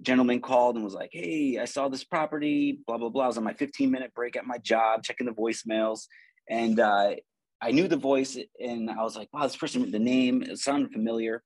gentleman 0.00 0.40
called 0.40 0.76
and 0.76 0.84
was 0.84 0.94
like, 0.94 1.10
Hey, 1.12 1.58
I 1.60 1.64
saw 1.64 1.88
this 1.88 2.04
property, 2.04 2.80
blah, 2.86 2.98
blah, 2.98 3.08
blah. 3.08 3.24
I 3.24 3.26
was 3.28 3.38
on 3.38 3.44
my 3.44 3.54
15 3.54 3.90
minute 3.90 4.14
break 4.14 4.36
at 4.36 4.46
my 4.46 4.58
job, 4.58 5.02
checking 5.02 5.26
the 5.26 5.32
voicemails. 5.32 6.06
And 6.48 6.80
uh, 6.80 7.14
I 7.60 7.70
knew 7.70 7.86
the 7.86 7.96
voice 7.96 8.36
and 8.58 8.90
I 8.90 9.02
was 9.02 9.16
like, 9.16 9.28
wow, 9.32 9.42
this 9.42 9.56
person, 9.56 9.90
the 9.90 9.98
name, 9.98 10.42
it 10.42 10.58
sounded 10.58 10.92
familiar. 10.92 11.42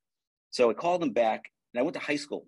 So 0.49 0.69
I 0.69 0.73
called 0.73 1.03
him 1.03 1.11
back 1.11 1.43
and 1.73 1.79
I 1.79 1.83
went 1.83 1.93
to 1.95 1.99
high 1.99 2.15
school 2.15 2.47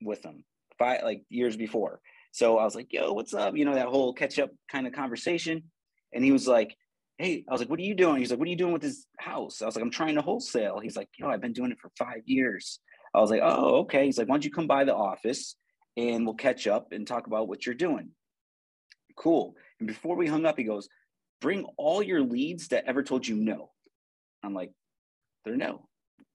with 0.00 0.24
him 0.24 0.44
five, 0.78 1.02
like 1.02 1.22
years 1.28 1.56
before. 1.56 2.00
So 2.32 2.58
I 2.58 2.64
was 2.64 2.74
like, 2.74 2.92
yo, 2.92 3.12
what's 3.12 3.34
up? 3.34 3.56
You 3.56 3.64
know, 3.64 3.74
that 3.74 3.88
whole 3.88 4.12
catch 4.12 4.38
up 4.38 4.50
kind 4.70 4.86
of 4.86 4.92
conversation. 4.92 5.64
And 6.12 6.24
he 6.24 6.32
was 6.32 6.46
like, 6.46 6.76
hey, 7.18 7.44
I 7.48 7.52
was 7.52 7.60
like, 7.60 7.70
what 7.70 7.78
are 7.78 7.84
you 7.84 7.94
doing? 7.94 8.18
He's 8.18 8.30
like, 8.30 8.38
what 8.38 8.46
are 8.46 8.50
you 8.50 8.56
doing 8.56 8.72
with 8.72 8.82
this 8.82 9.06
house? 9.18 9.62
I 9.62 9.66
was 9.66 9.74
like, 9.74 9.82
I'm 9.82 9.90
trying 9.90 10.16
to 10.16 10.22
wholesale. 10.22 10.80
He's 10.80 10.96
like, 10.96 11.08
yo, 11.18 11.28
I've 11.28 11.40
been 11.40 11.52
doing 11.52 11.72
it 11.72 11.78
for 11.80 11.90
five 11.98 12.22
years. 12.26 12.80
I 13.16 13.20
was 13.20 13.30
like, 13.30 13.40
oh, 13.42 13.80
okay. 13.80 14.04
He's 14.04 14.18
like, 14.18 14.28
why 14.28 14.34
don't 14.34 14.44
you 14.44 14.50
come 14.50 14.66
by 14.66 14.84
the 14.84 14.94
office 14.94 15.56
and 15.96 16.26
we'll 16.26 16.34
catch 16.34 16.66
up 16.66 16.92
and 16.92 17.06
talk 17.06 17.26
about 17.26 17.48
what 17.48 17.64
you're 17.64 17.74
doing. 17.74 18.10
Cool. 19.16 19.54
And 19.80 19.88
before 19.88 20.16
we 20.16 20.26
hung 20.26 20.44
up, 20.44 20.58
he 20.58 20.64
goes, 20.64 20.88
bring 21.40 21.64
all 21.78 22.02
your 22.02 22.20
leads 22.20 22.68
that 22.68 22.84
ever 22.86 23.02
told 23.02 23.26
you 23.26 23.36
no. 23.36 23.70
I'm 24.42 24.52
like, 24.52 24.70
they're 25.44 25.56
no. 25.56 25.88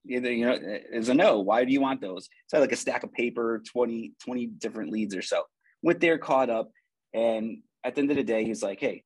Either, 0.09 0.31
you 0.31 0.45
know, 0.45 0.57
it's 0.59 1.09
a 1.09 1.13
no. 1.13 1.41
Why 1.41 1.63
do 1.63 1.71
you 1.71 1.81
want 1.81 2.01
those? 2.01 2.27
So 2.47 2.59
like 2.59 2.71
a 2.71 2.75
stack 2.75 3.03
of 3.03 3.13
paper, 3.13 3.61
20, 3.71 4.13
20 4.23 4.47
different 4.47 4.91
leads 4.91 5.15
or 5.15 5.21
so. 5.21 5.43
Went 5.83 5.99
there, 5.99 6.17
caught 6.17 6.49
up. 6.49 6.71
And 7.13 7.59
at 7.83 7.93
the 7.93 8.01
end 8.01 8.09
of 8.09 8.17
the 8.17 8.23
day, 8.23 8.43
he's 8.43 8.63
like, 8.63 8.79
hey, 8.79 9.03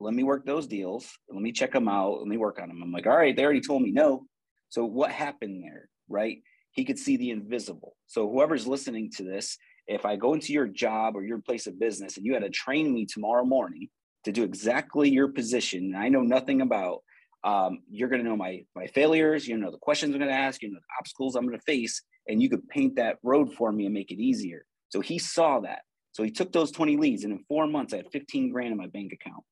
let 0.00 0.14
me 0.14 0.22
work 0.22 0.46
those 0.46 0.66
deals. 0.66 1.10
Let 1.28 1.42
me 1.42 1.52
check 1.52 1.72
them 1.72 1.88
out. 1.88 2.20
Let 2.20 2.26
me 2.26 2.38
work 2.38 2.58
on 2.60 2.68
them. 2.68 2.82
I'm 2.82 2.92
like, 2.92 3.06
all 3.06 3.16
right, 3.16 3.36
they 3.36 3.44
already 3.44 3.60
told 3.60 3.82
me 3.82 3.90
no. 3.90 4.24
So 4.70 4.86
what 4.86 5.10
happened 5.10 5.62
there, 5.62 5.90
right? 6.08 6.38
He 6.72 6.84
could 6.84 6.98
see 6.98 7.16
the 7.16 7.30
invisible. 7.30 7.96
So 8.06 8.28
whoever's 8.28 8.66
listening 8.66 9.10
to 9.16 9.24
this, 9.24 9.58
if 9.86 10.04
I 10.04 10.16
go 10.16 10.34
into 10.34 10.52
your 10.52 10.66
job 10.66 11.16
or 11.16 11.24
your 11.24 11.38
place 11.38 11.66
of 11.66 11.78
business 11.78 12.16
and 12.16 12.26
you 12.26 12.34
had 12.34 12.42
to 12.42 12.50
train 12.50 12.92
me 12.92 13.06
tomorrow 13.06 13.44
morning 13.44 13.88
to 14.24 14.32
do 14.32 14.42
exactly 14.42 15.10
your 15.10 15.28
position, 15.28 15.94
I 15.96 16.08
know 16.08 16.22
nothing 16.22 16.62
about, 16.62 17.02
um, 17.44 17.80
you're 17.90 18.08
going 18.08 18.22
to 18.22 18.28
know 18.28 18.36
my 18.36 18.64
my 18.74 18.86
failures. 18.86 19.46
You 19.46 19.56
know 19.56 19.70
the 19.70 19.78
questions 19.78 20.14
I'm 20.14 20.20
going 20.20 20.30
to 20.30 20.36
ask. 20.36 20.62
You 20.62 20.70
know 20.70 20.78
the 20.78 20.94
obstacles 20.98 21.34
I'm 21.34 21.46
going 21.46 21.58
to 21.58 21.64
face, 21.64 22.00
and 22.28 22.40
you 22.40 22.48
could 22.48 22.68
paint 22.68 22.96
that 22.96 23.18
road 23.22 23.52
for 23.52 23.72
me 23.72 23.84
and 23.84 23.94
make 23.94 24.10
it 24.10 24.22
easier. 24.22 24.64
So 24.90 25.00
he 25.00 25.18
saw 25.18 25.60
that. 25.60 25.80
So 26.12 26.22
he 26.22 26.30
took 26.30 26.52
those 26.52 26.70
20 26.70 26.96
leads, 26.98 27.24
and 27.24 27.32
in 27.32 27.44
four 27.48 27.66
months, 27.66 27.92
I 27.92 27.96
had 27.96 28.12
15 28.12 28.52
grand 28.52 28.72
in 28.72 28.78
my 28.78 28.86
bank 28.86 29.12
account 29.12 29.42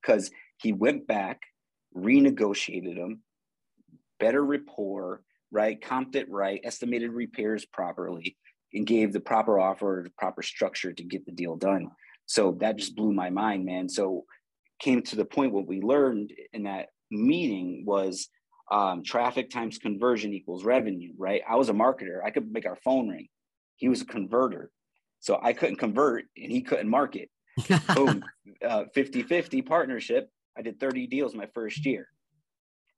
because 0.00 0.30
he 0.58 0.72
went 0.72 1.06
back, 1.06 1.40
renegotiated 1.96 2.96
them, 2.96 3.22
better 4.20 4.44
rapport, 4.44 5.22
right? 5.50 5.80
Comped 5.80 6.16
it 6.16 6.30
right, 6.30 6.60
estimated 6.64 7.12
repairs 7.12 7.64
properly, 7.64 8.36
and 8.72 8.86
gave 8.86 9.12
the 9.12 9.20
proper 9.20 9.58
offer, 9.58 10.06
proper 10.18 10.42
structure 10.42 10.92
to 10.92 11.02
get 11.02 11.26
the 11.26 11.32
deal 11.32 11.56
done. 11.56 11.90
So 12.26 12.56
that 12.60 12.76
just 12.76 12.94
blew 12.94 13.12
my 13.12 13.30
mind, 13.30 13.64
man. 13.64 13.88
So 13.88 14.24
came 14.78 15.02
to 15.02 15.16
the 15.16 15.24
point 15.24 15.52
what 15.52 15.66
we 15.66 15.80
learned 15.80 16.32
in 16.52 16.64
that 16.64 16.88
meeting 17.10 17.84
was 17.84 18.28
um, 18.70 19.02
traffic 19.02 19.50
times 19.50 19.78
conversion 19.78 20.32
equals 20.32 20.64
revenue, 20.64 21.12
right? 21.18 21.42
I 21.48 21.56
was 21.56 21.68
a 21.68 21.74
marketer. 21.74 22.24
I 22.24 22.30
could 22.30 22.50
make 22.50 22.66
our 22.66 22.78
phone 22.84 23.08
ring. 23.08 23.28
He 23.76 23.88
was 23.88 24.02
a 24.02 24.06
converter. 24.06 24.70
So 25.18 25.38
I 25.42 25.52
couldn't 25.52 25.76
convert 25.76 26.24
and 26.36 26.50
he 26.50 26.62
couldn't 26.62 26.88
market. 26.88 27.30
Boom, 27.94 28.22
uh, 28.66 28.84
50 28.94 29.22
50 29.24 29.62
partnership. 29.62 30.30
I 30.56 30.62
did 30.62 30.80
30 30.80 31.08
deals 31.08 31.34
my 31.34 31.46
first 31.54 31.84
year. 31.84 32.08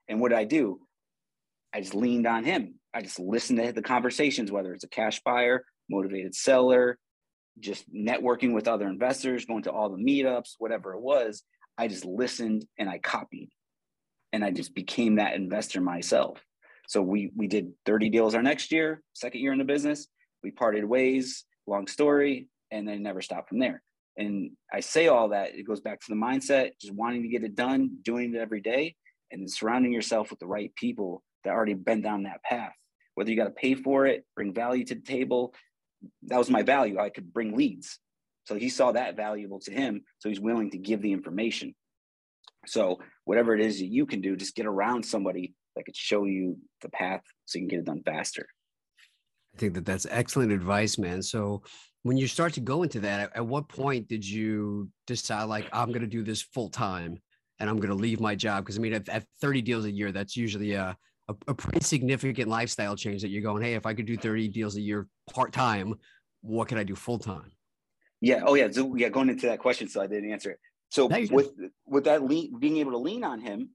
And 0.09 0.21
what 0.21 0.29
did 0.29 0.39
I 0.39 0.45
do? 0.45 0.81
I 1.75 1.81
just 1.81 1.95
leaned 1.95 2.27
on 2.27 2.45
him. 2.45 2.75
I 2.95 3.03
just 3.03 3.19
listened 3.19 3.59
to 3.59 3.73
the 3.73 3.83
conversations, 3.83 4.53
whether 4.53 4.75
it's 4.75 4.85
a 4.85 4.89
cash 4.89 5.21
buyer, 5.25 5.65
motivated 5.89 6.35
seller, 6.35 6.99
just 7.61 7.91
networking 7.93 8.53
with 8.53 8.69
other 8.69 8.89
investors, 8.89 9.47
going 9.47 9.63
to 9.65 9.73
all 9.73 9.91
the 9.91 10.03
meetups, 10.03 10.55
whatever 10.59 10.95
it 10.95 11.01
was. 11.01 11.43
I 11.79 11.89
just 11.89 12.05
listened 12.05 12.67
and 12.79 12.89
I 12.89 12.99
copied. 12.99 13.51
And 14.33 14.45
I 14.45 14.51
just 14.51 14.75
became 14.75 15.17
that 15.17 15.35
investor 15.35 15.81
myself. 15.81 16.39
So 16.89 17.03
we 17.03 17.31
we 17.37 17.47
did 17.47 17.73
30 17.87 18.11
deals 18.11 18.35
our 18.35 18.43
next 18.43 18.73
year, 18.73 19.03
second 19.13 19.41
year 19.41 19.53
in 19.53 19.59
the 19.59 19.65
business. 19.65 20.09
We 20.43 20.51
parted 20.51 20.85
ways, 20.85 21.45
long 21.67 21.87
story, 21.87 22.49
and 22.71 22.89
then 22.89 23.03
never 23.03 23.23
stopped 23.23 23.49
from 23.49 23.59
there. 23.59 23.83
And 24.17 24.51
I 24.73 24.81
say 24.81 25.09
all 25.09 25.31
that, 25.31 25.55
it 25.55 25.67
goes 25.67 25.81
back 25.81 26.01
to 26.01 26.07
the 26.09 26.17
mindset, 26.17 26.73
just 26.81 26.93
wanting 26.93 27.23
to 27.23 27.29
get 27.29 27.45
it 27.45 27.55
done, 27.55 27.99
doing 28.03 28.35
it 28.35 28.39
every 28.39 28.61
day, 28.61 28.95
and 29.31 29.51
surrounding 29.51 29.93
yourself 29.93 30.31
with 30.31 30.39
the 30.39 30.47
right 30.47 30.75
people 30.75 31.23
that 31.45 31.53
already 31.53 31.75
been 31.75 32.03
down 32.03 32.25
that 32.25 32.43
path. 32.43 32.75
Whether 33.15 33.31
you 33.31 33.37
got 33.37 33.45
to 33.45 33.51
pay 33.51 33.75
for 33.75 34.07
it, 34.07 34.25
bring 34.35 34.55
value 34.55 34.85
to 34.87 34.95
the 34.95 35.03
table, 35.03 35.55
that 36.25 36.39
was 36.39 36.51
my 36.51 36.63
value. 36.63 36.99
I 36.99 37.11
could 37.11 37.33
bring 37.33 37.57
leads. 37.57 37.99
So 38.45 38.57
he 38.57 38.69
saw 38.69 38.93
that 38.93 39.17
valuable 39.17 39.61
to 39.61 39.73
him. 39.73 40.03
So 40.19 40.29
he's 40.29 40.41
willing 40.41 40.71
to 40.71 40.79
give 40.79 41.03
the 41.03 41.13
information. 41.13 41.75
So 42.67 43.01
whatever 43.25 43.55
it 43.55 43.61
is 43.61 43.79
that 43.79 43.87
you 43.87 44.07
can 44.07 44.21
do, 44.21 44.37
just 44.37 44.55
get 44.55 44.67
around 44.67 45.05
somebody 45.05 45.55
that 45.77 45.85
could 45.85 45.97
show 45.97 46.25
you 46.25 46.59
the 46.81 46.89
path 46.89 47.23
so 47.45 47.59
you 47.59 47.63
can 47.63 47.69
get 47.69 47.79
it 47.81 47.87
done 47.87 48.03
faster. 48.05 48.47
I 49.55 49.59
think 49.59 49.75
that 49.75 49.85
that's 49.85 50.07
excellent 50.11 50.53
advice, 50.53 50.99
man. 50.99 51.23
So 51.23 51.63
when 52.03 52.17
you 52.17 52.27
start 52.27 52.55
to 52.55 52.61
go 52.61 52.83
into 52.83 53.01
that, 53.01 53.31
at, 53.35 53.47
what 53.47 53.69
point 53.69 54.09
did 54.09 54.27
you 54.27 54.89
decide 55.07 55.45
like 55.45 55.69
I'm 55.73 55.89
going 55.89 56.01
to 56.01 56.07
do 56.07 56.23
this 56.23 56.43
full 56.43 56.69
time 56.69 57.19
and 57.59 57.69
I'm 57.69 57.77
going 57.77 57.91
to 57.91 57.95
leave 57.95 58.21
my 58.21 58.35
job? 58.35 58.65
Because 58.65 58.79
I 58.79 58.81
mean, 58.81 58.95
at, 58.95 59.09
at, 59.09 59.25
30 59.41 59.63
deals 59.63 59.85
a 59.85 59.91
year, 59.91 60.11
that's 60.11 60.37
usually 60.37 60.73
a, 60.73 60.97
a, 61.29 61.35
a 61.49 61.55
pretty 61.55 61.85
significant 61.85 62.49
lifestyle 62.49 62.97
change 62.97 63.23
that 63.23 63.29
you're 63.29 63.43
going. 63.43 63.63
Hey, 63.63 63.75
if 63.75 63.87
I 63.87 63.95
could 63.95 64.07
do 64.07 64.17
30 64.17 64.49
deals 64.49 64.77
a 64.77 64.81
year 64.81 65.07
part 65.33 65.53
time, 65.53 65.95
what 66.43 66.69
could 66.69 66.79
I 66.79 66.85
do 66.85 66.95
full 66.95 67.19
time? 67.19 67.53
Yeah. 68.21 68.43
Oh 68.47 68.55
yeah. 68.55 68.71
So 68.71 68.95
yeah, 68.97 69.09
going 69.09 69.29
into 69.29 69.47
that 69.47 69.59
question, 69.59 69.89
so 69.89 70.01
I 70.01 70.07
didn't 70.07 70.31
answer 70.31 70.51
it. 70.51 70.59
So 70.91 71.07
with 71.07 71.53
with 71.87 72.05
that 72.05 72.23
lean, 72.23 72.59
being 72.59 72.77
able 72.77 72.93
to 72.93 72.99
lean 72.99 73.25
on 73.25 73.41
him, 73.41 73.71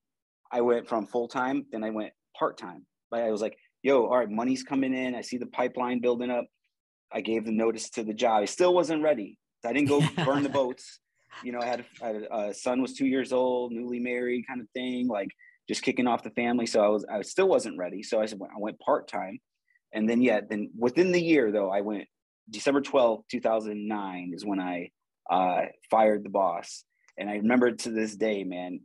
I 0.52 0.62
went 0.62 0.88
from 0.88 1.06
full 1.06 1.28
time, 1.28 1.66
then 1.72 1.84
I 1.84 1.90
went 1.90 2.14
part 2.38 2.58
time. 2.58 2.86
But 3.10 3.22
I 3.22 3.32
was 3.32 3.42
like, 3.42 3.58
yo, 3.82 4.06
all 4.06 4.18
right, 4.18 4.30
money's 4.30 4.64
coming 4.64 4.94
in. 4.94 5.16
I 5.16 5.22
see 5.22 5.38
the 5.38 5.48
pipeline 5.48 6.00
building 6.00 6.30
up. 6.30 6.46
I 7.12 7.22
gave 7.22 7.46
the 7.46 7.52
notice 7.52 7.90
to 7.92 8.04
the 8.04 8.14
job. 8.14 8.44
I 8.44 8.46
still 8.46 8.74
wasn't 8.74 9.04
ready. 9.04 9.38
I 9.66 9.74
didn't 9.74 9.90
go 9.90 10.02
burn 10.26 10.44
the 10.44 10.50
boats. 10.50 11.00
You 11.44 11.52
know, 11.52 11.60
I 11.60 11.66
had, 11.66 11.86
I 12.02 12.08
had 12.08 12.16
a 12.16 12.32
uh, 12.32 12.54
son 12.54 12.82
was 12.82 12.94
two 12.94 13.06
years 13.06 13.32
old, 13.32 13.72
newly 13.72 14.00
married, 14.00 14.46
kind 14.48 14.62
of 14.62 14.68
thing, 14.74 15.08
like 15.08 15.30
just 15.68 15.84
kicking 15.84 16.08
off 16.08 16.24
the 16.24 16.32
family. 16.32 16.66
So 16.66 16.82
I 16.82 16.88
was, 16.88 17.06
I 17.06 17.22
still 17.22 17.48
wasn't 17.48 17.78
ready. 17.78 18.04
So 18.04 18.22
I 18.22 18.26
said, 18.26 18.40
I 18.42 18.60
went 18.60 18.80
part 18.80 19.08
time, 19.08 19.40
and 19.94 20.10
then 20.10 20.22
yeah, 20.22 20.42
then 20.48 20.72
within 20.78 21.12
the 21.12 21.22
year 21.22 21.52
though, 21.52 21.70
I 21.70 21.82
went 21.82 22.06
December 22.50 22.82
twelfth, 22.82 23.24
two 23.30 23.42
thousand 23.42 23.88
nine 23.88 24.32
is 24.34 24.46
when 24.46 24.60
I 24.60 24.92
uh, 25.30 25.66
fired 25.90 26.24
the 26.24 26.30
boss, 26.30 26.84
and 27.18 27.30
I 27.30 27.36
remember 27.36 27.72
to 27.72 27.90
this 27.90 28.16
day, 28.16 28.44
man. 28.44 28.82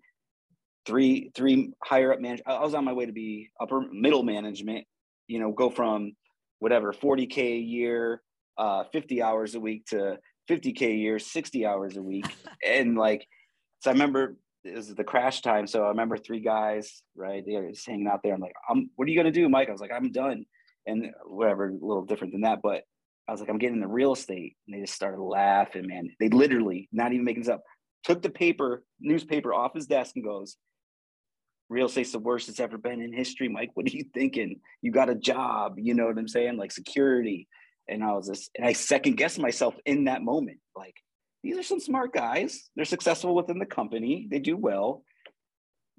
Three, 0.84 1.30
three 1.36 1.70
higher 1.80 2.12
up 2.12 2.20
management. 2.20 2.48
I 2.48 2.64
was 2.64 2.74
on 2.74 2.84
my 2.84 2.92
way 2.92 3.06
to 3.06 3.12
be 3.12 3.50
upper 3.60 3.82
middle 3.92 4.24
management. 4.24 4.84
You 5.28 5.38
know, 5.38 5.52
go 5.52 5.70
from 5.70 6.16
whatever 6.58 6.92
40k 6.92 7.38
a 7.38 7.58
year 7.58 8.20
uh 8.56 8.84
50 8.92 9.20
hours 9.22 9.54
a 9.54 9.60
week 9.60 9.84
to 9.86 10.18
50k 10.48 10.82
a 10.82 10.94
year 10.94 11.18
60 11.18 11.66
hours 11.66 11.96
a 11.96 12.02
week 12.02 12.26
and 12.66 12.96
like 12.96 13.26
so 13.80 13.90
i 13.90 13.92
remember 13.92 14.36
was 14.64 14.94
the 14.94 15.04
crash 15.04 15.40
time 15.40 15.66
so 15.66 15.84
i 15.84 15.88
remember 15.88 16.16
three 16.16 16.40
guys 16.40 17.02
right 17.16 17.44
they 17.46 17.54
were 17.54 17.70
just 17.70 17.86
hanging 17.86 18.06
out 18.06 18.20
there 18.22 18.34
i'm 18.34 18.40
like 18.40 18.54
i'm 18.68 18.90
what 18.96 19.06
are 19.06 19.10
you 19.10 19.16
going 19.20 19.32
to 19.32 19.40
do 19.40 19.48
mike 19.48 19.68
i 19.68 19.72
was 19.72 19.80
like 19.80 19.92
i'm 19.92 20.12
done 20.12 20.44
and 20.86 21.06
whatever 21.24 21.68
a 21.68 21.72
little 21.72 22.04
different 22.04 22.32
than 22.32 22.42
that 22.42 22.60
but 22.62 22.82
i 23.28 23.32
was 23.32 23.40
like 23.40 23.48
i'm 23.48 23.58
getting 23.58 23.80
the 23.80 23.86
real 23.86 24.12
estate 24.12 24.56
and 24.66 24.76
they 24.76 24.80
just 24.80 24.94
started 24.94 25.20
laughing 25.20 25.86
man 25.86 26.08
they 26.20 26.28
literally 26.28 26.88
not 26.92 27.12
even 27.12 27.24
making 27.24 27.42
this 27.42 27.50
up 27.50 27.62
took 28.04 28.22
the 28.22 28.30
paper 28.30 28.84
newspaper 29.00 29.52
off 29.52 29.74
his 29.74 29.86
desk 29.86 30.12
and 30.16 30.24
goes 30.24 30.56
real 31.72 31.86
estate's 31.86 32.12
the 32.12 32.18
worst 32.18 32.48
it's 32.48 32.60
ever 32.60 32.78
been 32.78 33.00
in 33.00 33.12
history. 33.12 33.48
Mike, 33.48 33.70
what 33.74 33.86
are 33.86 33.96
you 33.96 34.04
thinking? 34.12 34.60
You 34.82 34.92
got 34.92 35.08
a 35.08 35.14
job, 35.14 35.76
you 35.78 35.94
know 35.94 36.06
what 36.06 36.18
I'm 36.18 36.28
saying? 36.28 36.58
Like 36.58 36.70
security. 36.70 37.48
And 37.88 38.04
I 38.04 38.12
was 38.12 38.28
just, 38.28 38.50
and 38.56 38.66
I 38.66 38.74
second 38.74 39.16
guessed 39.16 39.38
myself 39.38 39.74
in 39.86 40.04
that 40.04 40.22
moment. 40.22 40.58
Like, 40.76 40.94
these 41.42 41.58
are 41.58 41.62
some 41.62 41.80
smart 41.80 42.12
guys. 42.12 42.70
They're 42.76 42.84
successful 42.84 43.34
within 43.34 43.58
the 43.58 43.66
company. 43.66 44.28
They 44.30 44.38
do 44.38 44.56
well. 44.56 45.04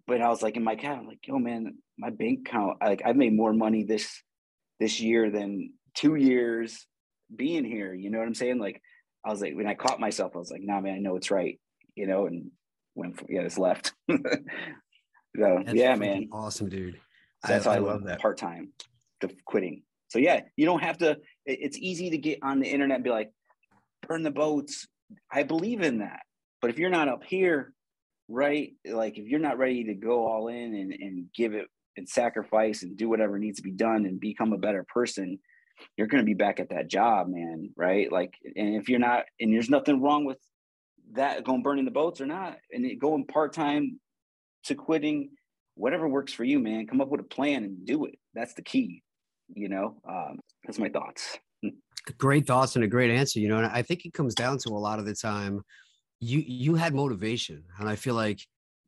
But 0.08 0.22
I 0.22 0.30
was 0.30 0.42
like 0.42 0.58
in 0.58 0.64
my 0.64 0.76
cat, 0.76 0.98
I'm 0.98 1.08
like, 1.08 1.26
yo, 1.28 1.40
man, 1.40 1.78
my 1.98 2.10
bank 2.10 2.48
account, 2.48 2.78
like 2.82 3.02
I've 3.06 3.16
made 3.16 3.34
more 3.34 3.54
money 3.54 3.84
this 3.84 4.22
this 4.80 5.00
year 5.00 5.30
than 5.30 5.74
two 5.96 6.16
years 6.16 6.86
being 7.34 7.64
here. 7.64 7.94
You 7.94 8.10
know 8.10 8.20
what 8.20 8.28
I'm 8.28 8.36
saying? 8.36 8.60
Like, 8.60 8.82
I 9.26 9.30
was 9.30 9.42
like, 9.42 9.56
when 9.56 9.68
I 9.68 9.76
caught 9.76 10.00
myself, 10.00 10.34
I 10.36 10.40
was 10.40 10.52
like, 10.52 10.62
nah, 10.62 10.82
man, 10.82 10.96
I 10.96 11.00
know 11.00 11.16
it's 11.16 11.32
right, 11.32 11.60
you 11.96 12.06
know, 12.08 12.26
and 12.26 12.52
went, 12.96 13.18
for, 13.18 13.26
yeah, 13.30 13.42
it's 13.42 13.58
left. 13.58 13.94
So 15.36 15.64
that's 15.66 15.78
yeah, 15.78 15.96
man. 15.96 16.30
Awesome, 16.32 16.70
dude. 16.70 17.00
So 17.46 17.54
that's 17.54 17.68
I, 17.68 17.76
I 17.76 17.80
love 17.80 18.04
that 18.04 18.20
part 18.20 18.38
time, 18.38 18.70
the 19.22 19.32
quitting. 19.46 19.84
So 20.10 20.20
yeah, 20.20 20.42
you 20.56 20.66
don't 20.66 20.84
have 20.84 21.00
to. 21.00 21.18
It's 21.46 21.78
easy 21.78 22.12
to 22.12 22.18
get 22.18 22.40
on 22.44 22.60
the 22.60 22.68
internet 22.68 22.96
and 22.96 23.04
be 23.04 23.10
like, 23.10 23.32
burn 24.08 24.24
the 24.24 24.32
boats. 24.32 24.88
I 25.32 25.44
believe 25.44 25.82
in 25.82 26.00
that. 26.00 26.22
But 26.62 26.70
if 26.70 26.80
you're 26.80 26.90
not 26.90 27.08
up 27.08 27.24
here, 27.24 27.74
right? 28.28 28.72
Like 28.86 29.18
if 29.18 29.28
you're 29.28 29.40
not 29.40 29.58
ready 29.58 29.84
to 29.86 29.94
go 29.94 30.26
all 30.26 30.48
in 30.48 30.76
and, 30.76 30.94
and 30.94 31.26
give 31.36 31.54
it 31.54 31.68
and 31.98 32.08
sacrifice 32.08 32.84
and 32.84 32.98
do 32.98 33.10
whatever 33.10 33.38
needs 33.38 33.58
to 33.58 33.64
be 33.64 33.72
done 33.72 34.06
and 34.06 34.20
become 34.20 34.54
a 34.54 34.58
better 34.58 34.86
person, 34.92 35.40
you're 35.98 36.08
going 36.08 36.22
to 36.22 36.26
be 36.26 36.34
back 36.34 36.60
at 36.60 36.70
that 36.70 36.88
job, 36.88 37.28
man. 37.28 37.72
Right? 37.76 38.12
Like, 38.12 38.34
and 38.56 38.76
if 38.76 38.90
you're 38.90 39.00
not, 39.00 39.26
and 39.40 39.54
there's 39.54 39.70
nothing 39.70 40.02
wrong 40.02 40.26
with 40.26 40.38
that 41.14 41.44
going 41.44 41.64
burning 41.64 41.86
the 41.86 41.92
boats 41.92 42.22
or 42.22 42.26
not, 42.26 42.58
and 42.72 43.00
going 43.00 43.26
part 43.26 43.54
time 43.54 44.00
to 44.66 44.76
quitting, 44.76 45.30
whatever 45.76 46.08
works 46.08 46.34
for 46.34 46.44
you, 46.44 46.60
man. 46.60 46.88
Come 46.88 47.02
up 47.02 47.10
with 47.10 47.22
a 47.22 47.26
plan 47.26 47.64
and 47.64 47.86
do 47.86 48.06
it. 48.06 48.16
That's 48.34 48.54
the 48.54 48.62
key. 48.62 49.04
You 49.54 49.70
know, 49.70 49.98
um, 50.08 50.40
that's 50.64 50.80
my 50.80 50.90
thoughts. 50.90 51.38
Great 52.18 52.46
thoughts 52.46 52.76
and 52.76 52.84
a 52.84 52.88
great 52.88 53.12
answer. 53.12 53.40
You 53.40 53.50
know, 53.50 53.58
and 53.58 53.68
I 53.68 53.82
think 53.82 54.06
it 54.06 54.14
comes 54.14 54.36
down 54.36 54.58
to 54.60 54.70
a 54.70 54.72
lot 54.72 55.00
of 55.00 55.06
the 55.06 55.16
time, 55.16 55.62
you 56.20 56.44
you 56.46 56.76
had 56.76 56.94
motivation, 56.94 57.64
and 57.80 57.90
I 57.90 57.96
feel 57.96 58.16
like 58.16 58.40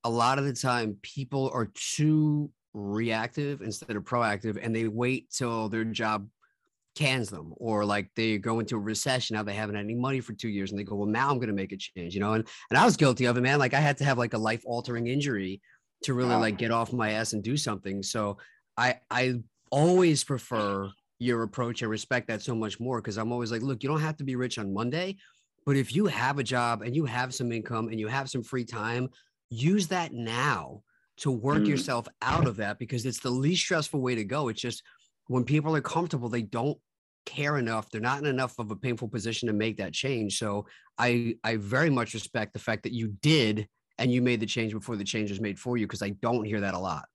a 0.03 0.09
lot 0.09 0.38
of 0.38 0.45
the 0.45 0.53
time 0.53 0.97
people 1.01 1.49
are 1.53 1.72
too 1.74 2.51
reactive 2.74 3.61
instead 3.61 3.95
of 3.95 4.03
proactive, 4.03 4.59
and 4.61 4.76
they 4.76 4.88
wait 4.88 5.30
till 5.32 5.70
their 5.70 5.84
job 5.84 6.28
cans 6.95 7.30
them 7.30 7.53
or 7.57 7.84
like 7.84 8.09
they 8.16 8.38
go 8.38 8.59
into 8.59 8.78
a 8.78 8.80
recession 8.80 9.36
now 9.36 9.43
they 9.43 9.53
haven't 9.53 9.76
had 9.76 9.84
any 9.84 9.93
money 9.93 10.22
for 10.22 10.32
two 10.32 10.47
years 10.47 10.72
and 10.72 10.80
they 10.80 10.84
go 10.84 10.95
well 10.95 11.05
now 11.05 11.30
i'm 11.30 11.36
going 11.36 11.49
to 11.49 11.53
make 11.53 11.74
a 11.74 11.78
change 11.78 12.13
you 12.13 12.22
know 12.22 12.34
and 12.34 12.47
and 12.70 12.80
i 12.80 12.86
was 12.86 12.95
guilty 12.95 13.26
of 13.26 13.36
it 13.36 13.41
man 13.41 13.59
like 13.59 13.74
i 13.74 13.82
had 13.82 13.97
to 13.97 14.05
have 14.05 14.18
like 14.18 14.34
a 14.34 14.38
life 14.38 14.63
altering 14.66 15.07
injury 15.07 15.61
to 16.03 16.13
really 16.13 16.30
wow. 16.30 16.39
like 16.39 16.57
get 16.57 16.72
off 16.72 16.93
my 16.93 17.11
ass 17.11 17.34
and 17.34 17.43
do 17.43 17.57
something 17.57 18.01
so 18.01 18.38
i 18.78 18.97
i 19.11 19.36
always 19.72 20.24
prefer 20.24 20.89
your 21.20 21.43
approach 21.43 21.82
i 21.82 21.86
respect 21.86 22.28
that 22.28 22.41
so 22.41 22.53
much 22.53 22.80
more 22.80 23.01
because 23.01 23.18
i'm 23.18 23.32
always 23.32 23.51
like 23.51 23.61
look 23.61 23.84
you 23.84 23.89
don't 23.89 24.01
have 24.01 24.18
to 24.18 24.24
be 24.24 24.36
rich 24.36 24.57
on 24.57 24.74
monday 24.74 25.16
but 25.66 25.76
if 25.76 25.95
you 25.95 26.05
have 26.05 26.38
a 26.38 26.43
job 26.43 26.82
and 26.84 26.95
you 26.95 27.05
have 27.05 27.34
some 27.34 27.51
income 27.51 27.88
and 27.89 27.99
you 27.99 28.07
have 28.07 28.30
some 28.30 28.43
free 28.43 28.66
time 28.66 29.09
use 29.49 29.88
that 29.88 30.13
now 30.13 30.82
to 31.18 31.32
work 31.32 31.63
mm. 31.63 31.68
yourself 31.68 32.07
out 32.22 32.47
of 32.47 32.57
that 32.57 32.78
because 32.78 33.05
it's 33.05 33.20
the 33.20 33.30
least 33.30 33.63
stressful 33.63 34.01
way 34.01 34.16
to 34.16 34.24
go. 34.24 34.49
It's 34.49 34.61
just 34.61 34.84
when 35.28 35.43
people 35.43 35.76
are 35.76 35.82
comfortable 35.82 36.30
they 36.30 36.43
don't 36.43 36.78
care 37.26 37.57
enough 37.57 37.89
they're 37.89 37.99
not 37.99 38.20
in 38.20 38.28
enough 38.28 38.59
of 38.59 38.70
a 38.70 38.76
painful 38.76 39.07
position 39.07 39.47
to 39.47 39.53
make 39.53 39.78
that 39.78 39.93
change. 39.93 40.38
So 40.38 40.68
i 40.99 41.36
i 41.43 41.55
very 41.55 41.89
much 41.89 42.13
respect 42.13 42.53
the 42.53 42.59
fact 42.59 42.84
that 42.84 42.93
you 42.93 43.16
did 43.22 43.68
and 43.97 44.11
you 44.11 44.22
made 44.22 44.39
the 44.39 44.45
change 44.45 44.74
before 44.74 44.95
the 44.95 45.03
change 45.03 45.32
was 45.32 45.41
made 45.41 45.57
for 45.57 45.78
you 45.78 45.88
because 45.88 46.03
i 46.03 46.09
don't 46.09 46.45
hear 46.45 46.61
that 46.61 46.76
a 46.76 46.80
lot. 46.80 47.05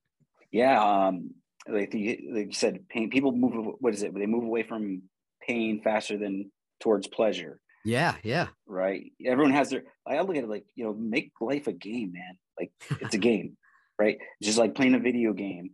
Yeah 0.50 0.82
um 0.82 1.30
like, 1.70 1.90
the, 1.90 2.20
like 2.32 2.46
you 2.46 2.52
said 2.52 2.88
pain 2.88 3.10
people 3.10 3.32
move 3.32 3.74
what 3.80 3.94
is 3.94 4.02
it? 4.02 4.14
They 4.14 4.26
move 4.26 4.44
away 4.44 4.62
from 4.62 5.02
pain 5.46 5.80
faster 5.82 6.18
than 6.18 6.50
towards 6.80 7.06
pleasure. 7.06 7.60
Yeah 7.84 8.14
yeah. 8.22 8.48
Right? 8.66 9.12
Everyone 9.24 9.52
has 9.52 9.70
their 9.70 9.84
i 10.06 10.20
look 10.20 10.36
at 10.36 10.44
it 10.44 10.50
like 10.50 10.66
you 10.74 10.84
know 10.84 10.94
make 10.94 11.32
life 11.40 11.66
a 11.66 11.72
game 11.72 12.12
man. 12.12 12.38
Like 12.58 12.72
it's 13.00 13.14
a 13.14 13.18
game 13.30 13.56
right? 14.00 14.18
It's 14.40 14.46
just 14.46 14.58
like 14.58 14.74
playing 14.74 14.94
a 14.94 14.98
video 14.98 15.32
game. 15.34 15.70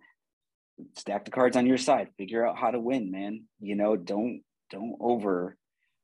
Stack 0.96 1.24
the 1.24 1.30
cards 1.30 1.56
on 1.56 1.64
your 1.64 1.78
side. 1.78 2.08
Figure 2.18 2.44
out 2.44 2.58
how 2.58 2.72
to 2.72 2.80
win 2.80 3.10
man. 3.10 3.44
You 3.60 3.76
know 3.76 3.96
don't 3.96 4.42
don't 4.70 4.96
over 5.00 5.56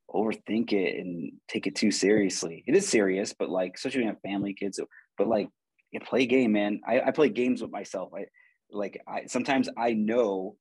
overthink 0.08 0.72
it 0.72 1.00
and 1.00 1.32
take 1.48 1.66
it 1.66 1.74
too 1.74 1.90
seriously. 1.90 2.62
It 2.66 2.76
is 2.76 2.88
serious 2.88 3.34
but 3.38 3.50
like 3.50 3.74
especially 3.74 4.00
when 4.00 4.08
you 4.08 4.12
have 4.14 4.32
family 4.32 4.54
kids 4.54 4.80
but 5.18 5.26
like 5.26 5.48
you 5.90 6.00
play 6.00 6.26
game 6.26 6.52
man. 6.52 6.80
I, 6.86 7.00
I 7.00 7.10
play 7.10 7.28
games 7.28 7.60
with 7.60 7.70
myself. 7.70 8.12
I 8.16 8.26
like 8.72 9.00
i 9.06 9.26
sometimes 9.26 9.68
i 9.76 9.92
know 9.92 10.56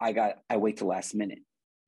i 0.00 0.12
got 0.12 0.36
i 0.50 0.56
wait 0.56 0.76
till 0.76 0.88
last 0.88 1.14
minute 1.14 1.38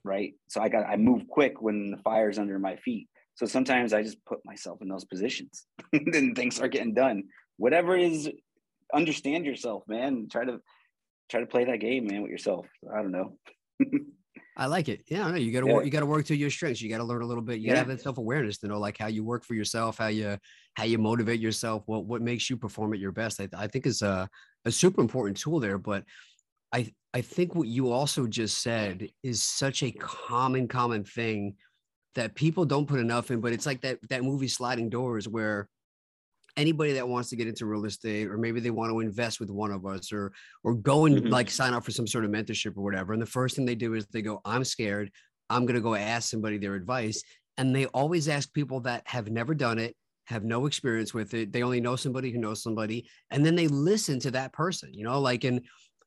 right 0.04 0.34
so 0.48 0.60
i 0.60 0.68
got 0.68 0.86
i 0.86 0.96
move 0.96 1.26
quick 1.28 1.60
when 1.60 1.90
the 1.90 1.96
fire's 1.98 2.38
under 2.38 2.58
my 2.58 2.76
feet 2.76 3.08
so 3.34 3.46
sometimes 3.46 3.92
i 3.92 4.02
just 4.02 4.24
put 4.24 4.38
myself 4.44 4.80
in 4.82 4.88
those 4.88 5.04
positions 5.04 5.66
and 5.92 6.36
things 6.36 6.60
are 6.60 6.68
getting 6.68 6.94
done 6.94 7.22
whatever 7.56 7.96
is 7.96 8.28
understand 8.92 9.44
yourself 9.46 9.82
man 9.88 10.28
try 10.30 10.44
to 10.44 10.60
try 11.30 11.40
to 11.40 11.46
play 11.46 11.64
that 11.64 11.80
game, 11.80 12.06
man, 12.06 12.22
with 12.22 12.30
yourself. 12.30 12.66
I 12.92 13.02
don't 13.02 13.12
know. 13.12 13.36
I 14.56 14.66
like 14.66 14.88
it. 14.88 15.02
Yeah, 15.08 15.26
I 15.26 15.30
know 15.30 15.36
you 15.36 15.52
got 15.52 15.62
to 15.62 15.66
yeah. 15.66 15.74
work. 15.74 15.84
You 15.84 15.90
got 15.90 16.00
to 16.00 16.06
work 16.06 16.26
to 16.26 16.36
your 16.36 16.50
strengths. 16.50 16.80
You 16.80 16.88
got 16.88 16.98
to 16.98 17.04
learn 17.04 17.22
a 17.22 17.26
little 17.26 17.42
bit. 17.42 17.58
You 17.58 17.68
got 17.68 17.72
to 17.72 17.78
have 17.78 17.88
that 17.88 18.00
self 18.00 18.18
awareness 18.18 18.58
to 18.58 18.68
know 18.68 18.78
like 18.78 18.96
how 18.96 19.08
you 19.08 19.24
work 19.24 19.44
for 19.44 19.54
yourself, 19.54 19.98
how 19.98 20.06
you 20.06 20.38
how 20.74 20.84
you 20.84 20.98
motivate 20.98 21.40
yourself, 21.40 21.82
what 21.86 22.04
what 22.04 22.22
makes 22.22 22.48
you 22.48 22.56
perform 22.56 22.92
at 22.92 23.00
your 23.00 23.10
best. 23.10 23.40
I, 23.40 23.48
I 23.56 23.66
think 23.66 23.86
is 23.86 24.02
a 24.02 24.08
uh, 24.08 24.26
a 24.64 24.72
super 24.72 25.00
important 25.00 25.36
tool 25.36 25.60
there. 25.60 25.78
But 25.78 26.04
I 26.72 26.92
I 27.12 27.20
think 27.20 27.54
what 27.54 27.68
you 27.68 27.92
also 27.92 28.26
just 28.26 28.62
said 28.62 29.08
is 29.22 29.42
such 29.42 29.82
a 29.82 29.92
common 29.92 30.68
common 30.68 31.04
thing 31.04 31.56
that 32.14 32.34
people 32.34 32.64
don't 32.64 32.86
put 32.88 33.00
enough 33.00 33.30
in. 33.30 33.40
But 33.40 33.52
it's 33.52 33.66
like 33.66 33.82
that 33.82 33.98
that 34.08 34.24
movie 34.24 34.48
Sliding 34.48 34.90
Doors 34.90 35.28
where 35.28 35.68
anybody 36.56 36.92
that 36.92 37.08
wants 37.08 37.30
to 37.30 37.36
get 37.36 37.48
into 37.48 37.66
real 37.66 37.84
estate 37.84 38.28
or 38.28 38.38
maybe 38.38 38.60
they 38.60 38.70
want 38.70 38.90
to 38.90 39.00
invest 39.00 39.40
with 39.40 39.50
one 39.50 39.70
of 39.70 39.86
us 39.86 40.12
or 40.12 40.32
or 40.62 40.74
go 40.74 41.06
and 41.06 41.16
mm-hmm. 41.16 41.28
like 41.28 41.50
sign 41.50 41.74
up 41.74 41.84
for 41.84 41.90
some 41.90 42.06
sort 42.06 42.24
of 42.24 42.30
mentorship 42.30 42.76
or 42.76 42.82
whatever 42.82 43.12
and 43.12 43.20
the 43.20 43.26
first 43.26 43.56
thing 43.56 43.64
they 43.64 43.74
do 43.74 43.94
is 43.94 44.06
they 44.06 44.22
go 44.22 44.40
i'm 44.44 44.64
scared 44.64 45.10
i'm 45.50 45.66
going 45.66 45.74
to 45.74 45.80
go 45.80 45.94
ask 45.94 46.30
somebody 46.30 46.58
their 46.58 46.74
advice 46.74 47.22
and 47.58 47.74
they 47.74 47.86
always 47.86 48.28
ask 48.28 48.52
people 48.52 48.80
that 48.80 49.02
have 49.06 49.30
never 49.30 49.54
done 49.54 49.78
it 49.78 49.96
have 50.26 50.44
no 50.44 50.66
experience 50.66 51.12
with 51.12 51.34
it 51.34 51.52
they 51.52 51.62
only 51.62 51.80
know 51.80 51.96
somebody 51.96 52.30
who 52.30 52.38
knows 52.38 52.62
somebody 52.62 53.06
and 53.30 53.44
then 53.44 53.54
they 53.54 53.68
listen 53.68 54.18
to 54.18 54.30
that 54.30 54.52
person 54.52 54.92
you 54.92 55.04
know 55.04 55.20
like 55.20 55.44
in 55.44 55.60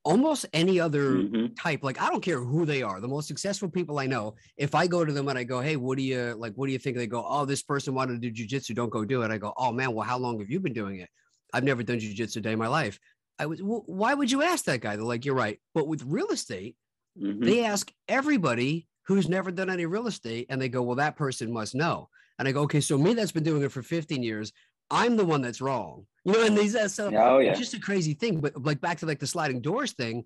almost 0.04 0.46
any 0.54 0.80
other 0.80 1.16
mm-hmm. 1.16 1.54
type 1.56 1.84
like 1.84 2.02
i 2.02 2.10
don't 2.10 2.22
care 2.22 2.40
who 2.40 2.66
they 2.66 2.82
are 2.82 3.02
the 3.02 3.08
most 3.08 3.28
successful 3.28 3.70
people 3.70 4.00
i 4.00 4.06
know 4.06 4.34
if 4.56 4.74
i 4.74 4.88
go 4.88 5.04
to 5.04 5.12
them 5.12 5.28
and 5.28 5.38
i 5.38 5.44
go 5.44 5.60
hey 5.60 5.76
what 5.76 5.98
do 5.98 6.04
you 6.04 6.34
like 6.38 6.54
what 6.56 6.68
do 6.68 6.72
you 6.72 6.80
think? 6.80 6.98
They 6.98 7.08
go 7.08 7.26
oh 7.28 7.46
this 7.46 7.62
person 7.62 7.94
wanted 7.94 8.22
to 8.22 8.30
do 8.30 8.46
jujitsu 8.46 8.74
don't 8.74 8.90
go 8.90 9.06
do 9.06 9.22
it. 9.22 9.32
I 9.32 9.38
go 9.38 9.54
oh 9.58 9.72
man 9.72 9.94
well 9.94 10.08
how 10.08 10.18
long 10.18 10.40
have 10.40 10.50
you 10.50 10.60
been 10.60 10.74
doing 10.74 11.00
it? 11.00 11.10
I've 11.54 11.64
never 11.64 11.84
done 11.84 12.00
jujitsu 12.00 12.38
a 12.38 12.42
day 12.42 12.54
in 12.54 12.60
my 12.60 12.68
life. 12.68 13.00
I 13.40 13.46
was 13.46 13.62
well, 13.62 13.84
why 13.86 14.14
would 14.14 14.32
you 14.32 14.42
ask 14.42 14.66
that 14.66 14.82
guy? 14.82 14.96
They're 14.96 15.06
like 15.06 15.26
you're 15.26 15.36
right. 15.36 15.60
But 15.74 15.88
with 15.88 16.04
real 16.04 16.30
estate 16.30 16.76
mm-hmm. 17.22 17.44
they 17.44 17.66
ask 17.66 17.92
everybody 18.08 18.88
who's 19.08 19.30
never 19.30 19.52
done 19.52 19.70
any 19.70 19.86
real 19.86 20.08
estate 20.08 20.48
and 20.50 20.62
they 20.62 20.70
go 20.70 20.82
well 20.82 20.96
that 20.96 21.16
person 21.16 21.52
must 21.52 21.76
know 21.76 22.10
and 22.40 22.48
i 22.48 22.52
go 22.52 22.62
okay 22.62 22.82
so 22.82 22.98
me 22.98 23.14
that's 23.14 23.32
been 23.32 23.44
doing 23.44 23.64
it 23.64 23.72
for 23.72 23.82
15 23.82 24.24
years 24.24 24.52
I'm 24.90 25.18
the 25.18 25.26
one 25.26 25.42
that's 25.42 25.62
wrong. 25.62 26.06
You 26.24 26.34
know, 26.34 26.46
and 26.46 26.58
these 26.58 26.76
uh, 26.76 26.88
so 26.88 27.08
oh, 27.14 27.40
yeah. 27.40 27.52
it's 27.52 27.60
just 27.60 27.74
a 27.74 27.80
crazy 27.80 28.14
thing. 28.14 28.40
But 28.40 28.62
like 28.62 28.82
back 28.82 28.98
to 29.00 29.06
like 29.06 29.20
the 29.20 29.28
sliding 29.28 29.62
doors 29.62 29.94
thing, 29.94 30.26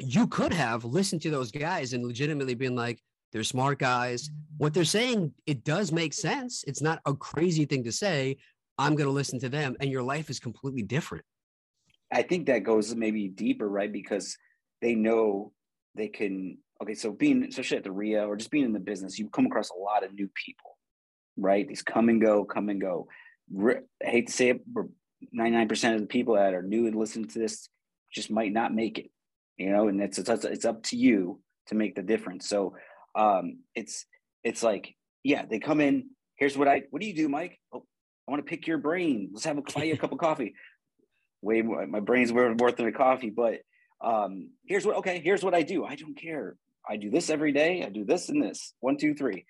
you 0.00 0.26
could 0.26 0.52
have 0.52 0.84
listened 0.84 1.22
to 1.22 1.30
those 1.30 1.50
guys 1.50 1.92
and 1.92 2.04
legitimately 2.04 2.54
been 2.54 2.74
like, 2.74 3.00
they're 3.32 3.44
smart 3.44 3.78
guys. 3.78 4.30
What 4.56 4.72
they're 4.72 4.84
saying, 4.84 5.32
it 5.46 5.64
does 5.64 5.92
make 5.92 6.14
sense. 6.14 6.64
It's 6.66 6.80
not 6.80 7.00
a 7.04 7.14
crazy 7.14 7.66
thing 7.66 7.84
to 7.84 7.92
say. 7.92 8.36
I'm 8.78 8.94
going 8.94 9.08
to 9.08 9.12
listen 9.12 9.40
to 9.40 9.48
them, 9.48 9.76
and 9.80 9.90
your 9.90 10.02
life 10.02 10.30
is 10.30 10.38
completely 10.38 10.82
different. 10.82 11.24
I 12.12 12.22
think 12.22 12.46
that 12.46 12.60
goes 12.60 12.94
maybe 12.94 13.28
deeper, 13.28 13.68
right? 13.68 13.92
Because 13.92 14.36
they 14.80 14.94
know 14.94 15.52
they 15.94 16.08
can. 16.08 16.58
Okay, 16.80 16.94
so 16.94 17.10
being 17.10 17.42
especially 17.42 17.78
at 17.78 17.84
the 17.84 17.90
REIA 17.90 18.26
or 18.26 18.36
just 18.36 18.52
being 18.52 18.64
in 18.64 18.72
the 18.72 18.78
business, 18.78 19.18
you 19.18 19.28
come 19.28 19.46
across 19.46 19.70
a 19.70 19.78
lot 19.78 20.04
of 20.04 20.14
new 20.14 20.30
people, 20.34 20.77
right? 21.38 21.66
These 21.66 21.82
come 21.82 22.08
and 22.08 22.20
go, 22.20 22.44
come 22.44 22.68
and 22.68 22.80
go. 22.80 23.08
I 23.56 23.80
hate 24.02 24.26
to 24.26 24.32
say 24.32 24.50
it, 24.50 24.62
but 24.66 24.86
99% 25.36 25.94
of 25.94 26.00
the 26.00 26.06
people 26.06 26.34
that 26.34 26.54
are 26.54 26.62
new 26.62 26.86
and 26.86 26.96
listen 26.96 27.26
to 27.26 27.38
this 27.38 27.68
just 28.12 28.30
might 28.30 28.52
not 28.52 28.74
make 28.74 28.98
it, 28.98 29.10
you 29.56 29.70
know, 29.70 29.88
and 29.88 30.00
it's, 30.02 30.18
it's, 30.18 30.44
it's 30.44 30.64
up 30.64 30.82
to 30.84 30.96
you 30.96 31.40
to 31.66 31.74
make 31.74 31.94
the 31.94 32.02
difference. 32.02 32.48
So 32.48 32.74
um, 33.14 33.60
it's, 33.74 34.06
it's 34.44 34.62
like, 34.62 34.94
yeah, 35.22 35.44
they 35.48 35.58
come 35.58 35.80
in, 35.80 36.10
here's 36.36 36.56
what 36.56 36.68
I, 36.68 36.82
what 36.90 37.00
do 37.00 37.08
you 37.08 37.14
do, 37.14 37.28
Mike? 37.28 37.58
Oh, 37.72 37.84
I 38.26 38.30
want 38.30 38.44
to 38.44 38.48
pick 38.48 38.66
your 38.66 38.78
brain. 38.78 39.30
Let's 39.32 39.44
have 39.44 39.58
a, 39.58 39.62
buy 39.74 39.84
you 39.84 39.94
a 39.94 39.96
cup 39.96 40.12
of 40.12 40.18
coffee. 40.18 40.54
Way 41.42 41.62
more, 41.62 41.86
my 41.86 42.00
brain's 42.00 42.32
worth 42.32 42.58
more 42.58 42.72
than 42.72 42.88
a 42.88 42.92
coffee, 42.92 43.30
but 43.30 43.60
um, 44.00 44.50
here's 44.66 44.84
what, 44.84 44.96
okay, 44.96 45.20
here's 45.22 45.42
what 45.42 45.54
I 45.54 45.62
do. 45.62 45.84
I 45.84 45.94
don't 45.94 46.16
care. 46.16 46.56
I 46.88 46.96
do 46.96 47.10
this 47.10 47.30
every 47.30 47.52
day. 47.52 47.84
I 47.84 47.90
do 47.90 48.04
this 48.04 48.28
and 48.28 48.42
this, 48.42 48.74
one, 48.80 48.96
two, 48.96 49.14
three. 49.14 49.44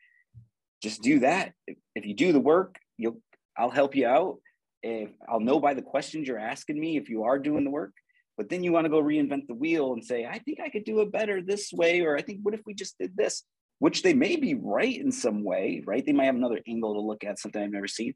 Just 0.82 1.02
do 1.02 1.20
that. 1.20 1.52
If, 1.66 2.06
you 2.06 2.14
do 2.14 2.32
the 2.32 2.40
work, 2.40 2.76
you'll 2.96 3.20
I'll 3.56 3.70
help 3.70 3.96
you 3.96 4.06
out. 4.06 4.38
If 4.82 5.10
I'll 5.28 5.40
know 5.40 5.58
by 5.58 5.74
the 5.74 5.82
questions 5.82 6.28
you're 6.28 6.38
asking 6.38 6.78
me 6.78 6.96
if 6.96 7.08
you 7.08 7.24
are 7.24 7.38
doing 7.38 7.64
the 7.64 7.70
work. 7.70 7.92
But 8.36 8.48
then 8.48 8.62
you 8.62 8.72
want 8.72 8.84
to 8.84 8.90
go 8.90 9.02
reinvent 9.02 9.48
the 9.48 9.54
wheel 9.54 9.92
and 9.92 10.04
say, 10.04 10.24
I 10.24 10.38
think 10.38 10.60
I 10.60 10.68
could 10.68 10.84
do 10.84 11.00
it 11.00 11.10
better 11.10 11.42
this 11.42 11.72
way, 11.72 12.02
or 12.02 12.16
I 12.16 12.22
think 12.22 12.38
what 12.42 12.54
if 12.54 12.60
we 12.64 12.72
just 12.72 12.96
did 12.96 13.16
this? 13.16 13.42
Which 13.80 14.02
they 14.02 14.14
may 14.14 14.36
be 14.36 14.54
right 14.54 14.96
in 14.96 15.10
some 15.10 15.42
way, 15.42 15.82
right? 15.84 16.06
They 16.06 16.12
might 16.12 16.26
have 16.26 16.36
another 16.36 16.60
angle 16.68 16.94
to 16.94 17.00
look 17.00 17.24
at, 17.24 17.40
something 17.40 17.60
I've 17.60 17.72
never 17.72 17.88
seen. 17.88 18.14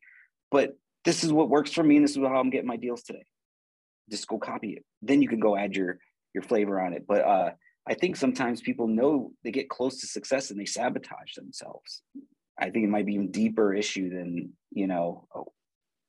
But 0.53 0.77
this 1.05 1.25
is 1.25 1.33
what 1.33 1.49
works 1.49 1.73
for 1.73 1.83
me, 1.83 1.97
and 1.97 2.05
this 2.05 2.13
is 2.13 2.19
how 2.19 2.37
I'm 2.37 2.51
getting 2.51 2.69
my 2.69 2.77
deals 2.77 3.03
today. 3.03 3.25
Just 4.11 4.29
go 4.29 4.39
copy 4.39 4.75
it. 4.75 4.85
Then 5.03 5.23
you 5.23 5.29
can 5.29 5.41
go 5.41 5.57
add 5.57 5.75
your 5.75 5.99
your 6.35 6.43
flavor 6.43 6.81
on 6.81 6.93
it. 6.93 7.05
But 7.07 7.25
uh, 7.25 7.51
I 7.89 7.95
think 7.95 8.17
sometimes 8.17 8.61
people 8.61 8.87
know 8.87 9.33
they 9.43 9.51
get 9.51 9.69
close 9.69 10.01
to 10.01 10.07
success 10.07 10.51
and 10.51 10.61
they 10.61 10.67
sabotage 10.67 11.35
themselves. 11.37 12.03
I 12.59 12.70
think 12.70 12.84
it 12.84 12.90
might 12.90 13.07
be 13.07 13.14
even 13.14 13.30
deeper 13.30 13.74
issue 13.74 14.11
than 14.11 14.53
you 14.70 14.86
know, 14.86 15.26
oh, 15.34 15.53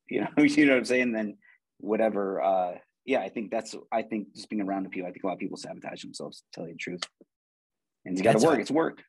you 0.09 0.21
know, 0.21 0.27
you 0.37 0.65
know 0.65 0.73
what 0.73 0.79
I'm 0.79 0.85
saying. 0.85 1.11
Then 1.11 1.37
whatever. 1.79 2.41
Uh, 2.41 2.71
yeah, 3.05 3.19
I 3.19 3.29
think 3.29 3.51
that's. 3.51 3.75
I 3.91 4.01
think 4.01 4.33
just 4.33 4.49
being 4.49 4.61
around 4.61 4.89
people. 4.91 5.07
I 5.07 5.11
think 5.11 5.23
a 5.23 5.27
lot 5.27 5.33
of 5.33 5.39
people 5.39 5.57
sabotage 5.57 6.03
themselves. 6.03 6.39
To 6.39 6.45
tell 6.53 6.67
you 6.67 6.73
the 6.73 6.79
truth, 6.79 7.01
and 8.05 8.17
you 8.17 8.23
got 8.23 8.39
to 8.39 8.45
work. 8.45 8.59
It's 8.59 8.71
work. 8.71 9.03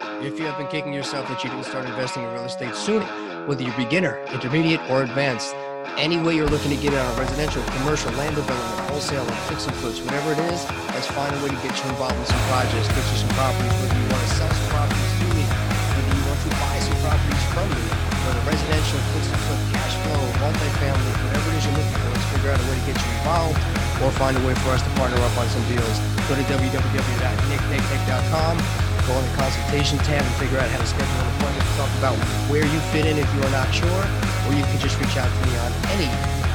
If 0.00 0.38
you 0.38 0.46
have 0.46 0.58
been 0.58 0.68
kicking 0.68 0.92
yourself 0.92 1.28
that 1.28 1.44
you 1.44 1.50
didn't 1.50 1.64
start 1.64 1.86
investing 1.86 2.22
in 2.22 2.32
real 2.32 2.44
estate 2.44 2.74
sooner, 2.74 3.04
whether 3.46 3.62
you're 3.62 3.76
beginner, 3.76 4.18
intermediate, 4.32 4.80
or 4.90 5.02
advanced, 5.02 5.54
any 5.96 6.16
way 6.18 6.34
you're 6.34 6.48
looking 6.48 6.70
to 6.70 6.76
get 6.76 6.94
on 6.94 7.06
a 7.14 7.20
residential, 7.20 7.62
commercial, 7.78 8.10
land 8.12 8.34
development, 8.34 8.90
wholesale, 8.90 9.22
or 9.22 9.36
fix 9.50 9.66
and 9.66 9.74
flips, 9.76 10.00
whatever 10.00 10.32
it 10.32 10.38
is, 10.52 10.64
let's 10.94 11.06
find 11.08 11.34
a 11.34 11.42
way 11.42 11.50
to 11.50 11.56
get 11.56 11.76
you 11.76 11.90
involved 11.90 12.16
in 12.16 12.26
some 12.26 12.40
projects, 12.48 12.88
get 12.88 12.96
you 12.96 13.18
some 13.18 13.28
properties, 13.30 13.72
whether 13.82 13.94
you 13.94 14.08
want 14.08 14.22
to 14.22 14.34
sell 14.34 14.51
residential, 18.92 19.40
fix 19.48 19.60
cash 19.72 19.96
flow, 20.04 20.20
multifamily, 20.44 21.12
whatever 21.24 21.48
it 21.48 21.56
is 21.56 21.64
you're 21.64 21.72
looking 21.76 21.96
for, 21.96 22.08
let's 22.12 22.28
figure 22.32 22.50
out 22.52 22.60
a 22.60 22.66
way 22.68 22.76
to 22.76 22.84
get 22.84 22.96
you 23.00 23.08
involved 23.20 23.56
or 24.04 24.10
find 24.20 24.36
a 24.36 24.42
way 24.44 24.52
for 24.60 24.70
us 24.76 24.82
to 24.82 24.90
partner 25.00 25.16
up 25.16 25.36
on 25.38 25.48
some 25.48 25.64
deals. 25.70 25.96
Go 26.28 26.36
to 26.36 26.44
www.nicknicknick.com, 26.44 28.54
go 29.08 29.12
on 29.16 29.24
the 29.24 29.34
consultation 29.36 29.96
tab 30.04 30.20
and 30.20 30.34
figure 30.36 30.58
out 30.60 30.68
how 30.68 30.76
to 30.78 30.86
schedule 30.86 31.20
an 31.24 31.28
appointment 31.36 31.64
to 31.64 31.74
talk 31.80 31.88
about 31.98 32.16
where 32.52 32.66
you 32.66 32.80
fit 32.92 33.06
in 33.08 33.16
if 33.16 33.28
you 33.34 33.40
are 33.42 33.50
not 33.54 33.72
sure, 33.72 34.04
or 34.48 34.52
you 34.52 34.64
can 34.68 34.78
just 34.78 35.00
reach 35.00 35.16
out 35.16 35.30
to 35.30 35.40
me 35.48 35.56
on 35.56 35.72
any 35.96 36.08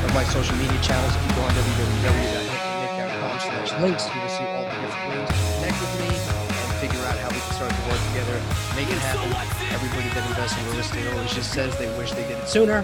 of 0.05 0.13
my 0.13 0.23
social 0.29 0.53
media 0.61 0.77
channels. 0.85 1.09
If 1.15 1.21
you 1.25 1.33
go 1.35 1.41
on 1.41 1.49
www.nicknicknick.com 1.57 3.39
slash 3.41 3.73
links, 3.81 4.05
you 4.13 4.21
will 4.21 4.29
see 4.29 4.45
make 8.77 8.89
it 8.89 8.97
happen. 8.99 9.31
Everybody 9.73 10.07
that 10.09 10.29
invests 10.29 10.55
in 10.55 10.65
real 10.67 10.77
estate 10.77 11.07
always 11.11 11.33
just 11.33 11.51
says 11.51 11.75
they 11.79 11.87
wish 11.97 12.11
they 12.11 12.21
did 12.27 12.37
it 12.37 12.47
sooner. 12.47 12.83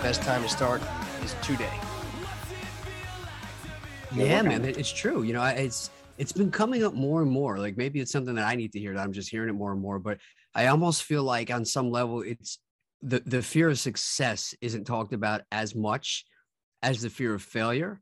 Best 0.00 0.22
time 0.22 0.40
to 0.44 0.48
start 0.48 0.80
is 1.24 1.34
today. 1.42 1.72
Yeah, 4.14 4.42
man, 4.42 4.64
it's 4.64 4.92
true. 4.92 5.24
You 5.24 5.32
know, 5.32 5.42
it's 5.44 5.90
it's 6.16 6.30
been 6.30 6.52
coming 6.52 6.84
up 6.84 6.94
more 6.94 7.22
and 7.22 7.30
more. 7.30 7.58
Like 7.58 7.76
maybe 7.76 7.98
it's 7.98 8.12
something 8.12 8.36
that 8.36 8.46
I 8.46 8.54
need 8.54 8.70
to 8.74 8.78
hear. 8.78 8.94
That 8.94 9.02
I'm 9.02 9.12
just 9.12 9.28
hearing 9.28 9.48
it 9.48 9.54
more 9.54 9.72
and 9.72 9.80
more. 9.80 9.98
But 9.98 10.18
I 10.54 10.68
almost 10.68 11.02
feel 11.02 11.24
like 11.24 11.50
on 11.50 11.64
some 11.64 11.90
level, 11.90 12.22
it's 12.22 12.60
the 13.02 13.20
the 13.26 13.42
fear 13.42 13.68
of 13.68 13.80
success 13.80 14.54
isn't 14.60 14.84
talked 14.84 15.12
about 15.12 15.40
as 15.50 15.74
much 15.74 16.24
as 16.84 17.02
the 17.02 17.10
fear 17.10 17.34
of 17.34 17.42
failure. 17.42 18.00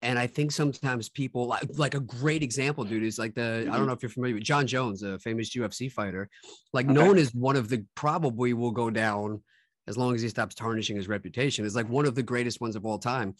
And 0.00 0.18
I 0.18 0.28
think 0.28 0.52
sometimes 0.52 1.08
people 1.08 1.46
like, 1.46 1.64
like 1.76 1.94
a 1.94 2.00
great 2.00 2.42
example, 2.42 2.84
dude, 2.84 3.02
is 3.02 3.18
like 3.18 3.34
the 3.34 3.40
mm-hmm. 3.40 3.60
I 3.60 3.64
don't 3.64 3.74
mm-hmm. 3.74 3.86
know 3.86 3.92
if 3.92 4.02
you're 4.02 4.10
familiar 4.10 4.36
with 4.36 4.44
Jon 4.44 4.66
Jones, 4.66 5.02
a 5.02 5.18
famous 5.18 5.50
UFC 5.50 5.90
fighter, 5.90 6.28
like 6.72 6.86
okay. 6.86 6.94
known 6.94 7.18
as 7.18 7.34
one 7.34 7.56
of 7.56 7.68
the 7.68 7.84
probably 7.94 8.52
will 8.52 8.70
go 8.70 8.90
down 8.90 9.42
as 9.88 9.96
long 9.96 10.14
as 10.14 10.22
he 10.22 10.28
stops 10.28 10.54
tarnishing 10.54 10.96
his 10.96 11.08
reputation. 11.08 11.64
Is 11.64 11.74
like 11.74 11.88
one 11.88 12.06
of 12.06 12.14
the 12.14 12.22
greatest 12.22 12.60
ones 12.60 12.76
of 12.76 12.86
all 12.86 12.98
time. 12.98 13.34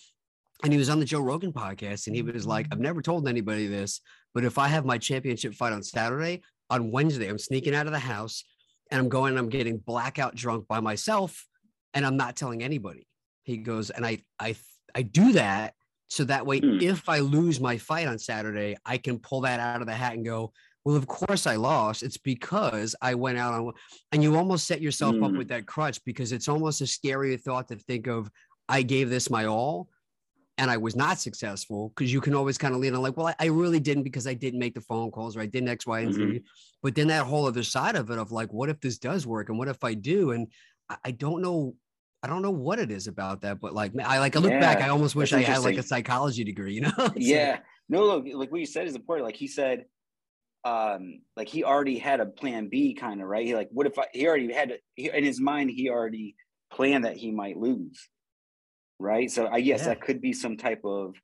And 0.65 0.73
he 0.73 0.79
was 0.79 0.89
on 0.89 0.99
the 0.99 1.05
Joe 1.05 1.21
Rogan 1.21 1.53
podcast, 1.53 2.09
and 2.09 2.17
he 2.17 2.23
was 2.23 2.45
like, 2.45 2.67
"I've 2.73 2.81
never 2.81 3.01
told 3.01 3.29
anybody 3.29 3.69
this, 3.69 4.01
but 4.35 4.45
if 4.45 4.59
I 4.59 4.67
have 4.67 4.85
my 4.85 4.99
championship 4.99 5.55
fight 5.55 5.73
on 5.73 5.85
Saturday, 5.85 6.43
on 6.69 6.91
Wednesday, 6.91 7.29
I'm 7.29 7.39
sneaking 7.39 7.77
out 7.77 7.87
of 7.87 7.93
the 7.93 8.01
house 8.01 8.45
and 8.91 8.99
I'm 8.99 9.09
going, 9.09 9.39
I'm 9.39 9.51
getting 9.51 9.77
blackout 9.77 10.35
drunk 10.35 10.67
by 10.67 10.81
myself, 10.81 11.47
and 11.95 12.05
I'm 12.05 12.17
not 12.17 12.35
telling 12.35 12.65
anybody." 12.65 13.07
He 13.45 13.59
goes, 13.59 13.91
and 13.91 14.05
I 14.05 14.19
I 14.41 14.57
I 14.97 15.03
do 15.03 15.33
that 15.35 15.75
so 16.09 16.25
that 16.25 16.47
way, 16.47 16.61
mm. 16.61 16.83
if 16.83 17.09
I 17.09 17.21
lose 17.21 17.61
my 17.61 17.77
fight 17.77 18.09
on 18.09 18.19
Saturday, 18.19 18.77
I 18.85 18.99
can 18.99 19.19
pull 19.19 19.43
that 19.43 19.61
out 19.61 19.81
of 19.81 19.87
the 19.87 19.95
hat 19.95 20.15
and 20.15 20.25
go, 20.25 20.53
well, 20.85 20.97
of 20.97 21.07
course 21.07 21.47
I 21.47 21.57
lost. 21.57 22.03
It's 22.03 22.17
because 22.17 22.97
I 23.03 23.15
went 23.15 23.37
out 23.37 23.53
on, 23.53 23.73
and 24.13 24.23
you 24.23 24.37
almost 24.37 24.67
set 24.67 24.81
yourself 24.81 25.15
mm. 25.15 25.25
up 25.25 25.31
hmm. 25.33 25.39
with 25.39 25.49
that 25.49 25.67
crutch 25.67 26.03
because 26.05 26.33
it's 26.33 26.49
almost 26.49 26.81
a 26.81 26.87
scary 26.87 27.37
thought 27.37 27.69
to 27.69 27.77
think 27.77 28.07
of, 28.07 28.31
I 28.69 28.83
gave 28.83 29.11
this 29.11 29.31
my 29.31 29.45
all 29.45 29.89
and 30.59 30.71
I 30.71 30.77
was 30.77 30.97
not 30.97 31.19
successful 31.19 31.91
because 31.91 32.13
you 32.13 32.21
can 32.21 32.35
always 32.35 32.59
kind 32.59 32.75
of 32.75 32.81
lean 32.81 32.95
on 32.95 33.03
like, 33.03 33.17
well, 33.17 33.29
I, 33.29 33.35
I, 33.39 33.47
really 33.47 33.81
didn't 33.81 34.03
because 34.03 34.27
I 34.27 34.35
didn't 34.35 34.59
make 34.59 34.75
the 34.75 34.81
phone 34.81 35.11
calls 35.11 35.37
or 35.37 35.41
I 35.41 35.47
didn't 35.47 35.69
X, 35.69 35.87
Y, 35.87 36.01
and 36.01 36.13
Z. 36.13 36.21
Mm-hmm. 36.21 36.37
But 36.83 36.95
then 36.97 37.07
that 37.09 37.27
whole 37.27 37.47
other 37.47 37.63
side 37.63 37.97
of 37.97 38.11
it 38.11 38.19
of 38.19 38.33
like, 38.33 38.53
what 38.53 38.69
if 38.69 38.81
this 38.81 38.99
does 38.99 39.27
work 39.27 39.49
and 39.49 39.59
what 39.59 39.69
if 39.69 39.85
I 39.85 39.95
do? 39.95 40.33
And 40.33 40.49
I, 40.89 40.97
I 41.07 41.11
don't 41.13 41.43
know 41.43 41.75
I 42.23 42.27
don't 42.27 42.43
know 42.43 42.51
what 42.51 42.79
it 42.79 42.91
is 42.91 43.07
about 43.07 43.43
that, 43.43 43.61
but 43.61 43.75
like 43.75 43.93
I 44.05 44.19
like 44.19 44.35
I 44.35 44.41
look 44.41 44.51
yeah, 44.51 44.61
back, 44.61 44.81
I 44.81 44.89
almost 44.89 45.15
wish 45.15 45.33
I 45.33 45.41
had 45.41 45.59
like 45.59 45.77
a 45.77 45.83
psychology 45.83 46.45
degree, 46.45 46.75
you 46.75 46.81
know? 46.99 47.11
yeah. 47.17 47.61
No, 47.89 48.05
look, 48.05 48.25
like 48.33 48.51
what 48.51 48.61
you 48.61 48.67
said 48.67 48.87
is 48.87 48.95
important. 48.95 49.25
Like 49.25 49.37
he 49.37 49.47
said, 49.47 49.85
um, 50.65 51.21
like 51.37 51.49
he 51.49 51.65
already 51.65 51.99
had 51.99 52.21
a 52.21 52.27
plan 52.27 52.69
B 52.69 52.95
kind 52.95 53.23
of 53.23 53.29
right. 53.29 53.47
He 53.47 53.55
like, 53.55 53.69
what 53.71 53.87
if 53.87 53.99
I, 53.99 54.07
he 54.13 54.27
already 54.27 54.53
had 54.53 54.79
he, 54.95 55.11
in 55.11 55.25
his 55.25 55.41
mind, 55.41 55.71
he 55.71 55.89
already 55.89 56.35
planned 56.73 57.05
that 57.05 57.17
he 57.17 57.31
might 57.31 57.57
lose. 57.57 58.09
Right. 58.99 59.31
So 59.31 59.47
I 59.47 59.61
guess 59.61 59.81
yeah. 59.81 59.89
that 59.89 60.01
could 60.01 60.21
be 60.21 60.33
some 60.33 60.57
type 60.57 60.81
of 60.85 61.15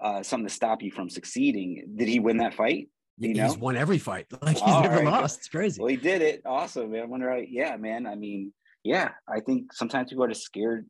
uh 0.00 0.22
something 0.24 0.48
to 0.48 0.52
stop 0.52 0.82
you 0.82 0.90
from 0.90 1.08
succeeding. 1.08 1.94
Did 1.96 2.08
he 2.08 2.18
win 2.18 2.38
that 2.38 2.54
fight? 2.54 2.88
You 3.18 3.28
he's 3.28 3.54
know? 3.54 3.60
won 3.60 3.76
every 3.76 3.98
fight. 3.98 4.26
Like 4.42 4.56
he's 4.56 4.62
All 4.62 4.82
never 4.82 4.96
right. 4.96 5.04
lost. 5.04 5.38
It's 5.38 5.48
crazy. 5.48 5.80
Well, 5.80 5.88
he 5.88 5.96
did 5.96 6.20
it. 6.20 6.42
Awesome, 6.44 6.90
man. 6.90 7.02
I 7.02 7.04
wonder, 7.04 7.30
how, 7.30 7.36
yeah, 7.36 7.76
man. 7.76 8.06
I 8.06 8.16
mean, 8.16 8.52
yeah, 8.84 9.10
I 9.28 9.40
think 9.40 9.72
sometimes 9.72 10.10
people 10.10 10.24
are 10.24 10.28
just 10.28 10.42
scared 10.42 10.86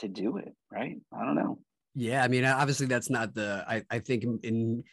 to 0.00 0.08
do 0.08 0.36
it, 0.38 0.54
right? 0.72 0.96
I 1.12 1.24
don't 1.24 1.36
know. 1.36 1.58
Yeah, 1.94 2.24
I 2.24 2.28
mean, 2.28 2.44
obviously 2.44 2.86
that's 2.86 3.10
not 3.10 3.34
the. 3.34 3.64
I 3.66 3.82
I 3.90 3.98
think 4.00 4.24
in, 4.24 4.40
in 4.42 4.84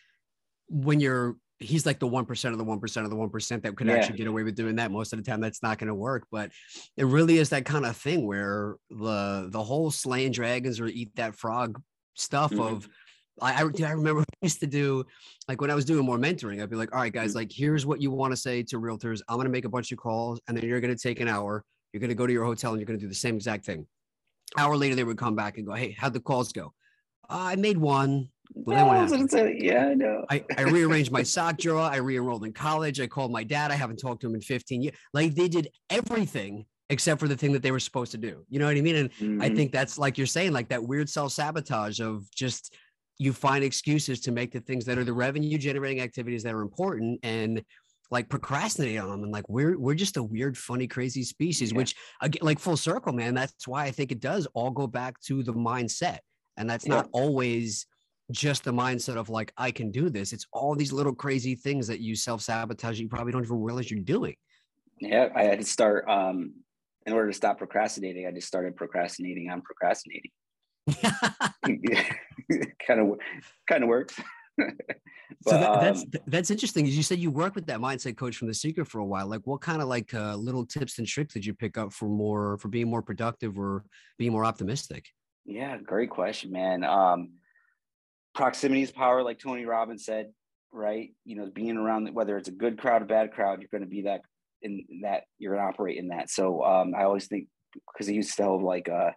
when 0.68 1.00
you're 1.00 1.36
he's 1.62 1.86
like 1.86 2.00
the 2.00 2.10
1% 2.10 2.52
of 2.52 2.58
the 2.58 2.66
1% 2.66 3.04
of 3.04 3.10
the 3.10 3.16
1% 3.16 3.62
that 3.62 3.78
could 3.78 3.88
yeah. 3.88 3.94
actually 3.94 4.18
get 4.18 4.28
away 4.28 4.44
with 4.44 4.56
doing 4.56 4.76
that 4.78 4.92
most 4.92 5.14
of 5.14 5.24
the 5.24 5.30
time 5.30 5.40
that's 5.40 5.62
not 5.62 5.78
going 5.78 5.88
to 5.88 5.94
work 5.94 6.26
but 6.32 6.50
it 6.98 7.06
really 7.06 7.38
is 7.38 7.50
that 7.50 7.66
kind 7.66 7.86
of 7.86 7.96
thing 7.96 8.26
where 8.26 8.78
the 8.90 9.48
the 9.52 9.62
whole 9.64 9.92
slaying 9.92 10.32
dragons 10.32 10.80
or 10.80 10.88
eat 10.88 11.16
that 11.16 11.36
frog 11.36 11.80
stuff 12.16 12.52
mm-hmm. 12.52 12.62
of 12.62 12.90
I, 13.40 13.54
I, 13.54 13.60
I 13.62 13.92
remember 13.92 14.22
I 14.44 14.46
used 14.46 14.60
to 14.60 14.68
do 14.68 15.06
like 15.48 15.62
when 15.62 15.72
I 15.72 15.76
was 15.76 15.86
doing 15.86 16.06
more 16.06 16.18
mentoring, 16.18 16.62
I'd 16.62 16.70
be 16.70 16.76
like, 16.76 16.94
all 16.94 17.02
right, 17.02 17.14
guys, 17.14 17.30
mm-hmm. 17.30 17.38
like 17.40 17.52
here's 17.52 17.86
what 17.86 18.02
you 18.02 18.12
want 18.12 18.32
to 18.34 18.38
say 18.38 18.62
to 18.64 18.80
realtors. 18.80 19.22
I'm 19.28 19.38
gonna 19.38 19.50
make 19.50 19.66
a 19.66 19.70
bunch 19.70 19.92
of 19.92 19.98
calls 19.98 20.40
and 20.48 20.58
then 20.58 20.66
you're 20.66 20.82
gonna 20.82 20.96
take 20.96 21.20
an 21.20 21.28
hour. 21.28 21.64
You're 21.94 22.00
going 22.00 22.10
to 22.10 22.16
go 22.16 22.28
to 22.28 22.34
your 22.34 22.46
hotel 22.46 22.72
and 22.72 22.80
you're 22.80 22.88
going 22.88 23.00
to 23.00 23.04
do 23.04 23.10
the 23.10 23.16
same 23.16 23.36
exact 23.36 23.66
thing. 23.66 23.86
Hour 24.58 24.76
later, 24.76 24.96
they 24.96 25.04
would 25.04 25.18
come 25.18 25.36
back 25.36 25.58
and 25.58 25.66
go, 25.66 25.74
"Hey, 25.74 25.96
how'd 25.98 26.14
the 26.14 26.20
calls 26.20 26.52
go?" 26.52 26.74
Uh, 27.30 27.40
I 27.40 27.56
made 27.56 27.78
one. 27.78 28.30
Well, 28.54 28.86
no, 28.86 29.46
yeah, 29.48 29.88
I 29.88 29.94
know. 29.94 30.26
I, 30.30 30.44
I 30.58 30.64
rearranged 30.64 31.10
my 31.10 31.24
sock 31.36 31.58
drawer. 31.58 31.80
I 31.80 31.98
re-enrolled 31.98 32.44
in 32.44 32.52
college. 32.52 33.00
I 33.00 33.08
called 33.08 33.32
my 33.32 33.46
dad. 33.46 33.72
I 33.72 33.76
haven't 33.76 33.98
talked 33.98 34.22
to 34.22 34.28
him 34.28 34.36
in 34.36 34.42
15 34.42 34.82
years. 34.82 34.96
Like 35.14 35.36
they 35.36 35.48
did 35.48 35.70
everything 35.90 36.66
except 36.90 37.22
for 37.22 37.30
the 37.30 37.38
thing 37.38 37.54
that 37.54 37.64
they 37.64 37.72
were 37.72 37.80
supposed 37.80 38.12
to 38.12 38.18
do. 38.18 38.44
You 38.50 38.60
know 38.60 38.66
what 38.66 38.76
I 38.76 38.82
mean? 38.82 38.98
And 38.98 39.14
mm-hmm. 39.14 39.42
I 39.42 39.48
think 39.48 39.72
that's 39.72 39.98
like 39.98 40.18
you're 40.18 40.28
saying, 40.28 40.52
like 40.52 40.68
that 40.70 40.84
weird 40.84 41.10
self-sabotage 41.10 42.02
of 42.02 42.30
just 42.32 42.76
you 43.18 43.32
find 43.32 43.64
excuses 43.64 44.20
to 44.20 44.32
make 44.32 44.52
the 44.52 44.60
things 44.60 44.84
that 44.86 44.98
are 44.98 45.06
the 45.06 45.14
revenue 45.14 45.58
generating 45.58 46.02
activities 46.02 46.44
that 46.44 46.54
are 46.54 46.62
important 46.62 47.20
and 47.24 47.64
like 48.12 48.28
procrastinate 48.28 49.00
on 49.00 49.10
them 49.10 49.24
and 49.24 49.32
like 49.32 49.48
we're 49.48 49.80
we're 49.80 49.96
just 49.96 50.18
a 50.18 50.24
weird 50.24 50.58
funny 50.58 50.86
crazy 50.86 51.24
species 51.24 51.72
yeah. 51.72 51.78
which 51.78 51.96
again 52.22 52.42
like 52.44 52.60
full 52.60 52.78
circle 52.78 53.14
man 53.14 53.34
that's 53.34 53.68
why 53.68 53.86
i 53.86 53.92
think 53.92 54.12
it 54.12 54.20
does 54.20 54.46
all 54.54 54.70
go 54.70 54.86
back 54.86 55.20
to 55.22 55.42
the 55.42 55.54
mindset 55.54 56.20
and 56.58 56.70
that's 56.70 56.86
yeah. 56.86 56.96
not 56.96 57.10
always 57.14 57.88
just 58.32 58.64
the 58.64 58.72
mindset 58.72 59.16
of 59.16 59.30
like 59.30 59.52
i 59.58 59.72
can 59.72 59.90
do 59.92 60.10
this 60.10 60.34
it's 60.34 60.46
all 60.54 60.76
these 60.76 60.92
little 60.92 61.16
crazy 61.16 61.56
things 61.56 61.88
that 61.88 62.02
you 62.02 62.16
self-sabotage 62.16 63.00
you 63.00 63.08
probably 63.08 63.32
don't 63.32 63.44
even 63.44 63.62
realize 63.62 63.90
you're 63.90 64.00
doing 64.02 64.36
yeah 65.00 65.30
i 65.36 65.44
had 65.44 65.60
to 65.60 65.66
start 65.66 66.08
um 66.08 66.54
in 67.06 67.14
order 67.14 67.28
to 67.28 67.34
stop 67.34 67.58
procrastinating 67.58 68.28
i 68.28 68.32
just 68.32 68.48
started 68.48 68.76
procrastinating 68.76 69.50
on 69.50 69.62
procrastinating 69.62 70.32
kind 72.88 73.00
of 73.00 73.18
kind 73.68 73.84
of 73.84 73.90
works 73.90 74.20
but, 74.58 74.68
so 75.48 75.52
that, 75.52 75.82
that's 75.82 76.02
um, 76.02 76.12
that's 76.28 76.52
interesting. 76.52 76.88
As 76.88 76.96
you 76.96 77.04
said, 77.04 77.20
you 77.20 77.32
worked 77.32 77.56
with 77.56 77.66
that 77.68 77.80
mindset 77.80 78.18
coach 78.18 78.38
from 78.38 78.48
The 78.48 78.54
Secret 78.54 78.88
for 78.88 79.00
a 79.00 79.06
while. 79.06 79.28
Like, 79.28 79.42
what 79.46 79.62
kind 79.62 79.82
of 79.82 79.88
like 79.88 80.14
uh, 80.14 80.36
little 80.36 80.66
tips 80.66 80.98
and 81.00 81.08
tricks 81.08 81.34
did 81.34 81.46
you 81.46 81.54
pick 81.54 81.78
up 81.78 81.94
for 81.94 82.06
more 82.06 82.58
for 82.58 82.68
being 82.68 82.90
more 82.90 83.02
productive 83.02 83.58
or 83.58 83.84
being 84.18 84.32
more 84.32 84.46
optimistic? 84.46 85.06
Yeah, 85.46 85.78
great 85.78 86.10
question, 86.10 86.52
man. 86.52 86.84
Um, 86.84 87.34
proximity 88.36 88.84
is 88.84 88.92
power, 88.92 89.24
like 89.24 89.40
Tony 89.40 89.66
Robbins 89.66 90.06
said. 90.06 90.32
Right, 90.74 91.10
you 91.26 91.36
know, 91.36 91.50
being 91.54 91.76
around 91.76 92.14
whether 92.14 92.38
it's 92.38 92.48
a 92.48 92.54
good 92.54 92.78
crowd 92.78 93.02
or 93.02 93.06
bad 93.06 93.34
crowd, 93.34 93.60
you're 93.60 93.68
going 93.72 93.84
to 93.84 93.94
be 93.94 94.04
that 94.04 94.22
in 94.62 94.86
that 95.02 95.24
you're 95.38 95.56
going 95.56 95.66
to 95.66 95.74
operate 95.74 95.98
in 95.98 96.10
that. 96.10 96.30
So 96.30 96.64
um, 96.64 96.94
I 96.98 97.04
always 97.04 97.28
think 97.28 97.48
because 97.92 98.08
he 98.08 98.16
used 98.16 98.32
to 98.32 98.44
tell 98.44 98.64
like 98.64 98.88
uh, 98.88 99.12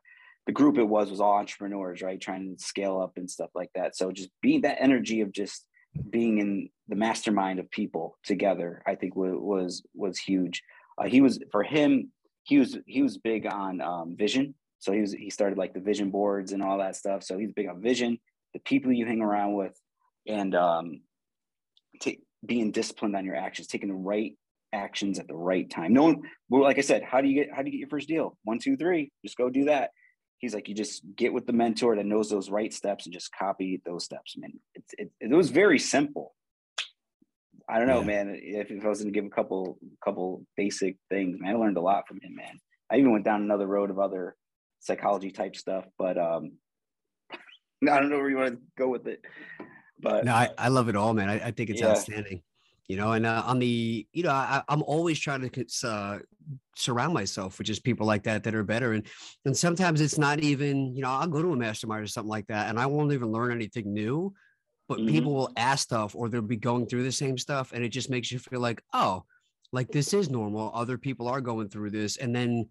the 0.46 0.52
group 0.52 0.78
it 0.78 0.84
was 0.84 1.10
was 1.10 1.20
all 1.20 1.38
entrepreneurs, 1.38 2.02
right? 2.02 2.20
Trying 2.20 2.56
to 2.56 2.62
scale 2.62 3.00
up 3.00 3.12
and 3.16 3.30
stuff 3.30 3.50
like 3.54 3.70
that. 3.74 3.96
So 3.96 4.12
just 4.12 4.30
being 4.42 4.62
that 4.62 4.76
energy 4.80 5.20
of 5.20 5.32
just 5.32 5.66
being 6.10 6.38
in 6.38 6.68
the 6.88 6.96
mastermind 6.96 7.58
of 7.58 7.70
people 7.70 8.18
together, 8.24 8.82
I 8.86 8.94
think 8.94 9.16
was 9.16 9.82
was 9.94 10.18
huge. 10.18 10.62
Uh, 10.98 11.04
he 11.04 11.20
was 11.20 11.38
for 11.50 11.62
him. 11.62 12.10
He 12.42 12.58
was 12.58 12.76
he 12.86 13.02
was 13.02 13.16
big 13.16 13.46
on 13.46 13.80
um, 13.80 14.16
vision. 14.16 14.54
So 14.80 14.92
he 14.92 15.00
was 15.00 15.12
he 15.12 15.30
started 15.30 15.56
like 15.56 15.72
the 15.72 15.80
vision 15.80 16.10
boards 16.10 16.52
and 16.52 16.62
all 16.62 16.78
that 16.78 16.96
stuff. 16.96 17.22
So 17.22 17.38
he's 17.38 17.52
big 17.52 17.68
on 17.68 17.80
vision, 17.80 18.18
the 18.52 18.60
people 18.60 18.92
you 18.92 19.06
hang 19.06 19.22
around 19.22 19.54
with, 19.54 19.78
and 20.26 20.54
um, 20.54 21.00
t- 22.02 22.20
being 22.44 22.70
disciplined 22.70 23.16
on 23.16 23.24
your 23.24 23.36
actions, 23.36 23.68
taking 23.68 23.88
the 23.88 23.94
right 23.94 24.36
actions 24.74 25.18
at 25.18 25.26
the 25.26 25.34
right 25.34 25.70
time. 25.70 25.94
No 25.94 26.02
one, 26.02 26.22
well, 26.50 26.62
like 26.62 26.76
I 26.76 26.82
said, 26.82 27.02
how 27.02 27.22
do 27.22 27.28
you 27.28 27.34
get 27.34 27.54
how 27.54 27.62
do 27.62 27.68
you 27.68 27.72
get 27.72 27.78
your 27.78 27.88
first 27.88 28.08
deal? 28.08 28.36
One, 28.44 28.58
two, 28.58 28.76
three. 28.76 29.10
Just 29.24 29.38
go 29.38 29.48
do 29.48 29.64
that 29.64 29.90
he's 30.38 30.54
like, 30.54 30.68
you 30.68 30.74
just 30.74 31.02
get 31.16 31.32
with 31.32 31.46
the 31.46 31.52
mentor 31.52 31.96
that 31.96 32.06
knows 32.06 32.28
those 32.28 32.50
right 32.50 32.72
steps 32.72 33.06
and 33.06 33.12
just 33.12 33.34
copy 33.34 33.80
those 33.84 34.04
steps, 34.04 34.36
man. 34.36 34.52
It, 34.74 34.84
it, 34.98 35.10
it 35.20 35.34
was 35.34 35.50
very 35.50 35.78
simple. 35.78 36.34
I 37.68 37.78
don't 37.78 37.88
know, 37.88 38.00
yeah. 38.00 38.06
man. 38.06 38.40
If, 38.42 38.70
if 38.70 38.84
I 38.84 38.88
was 38.88 39.00
going 39.00 39.12
to 39.12 39.18
give 39.18 39.26
a 39.26 39.34
couple, 39.34 39.78
couple 40.04 40.44
basic 40.56 40.96
things, 41.10 41.38
man, 41.40 41.54
I 41.54 41.58
learned 41.58 41.78
a 41.78 41.82
lot 41.82 42.06
from 42.06 42.20
him, 42.20 42.34
man. 42.34 42.60
I 42.90 42.96
even 42.96 43.12
went 43.12 43.24
down 43.24 43.42
another 43.42 43.66
road 43.66 43.90
of 43.90 43.98
other 43.98 44.36
psychology 44.80 45.30
type 45.30 45.56
stuff, 45.56 45.86
but 45.98 46.18
um, 46.18 46.52
I 47.32 48.00
don't 48.00 48.10
know 48.10 48.18
where 48.18 48.30
you 48.30 48.36
want 48.36 48.54
to 48.54 48.60
go 48.76 48.88
with 48.88 49.06
it. 49.06 49.24
But 49.98 50.24
no, 50.24 50.34
I, 50.34 50.50
I 50.58 50.68
love 50.68 50.88
it 50.88 50.96
all, 50.96 51.14
man. 51.14 51.30
I, 51.30 51.46
I 51.46 51.50
think 51.52 51.70
it's 51.70 51.80
yeah. 51.80 51.88
outstanding 51.88 52.42
you 52.88 52.96
know 52.96 53.12
and 53.12 53.26
uh, 53.26 53.42
on 53.46 53.58
the 53.58 54.06
you 54.12 54.22
know 54.22 54.30
I, 54.30 54.62
am 54.68 54.82
always 54.82 55.18
trying 55.18 55.48
to 55.48 55.88
uh, 55.88 56.18
surround 56.76 57.14
myself 57.14 57.58
with 57.58 57.66
just 57.66 57.84
people 57.84 58.06
like 58.06 58.24
that 58.24 58.44
that 58.44 58.54
are 58.54 58.64
better 58.64 58.92
and 58.92 59.06
and 59.44 59.56
sometimes 59.56 60.00
it's 60.00 60.18
not 60.18 60.40
even 60.40 60.94
you 60.94 61.02
know 61.02 61.10
i'll 61.10 61.26
go 61.26 61.42
to 61.42 61.52
a 61.52 61.56
mastermind 61.56 62.02
or 62.02 62.06
something 62.06 62.30
like 62.30 62.46
that 62.48 62.68
and 62.68 62.78
i 62.78 62.86
won't 62.86 63.12
even 63.12 63.32
learn 63.32 63.52
anything 63.52 63.92
new 63.92 64.32
but 64.88 64.98
mm-hmm. 64.98 65.08
people 65.08 65.34
will 65.34 65.50
ask 65.56 65.84
stuff 65.84 66.14
or 66.14 66.28
they'll 66.28 66.42
be 66.42 66.56
going 66.56 66.86
through 66.86 67.04
the 67.04 67.12
same 67.12 67.38
stuff 67.38 67.72
and 67.72 67.84
it 67.84 67.88
just 67.88 68.10
makes 68.10 68.30
you 68.30 68.38
feel 68.38 68.60
like 68.60 68.82
oh 68.92 69.24
like 69.72 69.88
this 69.88 70.12
is 70.12 70.30
normal 70.30 70.70
other 70.74 70.98
people 70.98 71.28
are 71.28 71.40
going 71.40 71.68
through 71.68 71.90
this 71.90 72.16
and 72.18 72.34
then 72.34 72.68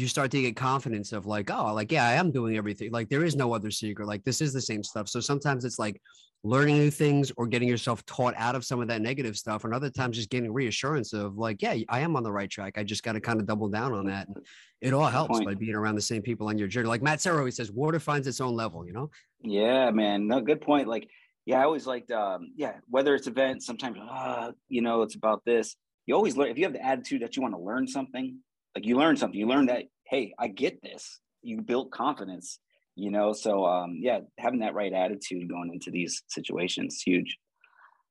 you 0.00 0.08
start 0.08 0.30
to 0.30 0.42
get 0.42 0.56
confidence 0.56 1.12
of 1.12 1.26
like, 1.26 1.50
oh, 1.50 1.72
like, 1.74 1.90
yeah, 1.92 2.06
I 2.06 2.12
am 2.12 2.30
doing 2.30 2.56
everything. 2.56 2.90
Like, 2.90 3.08
there 3.08 3.24
is 3.24 3.36
no 3.36 3.52
other 3.52 3.70
secret. 3.70 4.06
Like, 4.06 4.24
this 4.24 4.40
is 4.40 4.52
the 4.52 4.60
same 4.60 4.82
stuff. 4.82 5.08
So 5.08 5.20
sometimes 5.20 5.64
it's 5.64 5.78
like 5.78 6.00
learning 6.44 6.78
new 6.78 6.90
things 6.90 7.32
or 7.36 7.46
getting 7.46 7.68
yourself 7.68 8.04
taught 8.06 8.34
out 8.36 8.54
of 8.54 8.64
some 8.64 8.80
of 8.80 8.88
that 8.88 9.02
negative 9.02 9.36
stuff. 9.36 9.64
And 9.64 9.74
other 9.74 9.90
times 9.90 10.16
just 10.16 10.30
getting 10.30 10.52
reassurance 10.52 11.12
of 11.12 11.36
like, 11.36 11.62
yeah, 11.62 11.76
I 11.88 12.00
am 12.00 12.16
on 12.16 12.22
the 12.22 12.30
right 12.30 12.48
track. 12.48 12.78
I 12.78 12.84
just 12.84 13.02
got 13.02 13.12
to 13.12 13.20
kind 13.20 13.40
of 13.40 13.46
double 13.46 13.68
down 13.68 13.92
on 13.92 14.06
that. 14.06 14.28
And 14.28 14.38
it 14.80 14.92
all 14.92 15.06
helps 15.06 15.40
by 15.40 15.54
being 15.54 15.74
around 15.74 15.96
the 15.96 16.02
same 16.02 16.22
people 16.22 16.48
on 16.48 16.56
your 16.56 16.68
journey. 16.68 16.88
Like 16.88 17.02
Matt 17.02 17.20
Serra 17.20 17.38
always 17.38 17.56
says, 17.56 17.72
water 17.72 17.98
finds 17.98 18.26
its 18.26 18.40
own 18.40 18.54
level, 18.54 18.86
you 18.86 18.92
know? 18.92 19.10
Yeah, 19.42 19.90
man. 19.90 20.28
No, 20.28 20.40
good 20.40 20.60
point. 20.60 20.86
Like, 20.86 21.08
yeah, 21.44 21.60
I 21.60 21.64
always 21.64 21.86
liked, 21.86 22.10
um, 22.10 22.52
yeah, 22.56 22.74
whether 22.88 23.14
it's 23.14 23.26
events, 23.26 23.66
sometimes, 23.66 23.98
uh, 23.98 24.52
you 24.68 24.82
know, 24.82 25.02
it's 25.02 25.16
about 25.16 25.44
this. 25.44 25.76
You 26.06 26.14
always 26.14 26.36
learn, 26.36 26.50
if 26.50 26.58
you 26.58 26.64
have 26.64 26.72
the 26.72 26.84
attitude 26.84 27.22
that 27.22 27.36
you 27.36 27.42
want 27.42 27.54
to 27.54 27.60
learn 27.60 27.88
something, 27.88 28.38
like 28.78 28.86
you 28.86 28.96
learn 28.96 29.16
something, 29.16 29.38
you 29.38 29.48
learn 29.48 29.66
that, 29.66 29.86
hey, 30.06 30.32
I 30.38 30.46
get 30.46 30.80
this. 30.82 31.18
You 31.42 31.60
built 31.62 31.90
confidence, 31.90 32.60
you 32.94 33.10
know. 33.10 33.32
So 33.32 33.66
um, 33.66 33.98
yeah, 34.00 34.20
having 34.38 34.60
that 34.60 34.74
right 34.74 34.92
attitude 34.92 35.48
going 35.48 35.72
into 35.72 35.90
these 35.90 36.22
situations 36.28 37.02
huge. 37.04 37.36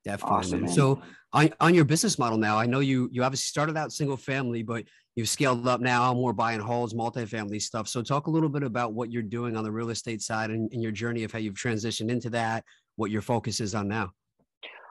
Definitely. 0.03 0.37
Awesome, 0.37 0.67
so 0.67 1.01
on, 1.31 1.53
on 1.61 1.73
your 1.73 1.85
business 1.85 2.19
model 2.19 2.37
now, 2.37 2.57
I 2.57 2.65
know 2.65 2.81
you 2.81 3.07
you 3.13 3.23
obviously 3.23 3.47
started 3.47 3.77
out 3.77 3.93
single 3.93 4.17
family, 4.17 4.61
but 4.61 4.83
you've 5.15 5.29
scaled 5.29 5.65
up 5.69 5.79
now 5.79 6.13
more 6.13 6.33
buying 6.33 6.59
halls, 6.59 6.93
multifamily 6.93 7.61
stuff. 7.61 7.87
So 7.87 8.01
talk 8.01 8.27
a 8.27 8.29
little 8.29 8.49
bit 8.49 8.63
about 8.63 8.91
what 8.91 9.09
you're 9.09 9.23
doing 9.23 9.55
on 9.55 9.63
the 9.63 9.71
real 9.71 9.89
estate 9.89 10.21
side 10.21 10.49
and, 10.49 10.69
and 10.73 10.83
your 10.83 10.91
journey 10.91 11.23
of 11.23 11.31
how 11.31 11.39
you've 11.39 11.55
transitioned 11.55 12.11
into 12.11 12.29
that, 12.31 12.65
what 12.97 13.09
your 13.09 13.21
focus 13.21 13.61
is 13.61 13.73
on 13.73 13.87
now. 13.87 14.11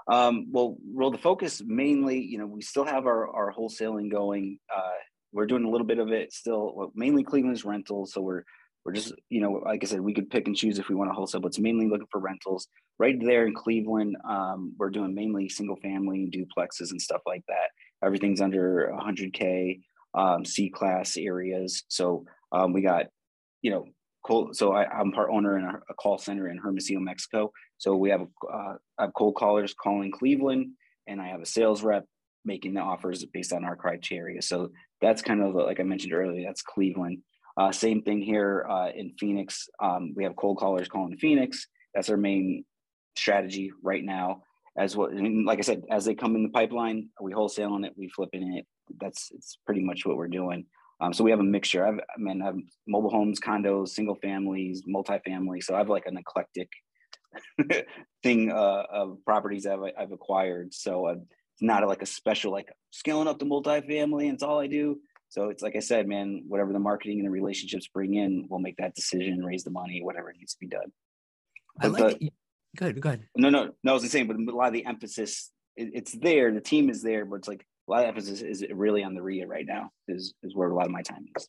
Um, 0.08 0.46
well, 0.50 0.78
well, 0.84 1.10
the 1.10 1.18
focus 1.18 1.62
mainly, 1.66 2.18
you 2.18 2.38
know, 2.38 2.46
we 2.46 2.62
still 2.62 2.84
have 2.84 3.06
our, 3.06 3.28
our 3.28 3.52
wholesaling 3.52 4.10
going. 4.10 4.58
Uh, 4.74 5.00
we're 5.36 5.46
doing 5.46 5.64
a 5.64 5.70
little 5.70 5.86
bit 5.86 5.98
of 5.98 6.10
it 6.12 6.32
still, 6.32 6.72
well, 6.74 6.92
mainly 6.94 7.22
Cleveland's 7.22 7.64
rentals. 7.64 8.12
So 8.12 8.22
we're 8.22 8.42
we're 8.84 8.92
just, 8.92 9.12
you 9.28 9.40
know, 9.40 9.50
like 9.64 9.82
I 9.82 9.86
said, 9.86 10.00
we 10.00 10.14
could 10.14 10.30
pick 10.30 10.46
and 10.46 10.56
choose 10.56 10.78
if 10.78 10.88
we 10.88 10.94
want 10.94 11.10
to 11.10 11.14
wholesale, 11.14 11.40
but 11.40 11.48
it's 11.48 11.58
mainly 11.58 11.88
looking 11.88 12.06
for 12.10 12.20
rentals. 12.20 12.68
Right 13.00 13.16
there 13.20 13.44
in 13.44 13.52
Cleveland, 13.52 14.16
um, 14.28 14.74
we're 14.78 14.90
doing 14.90 15.12
mainly 15.12 15.48
single 15.48 15.74
family 15.76 16.30
duplexes 16.32 16.92
and 16.92 17.02
stuff 17.02 17.20
like 17.26 17.42
that. 17.48 17.70
Everything's 18.04 18.40
under 18.40 18.92
100K 18.96 19.80
um, 20.14 20.44
C 20.44 20.70
class 20.70 21.16
areas. 21.16 21.82
So 21.88 22.26
um, 22.52 22.72
we 22.72 22.80
got, 22.80 23.06
you 23.60 23.72
know, 23.72 23.86
cold. 24.24 24.56
So 24.56 24.72
I, 24.72 25.00
am 25.00 25.10
part 25.10 25.30
owner 25.32 25.58
in 25.58 25.64
a, 25.64 25.80
a, 25.90 25.94
call 25.94 26.18
center 26.18 26.48
in 26.48 26.56
Hermosillo, 26.56 27.00
Mexico. 27.00 27.50
So 27.78 27.96
we 27.96 28.10
have, 28.10 28.20
uh, 28.20 28.74
I 28.98 29.02
have 29.02 29.14
cold 29.14 29.34
callers 29.34 29.74
calling 29.74 30.12
Cleveland, 30.12 30.70
and 31.08 31.20
I 31.20 31.26
have 31.26 31.40
a 31.40 31.46
sales 31.46 31.82
rep 31.82 32.04
making 32.46 32.74
the 32.74 32.80
offers 32.80 33.24
based 33.26 33.52
on 33.52 33.64
our 33.64 33.76
criteria. 33.76 34.40
So 34.40 34.70
that's 35.00 35.20
kind 35.20 35.42
of 35.42 35.54
like 35.54 35.80
I 35.80 35.82
mentioned 35.82 36.14
earlier. 36.14 36.46
That's 36.46 36.62
Cleveland. 36.62 37.18
Uh, 37.58 37.72
same 37.72 38.02
thing 38.02 38.20
here 38.20 38.66
uh, 38.68 38.90
in 38.94 39.12
Phoenix. 39.18 39.68
Um, 39.82 40.12
we 40.14 40.24
have 40.24 40.36
cold 40.36 40.58
callers 40.58 40.88
calling 40.88 41.16
Phoenix. 41.16 41.66
That's 41.94 42.10
our 42.10 42.16
main 42.16 42.64
strategy 43.16 43.72
right 43.82 44.04
now. 44.04 44.42
As 44.78 44.94
well, 44.94 45.08
like 45.44 45.58
I 45.58 45.62
said, 45.62 45.84
as 45.90 46.04
they 46.04 46.14
come 46.14 46.36
in 46.36 46.42
the 46.42 46.50
pipeline, 46.50 47.08
we 47.20 47.32
wholesaling 47.32 47.86
it, 47.86 47.94
we 47.96 48.10
flipping 48.10 48.54
it. 48.58 48.66
That's 49.00 49.30
it's 49.34 49.58
pretty 49.64 49.82
much 49.82 50.04
what 50.04 50.18
we're 50.18 50.28
doing. 50.28 50.66
Um, 51.00 51.14
so 51.14 51.24
we 51.24 51.30
have 51.30 51.40
a 51.40 51.44
mixture. 51.44 51.86
I've, 51.86 51.98
I 51.98 52.18
mean, 52.18 52.42
I 52.42 52.46
have 52.46 52.58
mobile 52.86 53.10
homes, 53.10 53.40
condos, 53.40 53.88
single 53.88 54.16
families, 54.16 54.82
multifamily. 54.82 55.62
So 55.62 55.74
I 55.74 55.78
have 55.78 55.88
like 55.88 56.06
an 56.06 56.18
eclectic 56.18 56.68
thing 58.22 58.50
uh, 58.50 58.82
of 58.90 59.18
properties 59.24 59.66
I've, 59.66 59.80
I've 59.98 60.12
acquired. 60.12 60.72
So 60.74 61.06
it's 61.56 61.62
not 61.62 61.86
like 61.88 62.02
a 62.02 62.06
special 62.06 62.52
like 62.52 62.70
scaling 62.90 63.28
up 63.28 63.38
the 63.38 63.46
multifamily 63.46 64.24
and 64.24 64.34
it's 64.34 64.42
all 64.42 64.60
I 64.60 64.66
do. 64.66 64.98
So 65.30 65.48
it's 65.48 65.62
like 65.62 65.74
I 65.74 65.80
said, 65.80 66.06
man, 66.06 66.44
whatever 66.46 66.74
the 66.74 66.78
marketing 66.78 67.18
and 67.18 67.26
the 67.26 67.30
relationships 67.30 67.88
bring 67.88 68.14
in, 68.14 68.46
we'll 68.50 68.60
make 68.60 68.76
that 68.76 68.94
decision, 68.94 69.42
raise 69.42 69.64
the 69.64 69.70
money, 69.70 70.02
whatever 70.02 70.32
needs 70.38 70.52
to 70.52 70.60
be 70.60 70.68
done. 70.68 70.92
But 71.80 71.86
I 71.86 71.88
like 71.88 72.18
the, 72.18 72.30
good, 72.76 73.00
good. 73.00 73.24
No, 73.36 73.48
no, 73.48 73.70
no, 73.82 73.90
I 73.90 73.94
was 73.94 74.02
the 74.02 74.10
same, 74.10 74.26
but 74.26 74.36
a 74.36 74.54
lot 74.54 74.68
of 74.68 74.74
the 74.74 74.84
emphasis, 74.84 75.50
it, 75.76 75.92
it's 75.94 76.12
there, 76.12 76.52
the 76.52 76.60
team 76.60 76.90
is 76.90 77.02
there, 77.02 77.24
but 77.24 77.36
it's 77.36 77.48
like 77.48 77.66
a 77.88 77.90
lot 77.90 78.02
of 78.02 78.08
emphasis 78.08 78.42
is 78.42 78.62
really 78.70 79.02
on 79.02 79.14
the 79.14 79.22
REIA 79.22 79.46
right 79.46 79.66
now, 79.66 79.90
is 80.08 80.34
is 80.42 80.54
where 80.54 80.68
a 80.68 80.74
lot 80.74 80.84
of 80.84 80.92
my 80.92 81.02
time 81.02 81.24
is. 81.36 81.48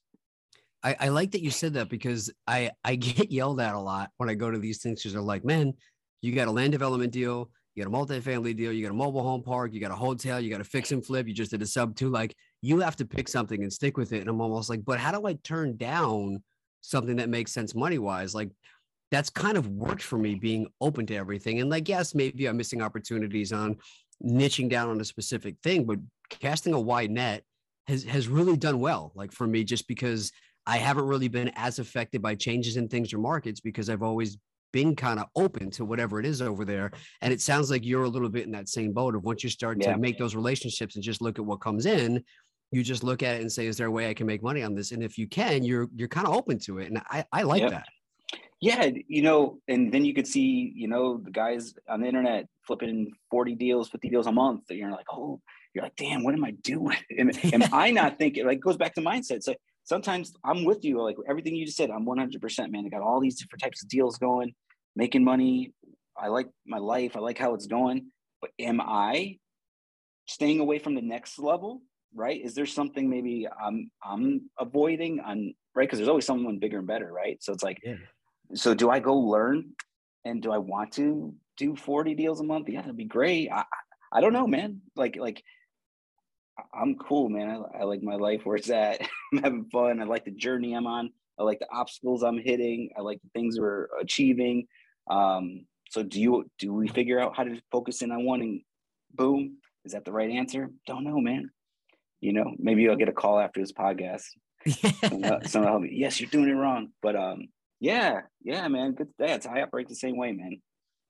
I, 0.84 0.96
I 1.02 1.10
like 1.10 1.32
that 1.32 1.42
you 1.42 1.52
said 1.52 1.74
that 1.74 1.90
because 1.90 2.32
I 2.48 2.72
I 2.84 2.96
get 2.96 3.30
yelled 3.32 3.60
at 3.60 3.76
a 3.76 3.80
lot 3.80 4.10
when 4.18 4.30
I 4.30 4.36
go 4.36 4.50
to 4.50 4.58
these 4.58 4.82
things 4.82 5.02
because 5.02 5.14
they're 5.14 5.22
like, 5.22 5.44
man, 5.44 5.74
you 6.22 6.34
got 6.34 6.48
a 6.48 6.52
land 6.52 6.72
development 6.72 7.12
deal, 7.12 7.50
you 7.78 7.84
got 7.84 7.94
a 7.94 7.96
multifamily 7.96 8.56
deal, 8.56 8.74
you 8.74 8.84
got 8.84 8.92
a 8.92 8.98
mobile 8.98 9.22
home 9.22 9.44
park, 9.44 9.72
you 9.72 9.80
got 9.80 9.92
a 9.92 9.96
hotel, 9.96 10.40
you 10.40 10.50
got 10.50 10.62
a 10.62 10.64
fix 10.64 10.92
and 10.92 11.06
flip, 11.06 11.28
you 11.28 11.34
just 11.34 11.52
did 11.52 11.62
a 11.62 11.66
sub 11.66 11.96
two. 11.96 12.10
Like 12.10 12.36
you 12.64 12.80
have 12.80 12.96
to 12.96 13.06
pick 13.06 13.28
something 13.28 13.62
and 13.62 13.72
stick 13.72 13.98
with 13.98 14.14
it. 14.14 14.22
And 14.22 14.30
I'm 14.30 14.42
almost 14.42 14.68
like, 14.68 14.84
but 14.84 15.00
how 15.00 15.12
do 15.12 15.28
I 15.28 15.34
turn 15.44 15.78
down 15.78 16.42
something 16.82 17.18
that 17.18 17.30
makes 17.30 17.52
sense 17.52 17.76
money 17.76 18.00
wise? 18.00 18.34
Like 18.34 18.50
that's 19.12 19.30
kind 19.30 19.58
of 19.58 19.68
worked 19.68 20.02
for 20.02 20.18
me 20.18 20.34
being 20.34 20.68
open 20.82 21.06
to 21.06 21.16
everything. 21.16 21.62
And 21.62 21.70
like, 21.70 21.88
yes, 21.88 22.16
maybe 22.16 22.48
I'm 22.48 22.58
missing 22.58 22.82
opportunities 22.82 23.54
on 23.54 23.78
niching 24.26 24.70
down 24.70 24.90
on 24.90 25.00
a 25.00 25.06
specific 25.06 25.58
thing, 25.62 25.86
but 25.86 26.00
casting 26.32 26.74
a 26.74 26.80
wide 26.80 27.12
net 27.12 27.44
has 27.86 28.04
has 28.06 28.28
really 28.28 28.58
done 28.58 28.80
well. 28.80 29.12
Like 29.14 29.32
for 29.32 29.46
me, 29.46 29.64
just 29.64 29.88
because 29.88 30.32
I 30.66 30.78
haven't 30.78 31.06
really 31.06 31.28
been 31.28 31.52
as 31.56 31.78
affected 31.78 32.24
by 32.24 32.34
changes 32.34 32.76
in 32.76 32.88
things 32.88 33.14
or 33.14 33.20
markets 33.20 33.60
because 33.60 33.88
I've 33.88 34.04
always 34.04 34.36
being 34.72 34.96
kind 34.96 35.20
of 35.20 35.28
open 35.36 35.72
to 35.72 35.86
whatever 35.86 36.20
it 36.20 36.26
is 36.26 36.42
over 36.42 36.66
there. 36.66 36.92
And 37.22 37.34
it 37.34 37.42
sounds 37.42 37.72
like 37.72 37.86
you're 37.86 38.04
a 38.04 38.10
little 38.10 38.30
bit 38.30 38.46
in 38.46 38.52
that 38.52 38.70
same 38.70 38.92
boat 38.92 39.16
of 39.16 39.24
once 39.24 39.44
you 39.44 39.50
start 39.50 39.78
yeah. 39.82 39.94
to 39.94 39.98
make 39.98 40.18
those 40.18 40.36
relationships 40.36 40.96
and 40.96 41.04
just 41.04 41.22
look 41.22 41.40
at 41.40 41.46
what 41.46 41.62
comes 41.62 41.86
in, 41.86 42.24
you 42.72 42.84
just 42.84 43.04
look 43.04 43.24
at 43.24 43.36
it 43.36 43.42
and 43.42 43.52
say, 43.52 43.66
is 43.68 43.78
there 43.78 43.88
a 43.88 43.92
way 43.92 44.10
I 44.10 44.14
can 44.14 44.28
make 44.28 44.44
money 44.44 44.64
on 44.64 44.76
this? 44.76 44.92
And 44.92 45.02
if 45.02 45.18
you 45.18 45.28
can, 45.28 45.64
you're 45.64 45.88
you're 45.96 46.08
kind 46.08 46.28
of 46.28 46.36
open 46.36 46.60
to 46.60 46.80
it. 46.80 46.90
And 46.90 47.02
I, 47.10 47.24
I 47.32 47.44
like 47.44 47.62
yep. 47.62 47.72
that. 47.72 47.88
Yeah, 48.60 48.90
you 49.08 49.22
know, 49.22 49.60
and 49.68 49.94
then 49.94 50.04
you 50.04 50.16
could 50.16 50.26
see, 50.26 50.74
you 50.76 50.88
know, 50.88 51.18
the 51.18 51.30
guys 51.30 51.76
on 51.88 52.02
the 52.02 52.08
internet 52.08 52.48
flipping 52.66 53.12
40 53.30 53.54
deals, 53.54 53.88
50 53.90 54.10
deals 54.10 54.26
a 54.26 54.32
month. 54.32 54.66
That 54.68 54.78
you're 54.78 54.92
like, 54.92 55.06
oh, 55.12 55.40
you're 55.74 55.84
like, 55.84 55.96
damn, 55.96 56.24
what 56.24 56.34
am 56.34 56.44
I 56.44 56.52
doing? 56.52 56.98
Am, 57.18 57.30
am 57.54 57.64
I 57.72 57.92
not 57.92 58.18
thinking? 58.18 58.48
Like, 58.48 58.60
goes 58.60 58.78
back 58.78 58.96
to 58.96 59.02
mindset. 59.02 59.44
So 59.44 59.54
sometimes 59.88 60.34
I'm 60.44 60.66
with 60.66 60.84
you. 60.84 61.02
Like 61.02 61.16
everything 61.28 61.56
you 61.56 61.66
just 61.66 61.78
said, 61.78 61.90
I'm 61.90 62.06
100%, 62.06 62.72
man. 62.72 62.86
I 62.86 62.90
got 62.90 63.02
all 63.02 63.22
these 63.22 63.40
different 63.40 63.64
types 63.64 63.82
of 63.82 63.90
deals 63.90 64.18
going, 64.18 64.54
making 64.96 65.24
money. 65.24 65.72
I 66.18 66.28
like 66.28 66.50
my 66.66 66.78
life. 66.78 67.16
I 67.16 67.20
like 67.20 67.38
how 67.38 67.54
it's 67.54 67.68
going. 67.68 68.08
But 68.42 68.52
am 68.60 68.82
I 68.82 69.38
staying 70.28 70.60
away 70.60 70.78
from 70.78 70.94
the 70.94 71.02
next 71.02 71.40
level? 71.40 71.82
Right? 72.14 72.42
Is 72.44 72.54
there 72.54 72.66
something 72.66 73.10
maybe 73.10 73.48
I'm 73.48 73.90
I'm 74.04 74.50
avoiding 74.60 75.20
on 75.22 75.54
right? 75.76 75.88
Because 75.88 76.00
there's 76.00 76.10
always 76.10 76.26
someone 76.26 76.60
bigger 76.60 76.80
and 76.80 76.88
better, 76.88 77.12
right? 77.12 77.42
So 77.42 77.54
it's 77.54 77.64
like, 77.64 77.80
yeah. 77.84 77.96
so 78.56 78.74
do 78.74 78.90
I 78.90 79.00
go 79.00 79.16
learn 79.16 79.72
and 80.26 80.42
do 80.42 80.52
I 80.52 80.58
want 80.58 80.94
to 80.94 81.34
do 81.56 81.76
40 81.76 82.16
deals 82.16 82.40
a 82.40 82.44
month? 82.44 82.68
Yeah, 82.68 82.82
that'd 82.82 82.98
be 82.98 83.06
great. 83.06 83.50
I 83.52 83.64
I 84.12 84.22
don't 84.22 84.34
know, 84.34 84.48
man. 84.48 84.82
Like 84.96 85.16
like 85.18 85.44
I'm 86.74 86.96
cool, 86.96 87.30
man. 87.30 87.50
I, 87.50 87.80
I, 87.80 87.84
like 87.84 88.02
my 88.02 88.16
life 88.16 88.46
where 88.46 88.56
it's 88.56 88.70
at. 88.70 89.02
I'm 89.34 89.44
having 89.44 89.66
fun. 89.72 90.02
I 90.02 90.06
like 90.06 90.26
the 90.26 90.32
journey 90.32 90.74
I'm 90.74 90.88
on. 90.88 91.12
I 91.40 91.44
like 91.44 91.60
the 91.60 91.72
obstacles 91.72 92.24
I'm 92.24 92.40
hitting. 92.40 92.90
I 92.98 93.02
like 93.02 93.22
the 93.22 93.30
things 93.34 93.60
we're 93.60 93.88
achieving. 94.02 94.68
Um, 95.10 95.66
so 95.90 96.04
do 96.04 96.20
you 96.20 96.50
do 96.58 96.74
we 96.74 96.88
figure 96.88 97.20
out 97.20 97.36
how 97.36 97.44
to 97.44 97.62
focus 97.72 98.02
in 98.02 98.12
on 98.12 98.26
one 98.26 98.42
and 98.42 98.62
boom? 99.14 99.58
Is 99.86 99.94
that 99.94 100.04
the 100.04 100.12
right 100.12 100.30
answer? 100.30 100.70
Don't 100.86 101.04
know, 101.04 101.20
man. 101.20 101.50
You 102.20 102.34
know, 102.34 102.54
maybe 102.58 102.90
I'll 102.90 102.96
get 102.96 103.10
a 103.10 103.14
call 103.14 103.40
after 103.40 103.62
this 103.62 103.72
podcast. 103.72 104.24
someone, 105.08 105.48
someone 105.48 105.72
help 105.72 105.82
me. 105.84 105.92
Yes, 105.94 106.20
you're 106.20 106.30
doing 106.30 106.50
it 106.50 106.54
wrong. 106.54 106.90
But 107.02 107.16
um, 107.16 107.48
yeah, 107.80 108.22
yeah, 108.44 108.68
man. 108.68 108.94
Good. 108.94 109.10
That's 109.18 109.46
I 109.46 109.62
operate 109.62 109.88
the 109.88 109.96
same 109.96 110.18
way, 110.18 110.32
man. 110.32 110.62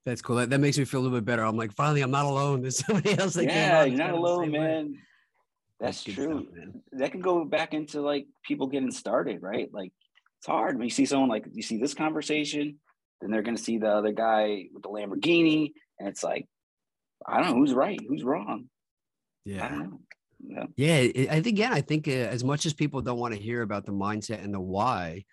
That's 0.04 0.22
cool. 0.22 0.36
That, 0.36 0.50
that 0.50 0.60
makes 0.60 0.78
me 0.78 0.84
feel 0.84 1.00
a 1.00 1.02
little 1.02 1.18
bit 1.18 1.24
better. 1.24 1.42
I'm 1.42 1.56
like, 1.56 1.72
finally, 1.72 2.02
I'm 2.02 2.10
not 2.10 2.24
alone. 2.24 2.62
There's 2.62 2.84
somebody 2.84 3.18
else 3.18 3.34
that 3.34 3.44
yeah, 3.44 3.84
you're 3.84 3.98
not 3.98 4.12
alone, 4.12 4.50
man. 4.52 4.92
Way. 4.92 4.98
That's, 5.80 6.02
true. 6.02 6.46
Stuff, 6.50 6.82
that 6.92 7.12
can 7.12 7.20
go 7.20 7.44
back 7.44 7.72
into 7.72 8.00
like 8.00 8.26
people 8.44 8.66
getting 8.66 8.90
started, 8.90 9.42
right? 9.42 9.68
Like 9.72 9.92
it's 10.38 10.46
hard 10.46 10.76
when 10.76 10.84
you 10.84 10.90
see 10.90 11.06
someone 11.06 11.28
like 11.28 11.46
you 11.52 11.62
see 11.62 11.78
this 11.78 11.94
conversation, 11.94 12.78
then 13.20 13.30
they're 13.30 13.42
going 13.42 13.56
to 13.56 13.62
see 13.62 13.78
the 13.78 13.90
other 13.90 14.12
guy 14.12 14.66
with 14.72 14.82
the 14.82 14.88
Lamborghini, 14.88 15.72
and 15.98 16.08
it's 16.08 16.22
like, 16.22 16.46
I 17.26 17.40
don't 17.40 17.50
know 17.50 17.56
who's 17.56 17.74
right, 17.74 17.98
who's 18.08 18.24
wrong. 18.24 18.68
Yeah. 19.44 19.86
Yeah. 20.40 20.66
yeah, 20.76 21.32
I 21.32 21.40
think 21.40 21.58
yeah, 21.58 21.72
I 21.72 21.80
think 21.80 22.06
uh, 22.06 22.12
as 22.12 22.44
much 22.44 22.64
as 22.64 22.72
people 22.72 23.00
don't 23.00 23.18
want 23.18 23.34
to 23.34 23.40
hear 23.40 23.62
about 23.62 23.86
the 23.86 23.92
mindset 23.92 24.44
and 24.44 24.54
the 24.54 24.60
why, 24.60 25.24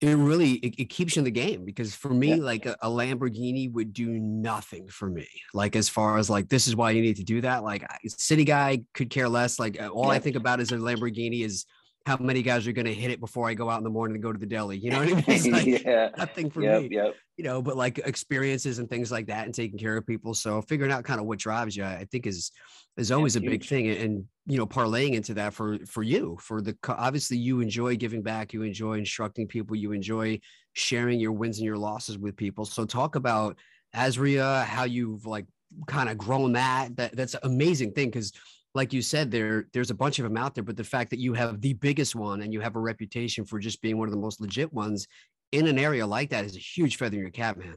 it 0.00 0.14
really 0.14 0.52
it, 0.52 0.74
it, 0.78 0.84
keeps 0.84 1.16
you 1.16 1.20
in 1.20 1.24
the 1.24 1.30
game 1.30 1.64
because 1.64 1.94
for 1.94 2.10
me 2.10 2.34
yeah. 2.34 2.36
like 2.36 2.66
a, 2.66 2.76
a, 2.82 2.88
lamborghini 2.88 3.72
would 3.72 3.92
do 3.92 4.10
nothing 4.10 4.86
for 4.88 5.10
me 5.10 5.26
like 5.54 5.74
as 5.74 5.88
far 5.88 6.18
as 6.18 6.30
like 6.30 6.48
this 6.48 6.68
is 6.68 6.76
why 6.76 6.90
you 6.90 7.02
need 7.02 7.16
to 7.16 7.24
do 7.24 7.40
that 7.40 7.64
like 7.64 7.84
city 8.06 8.44
guy 8.44 8.80
could 8.94 9.10
care 9.10 9.28
less 9.28 9.58
like 9.58 9.80
uh, 9.80 9.88
all 9.88 10.06
yeah. 10.06 10.12
i 10.12 10.18
think 10.18 10.36
about 10.36 10.60
is 10.60 10.70
a 10.70 10.76
lamborghini 10.76 11.44
is 11.44 11.66
how 12.08 12.16
many 12.18 12.42
guys 12.42 12.66
are 12.66 12.72
going 12.72 12.86
to 12.86 12.94
hit 12.94 13.10
it 13.10 13.20
before 13.20 13.48
I 13.48 13.54
go 13.54 13.68
out 13.68 13.78
in 13.78 13.84
the 13.84 13.90
morning 13.90 14.16
and 14.16 14.22
go 14.22 14.32
to 14.32 14.38
the 14.38 14.46
deli. 14.46 14.78
You 14.78 14.90
know 14.90 15.00
what 15.00 15.08
I 15.08 15.12
mean? 15.14 15.24
It's 15.28 15.46
like 15.58 15.84
yeah. 15.84 16.08
nothing 16.16 16.50
for 16.50 16.62
Yep. 16.62 16.82
me, 16.82 16.88
Yep. 16.92 17.14
you 17.36 17.44
know, 17.44 17.60
but 17.60 17.76
like 17.76 17.98
experiences 17.98 18.78
and 18.78 18.88
things 18.88 19.12
like 19.12 19.26
that 19.26 19.44
and 19.44 19.54
taking 19.54 19.78
care 19.78 19.96
of 19.96 20.06
people. 20.06 20.32
So 20.34 20.62
figuring 20.62 20.90
out 20.90 21.04
kind 21.04 21.20
of 21.20 21.26
what 21.26 21.38
drives 21.38 21.76
you, 21.76 21.84
I 21.84 22.06
think 22.10 22.26
is, 22.26 22.50
is 22.96 23.12
always 23.12 23.36
a 23.36 23.40
big 23.40 23.64
thing. 23.64 23.88
And, 23.88 24.24
you 24.46 24.56
know, 24.56 24.66
parlaying 24.66 25.12
into 25.12 25.34
that 25.34 25.52
for, 25.52 25.78
for 25.86 26.02
you, 26.02 26.38
for 26.40 26.62
the, 26.62 26.74
obviously 26.88 27.36
you 27.36 27.60
enjoy 27.60 27.96
giving 27.96 28.22
back, 28.22 28.52
you 28.54 28.62
enjoy 28.62 28.94
instructing 28.94 29.46
people, 29.46 29.76
you 29.76 29.92
enjoy 29.92 30.40
sharing 30.72 31.20
your 31.20 31.32
wins 31.32 31.58
and 31.58 31.66
your 31.66 31.76
losses 31.76 32.16
with 32.16 32.36
people. 32.36 32.64
So 32.64 32.86
talk 32.86 33.16
about 33.16 33.58
AZREIA, 33.94 34.64
how 34.64 34.84
you've 34.84 35.26
like 35.26 35.46
kind 35.86 36.08
of 36.08 36.16
grown 36.16 36.54
that, 36.54 36.96
that 36.96 37.14
that's 37.14 37.34
an 37.34 37.40
amazing 37.42 37.92
thing. 37.92 38.10
Cause 38.10 38.32
like 38.74 38.92
you 38.92 39.02
said, 39.02 39.30
there 39.30 39.66
there's 39.72 39.90
a 39.90 39.94
bunch 39.94 40.18
of 40.18 40.24
them 40.24 40.36
out 40.36 40.54
there, 40.54 40.64
but 40.64 40.76
the 40.76 40.84
fact 40.84 41.10
that 41.10 41.18
you 41.18 41.34
have 41.34 41.60
the 41.60 41.74
biggest 41.74 42.14
one 42.14 42.42
and 42.42 42.52
you 42.52 42.60
have 42.60 42.76
a 42.76 42.80
reputation 42.80 43.44
for 43.44 43.58
just 43.58 43.80
being 43.82 43.98
one 43.98 44.08
of 44.08 44.12
the 44.12 44.20
most 44.20 44.40
legit 44.40 44.72
ones 44.72 45.06
in 45.52 45.66
an 45.66 45.78
area 45.78 46.06
like 46.06 46.30
that 46.30 46.44
is 46.44 46.56
a 46.56 46.60
huge 46.60 46.96
feather 46.96 47.16
in 47.16 47.22
your 47.22 47.30
cap, 47.30 47.56
man. 47.56 47.76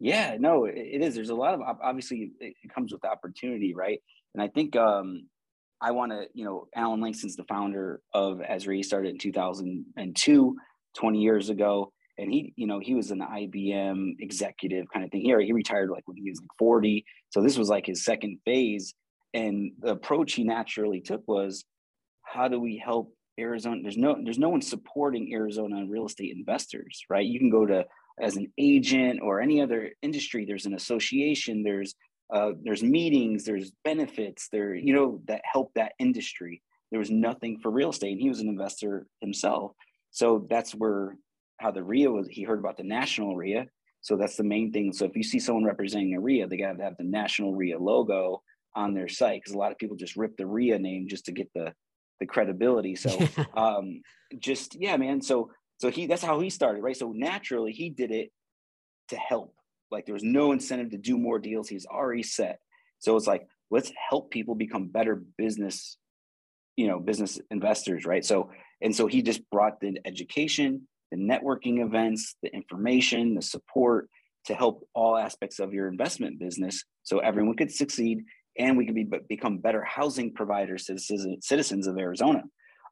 Yeah, 0.00 0.36
no, 0.38 0.64
it, 0.64 0.74
is. 0.74 1.14
There's 1.14 1.30
a 1.30 1.34
lot 1.34 1.54
of 1.54 1.60
obviously 1.60 2.32
it, 2.40 2.54
comes 2.74 2.92
with 2.92 3.04
opportunity, 3.04 3.72
right? 3.72 4.00
And 4.34 4.42
I 4.42 4.48
think 4.48 4.74
um, 4.74 5.28
I 5.80 5.92
want 5.92 6.10
to, 6.10 6.26
you 6.34 6.44
know, 6.44 6.66
Alan 6.74 7.00
Langston's 7.00 7.36
the 7.36 7.44
founder 7.44 8.00
of. 8.12 8.42
He 8.62 8.82
started 8.82 9.10
in 9.10 9.18
2002, 9.18 10.56
20 10.96 11.18
years 11.20 11.50
ago, 11.50 11.92
and 12.18 12.32
he, 12.32 12.52
you 12.56 12.66
know, 12.66 12.80
he 12.80 12.94
was 12.94 13.12
an 13.12 13.20
IBM 13.20 14.14
executive 14.18 14.86
kind 14.92 15.04
of 15.04 15.12
thing. 15.12 15.20
Here, 15.20 15.40
he 15.40 15.52
retired 15.52 15.90
like 15.90 16.08
when 16.08 16.16
he 16.16 16.30
was 16.30 16.40
like 16.40 16.50
40, 16.58 17.04
so 17.30 17.40
this 17.40 17.56
was 17.56 17.68
like 17.68 17.86
his 17.86 18.04
second 18.04 18.38
phase. 18.44 18.94
And 19.34 19.72
the 19.78 19.90
approach 19.92 20.34
he 20.34 20.44
naturally 20.44 21.00
took 21.00 21.26
was, 21.26 21.64
how 22.22 22.48
do 22.48 22.60
we 22.60 22.76
help 22.76 23.14
Arizona? 23.38 23.80
There's 23.82 23.96
no, 23.96 24.16
there's 24.22 24.38
no 24.38 24.50
one 24.50 24.62
supporting 24.62 25.32
Arizona 25.32 25.84
real 25.86 26.06
estate 26.06 26.34
investors, 26.36 27.04
right? 27.08 27.26
You 27.26 27.38
can 27.38 27.50
go 27.50 27.66
to 27.66 27.84
as 28.20 28.36
an 28.36 28.52
agent 28.58 29.20
or 29.22 29.40
any 29.40 29.60
other 29.60 29.90
industry 30.02 30.44
there's 30.44 30.66
an 30.66 30.74
association 30.74 31.62
there's 31.62 31.94
uh, 32.32 32.52
there's 32.62 32.82
meetings 32.82 33.44
there's 33.44 33.72
benefits 33.84 34.48
there 34.50 34.74
you 34.74 34.92
know 34.92 35.20
that 35.26 35.42
help 35.50 35.72
that 35.74 35.92
industry. 35.98 36.62
There 36.90 36.98
was 36.98 37.10
nothing 37.10 37.58
for 37.58 37.70
real 37.70 37.90
estate 37.90 38.12
and 38.12 38.20
he 38.20 38.28
was 38.28 38.40
an 38.40 38.48
investor 38.48 39.06
himself. 39.20 39.72
So 40.10 40.46
that's 40.48 40.72
where 40.72 41.16
how 41.58 41.70
the 41.70 41.82
REIA 41.82 42.10
was 42.10 42.28
he 42.28 42.42
heard 42.42 42.58
about 42.58 42.76
the 42.76 42.84
national 42.84 43.36
REIA 43.36 43.66
so 44.00 44.16
that's 44.16 44.36
the 44.36 44.42
main 44.42 44.72
thing. 44.72 44.92
So 44.92 45.04
if 45.04 45.14
you 45.14 45.22
see 45.22 45.38
someone 45.38 45.64
representing 45.64 46.14
a 46.14 46.20
REIA 46.20 46.46
they 46.46 46.56
got 46.56 46.76
to 46.76 46.82
have 46.82 46.96
the 46.96 47.04
national 47.04 47.54
REIA 47.54 47.78
logo 47.78 48.42
on 48.74 48.94
their 48.94 49.08
site 49.08 49.40
because 49.42 49.54
a 49.54 49.58
lot 49.58 49.72
of 49.72 49.78
people 49.78 49.96
just 49.96 50.16
rip 50.16 50.36
the 50.36 50.46
REIA 50.46 50.78
name 50.78 51.08
just 51.08 51.26
to 51.26 51.32
get 51.32 51.50
the 51.54 51.72
the 52.20 52.26
credibility. 52.26 52.94
So 52.96 53.18
um 53.56 54.02
just 54.38 54.76
yeah 54.80 54.96
man. 54.96 55.20
So 55.20 55.50
so 55.78 55.90
he 55.90 56.06
that's 56.06 56.22
how 56.22 56.40
he 56.40 56.50
started 56.50 56.82
right? 56.82 56.96
So 56.96 57.12
naturally 57.12 57.72
he 57.72 57.90
did 57.90 58.10
it 58.10 58.30
to 59.08 59.16
help. 59.16 59.54
Like 59.90 60.06
there 60.06 60.14
was 60.14 60.22
no 60.22 60.52
incentive 60.52 60.90
to 60.90 60.98
do 60.98 61.18
more 61.18 61.38
deals. 61.38 61.68
He's 61.68 61.86
already 61.86 62.22
set. 62.22 62.60
So 62.98 63.16
it's 63.16 63.26
like 63.26 63.46
let's 63.70 63.92
help 64.10 64.30
people 64.30 64.54
become 64.54 64.88
better 64.88 65.22
business 65.36 65.96
you 66.76 66.86
know 66.86 66.98
business 66.98 67.40
investors 67.50 68.04
right? 68.06 68.24
So 68.24 68.50
and 68.80 68.94
so 68.94 69.06
he 69.06 69.22
just 69.22 69.48
brought 69.50 69.80
the 69.80 69.98
education 70.04 70.88
the 71.10 71.18
networking 71.18 71.84
events 71.84 72.36
the 72.42 72.52
information 72.54 73.34
the 73.34 73.42
support 73.42 74.08
to 74.46 74.54
help 74.54 74.88
all 74.94 75.16
aspects 75.16 75.58
of 75.60 75.72
your 75.72 75.86
investment 75.88 76.38
business 76.38 76.84
so 77.04 77.18
everyone 77.18 77.56
could 77.56 77.70
succeed 77.70 78.24
and 78.58 78.76
we 78.76 78.86
could 78.86 78.94
be 78.94 79.08
become 79.28 79.58
better 79.58 79.82
housing 79.82 80.32
providers 80.32 80.86
citizens, 80.86 81.46
citizens 81.46 81.86
of 81.86 81.98
arizona 81.98 82.42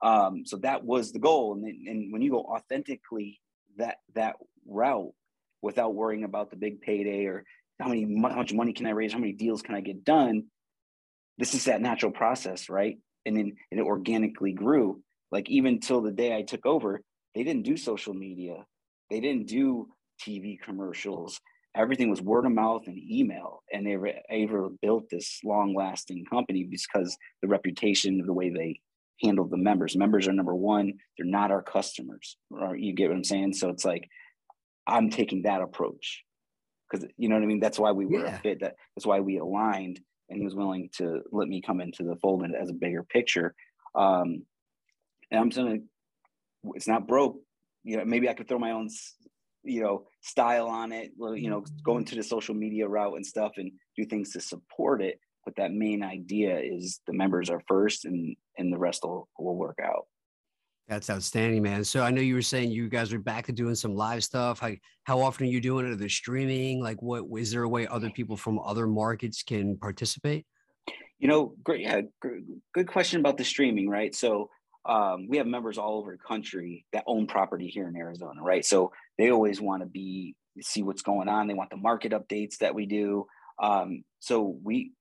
um, 0.03 0.45
so 0.47 0.57
that 0.59 0.85
was 0.85 1.13
the 1.13 1.19
goal. 1.19 1.55
And, 1.55 1.65
and 1.89 2.13
when 2.13 2.23
you 2.23 2.31
go 2.31 2.43
authentically 2.43 3.41
that 3.77 3.97
that 4.15 4.37
route 4.67 5.13
without 5.63 5.95
worrying 5.95 6.25
about 6.25 6.51
the 6.51 6.57
big 6.57 6.81
payday 6.81 7.27
or 7.27 7.45
how 7.79 7.89
many 7.89 8.03
how 8.03 8.37
much 8.37 8.53
money 8.53 8.73
can 8.73 8.87
I 8.87 8.91
raise, 8.91 9.13
how 9.13 9.19
many 9.19 9.33
deals 9.33 9.63
can 9.63 9.75
I 9.75 9.81
get 9.81 10.05
done, 10.05 10.45
this 11.39 11.55
is 11.55 11.65
that 11.67 11.83
natural 11.83 12.13
process, 12.13 12.69
right? 12.69 12.99
And 13.27 13.37
then 13.37 13.53
and 13.71 13.81
it 13.81 13.87
organically 13.87 14.53
grew. 14.53 15.03
Like 15.31 15.49
even 15.49 15.81
till 15.81 16.01
the 16.01 16.11
day 16.11 16.35
I 16.35 16.43
took 16.43 16.67
over, 16.67 17.03
they 17.35 17.45
didn't 17.45 17.63
do 17.63 17.77
social 17.77 18.15
media, 18.15 18.65
they 19.11 19.21
didn't 19.21 19.47
do 19.47 19.89
TV 20.21 20.61
commercials. 20.61 21.41
Everything 21.77 22.11
was 22.11 22.21
word 22.21 22.47
of 22.47 22.53
mouth 22.53 22.83
and 22.87 22.99
email, 22.99 23.63
and 23.73 23.87
they 23.87 23.97
were 23.97 24.13
able 24.29 24.69
to 24.69 24.79
build 24.83 25.05
this 25.11 25.39
long-lasting 25.45 26.25
company 26.25 26.65
because 26.69 27.17
the 27.43 27.49
reputation 27.49 28.21
of 28.21 28.27
the 28.27 28.33
way 28.33 28.51
they 28.51 28.81
handle 29.23 29.47
the 29.47 29.57
members. 29.57 29.97
Members 29.97 30.27
are 30.27 30.33
number 30.33 30.55
one. 30.55 30.95
They're 31.17 31.27
not 31.27 31.51
our 31.53 31.63
customers. 31.63 32.37
You 32.77 32.93
get 32.95 33.09
what 33.11 33.17
I'm 33.17 33.25
saying? 33.25 33.53
So 33.55 33.69
it's 33.69 33.85
like 33.85 34.09
I'm 34.87 35.11
taking 35.11 35.43
that 35.43 35.61
approach 35.61 36.25
because 36.91 37.07
you 37.17 37.29
know 37.29 37.37
what 37.37 37.45
I 37.45 37.47
mean. 37.47 37.61
That's 37.61 37.79
why 37.79 37.93
we 37.93 38.07
were 38.07 38.25
Yeah. 38.25 38.37
a 38.37 38.39
fit. 38.41 38.61
That 38.61 38.75
that's 38.97 39.07
why 39.07 39.21
we 39.21 39.39
aligned, 39.39 40.01
and 40.29 40.39
he 40.39 40.45
was 40.45 40.57
willing 40.57 40.91
to 40.97 41.21
let 41.31 41.47
me 41.49 41.61
come 41.61 41.81
into 41.81 42.03
the 42.03 42.17
fold 42.17 42.43
and 42.43 42.57
as 42.57 42.71
a 42.71 42.75
bigger 42.75 43.05
picture. 43.05 43.55
Um, 43.95 44.45
and 45.31 45.39
I'm 45.41 45.51
gonna. 45.51 45.79
It's 46.75 46.89
not 46.89 47.07
broke. 47.07 47.37
You 47.85 47.99
know, 47.99 48.05
maybe 48.05 48.29
I 48.29 48.35
could 48.35 48.49
throw 48.49 48.59
my 48.59 48.73
own, 48.73 48.89
you 49.63 49.83
know, 49.83 50.07
style 50.21 50.67
on 50.67 50.93
it. 50.93 51.13
You 51.19 51.51
know, 51.51 51.61
mm-hmm. 51.61 51.77
go 51.85 51.99
into 51.99 52.15
the 52.15 52.23
social 52.23 52.55
media 52.55 52.89
route 52.89 53.17
and 53.17 53.27
stuff, 53.27 53.53
and 53.57 53.73
do 53.97 54.05
things 54.05 54.33
to 54.33 54.41
support 54.41 55.03
it 55.03 55.21
but 55.45 55.57
that 55.57 55.73
main 55.73 56.03
idea 56.03 56.59
is 56.59 57.01
the 57.07 57.13
members 57.13 57.51
are 57.51 57.63
first 57.67 58.05
and 58.05 58.37
and 58.59 58.73
the 58.73 58.79
rest 58.79 59.03
will, 59.05 59.29
will 59.39 59.57
work 59.57 59.79
out 59.83 60.07
That's 60.89 61.09
outstanding, 61.09 61.63
man. 61.63 61.85
So 61.85 62.03
I 62.03 62.11
know 62.11 62.21
you 62.21 62.35
were 62.35 62.43
saying 62.43 62.71
you 62.71 62.89
guys 62.89 63.13
are 63.13 63.19
back 63.19 63.47
to 63.47 63.53
doing 63.53 63.75
some 63.75 63.95
live 63.95 64.23
stuff. 64.25 64.59
How, 64.59 64.73
how 65.05 65.21
often 65.21 65.47
are 65.47 65.51
you 65.51 65.61
doing 65.61 65.87
it? 65.87 65.93
Are 65.93 65.97
they 65.97 66.09
streaming? 66.09 66.83
Like, 66.83 67.01
what 67.01 67.25
is 67.39 67.53
there 67.53 67.63
a 67.63 67.69
way 67.69 67.87
other 67.87 68.11
people 68.11 68.37
from 68.37 68.59
other 68.59 68.87
markets 68.87 69.43
can 69.43 69.77
participate? 69.77 70.47
you 71.21 71.29
know 71.29 71.55
great 71.63 71.83
yeah 71.83 72.01
good 72.73 72.89
question 72.89 73.21
about 73.21 73.37
the 73.37 73.45
streaming 73.45 73.89
right 73.89 74.15
so 74.15 74.49
um, 74.89 75.29
we 75.29 75.37
have 75.37 75.47
members 75.47 75.79
all 75.79 75.99
over 75.99 76.13
the 76.13 76.23
country 76.23 76.87
that 76.93 77.05
own 77.07 77.27
property 77.27 77.69
here 77.69 77.89
in 77.89 77.97
arizona 77.97 78.43
right? 78.43 78.65
So 78.65 78.93
they 79.19 79.31
always 79.31 79.61
want 79.61 79.83
to 79.83 79.87
be 79.87 80.35
see 80.61 80.83
what's 80.83 81.03
going 81.03 81.29
on. 81.29 81.47
They 81.47 81.55
want 81.55 81.71
the 81.71 81.77
market 81.77 82.13
updates 82.13 82.59
that 82.59 82.75
we 82.75 82.87
do. 82.87 83.27
Um, 83.63 84.05
so 84.19 84.59
we 84.63 84.93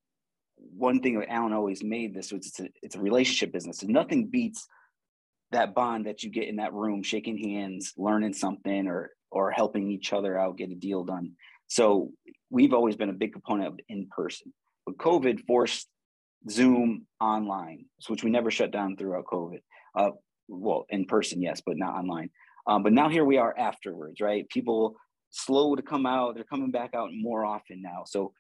one 0.57 0.99
thing 0.99 1.17
that 1.17 1.32
alan 1.32 1.53
always 1.53 1.84
made 1.84 2.13
this 2.13 2.32
was 2.32 2.45
it's 2.45 2.59
a, 2.59 2.69
it's 2.82 2.95
a 2.95 3.01
relationship 3.01 3.51
business. 3.51 3.82
And 3.82 3.91
nothing 3.91 4.27
beats 4.27 4.67
that 5.51 5.73
bond 5.73 6.05
that 6.05 6.21
you 6.23 6.30
get 6.30 6.47
in 6.47 6.57
that 6.57 6.73
room 6.73 7.01
shaking 7.01 7.38
hands 7.38 7.93
learning 7.97 8.34
something 8.34 8.88
or 8.88 9.11
or 9.32 9.51
helping 9.51 9.91
each 9.91 10.11
other 10.11 10.38
out 10.38 10.57
get 10.57 10.71
a 10.71 10.75
deal 10.75 11.03
done. 11.03 11.34
So 11.67 12.11
we've 12.49 12.73
always 12.73 12.95
been 12.95 13.09
a 13.09 13.13
big 13.13 13.34
component 13.34 13.67
of 13.67 13.80
in 13.88 14.07
person 14.07 14.53
but 14.86 14.97
covid 14.97 15.45
forced 15.45 15.88
zoom 16.49 17.05
online 17.19 17.86
which 18.07 18.23
we 18.23 18.30
never 18.30 18.51
shut 18.51 18.71
down 18.71 18.95
throughout 18.95 19.25
covid 19.25 19.59
uh, 19.96 20.12
well 20.48 20.86
in 20.90 21.06
person 21.06 21.42
yes 21.42 21.62
but 21.66 21.78
not 21.78 21.96
online. 21.96 22.30
Um, 22.68 22.84
but 22.84 22.94
now 22.94 23.10
here 23.10 23.26
we 23.26 23.38
are 23.38 23.58
afterwards 23.58 24.22
right? 24.22 24.48
People 24.50 24.96
slow 25.32 25.76
to 25.76 25.82
come 25.82 26.06
out. 26.06 26.36
They're 26.36 26.44
coming 26.44 26.72
back 26.72 26.94
out 26.96 27.10
more 27.14 27.46
often 27.46 27.82
now. 27.82 28.04
So 28.06 28.34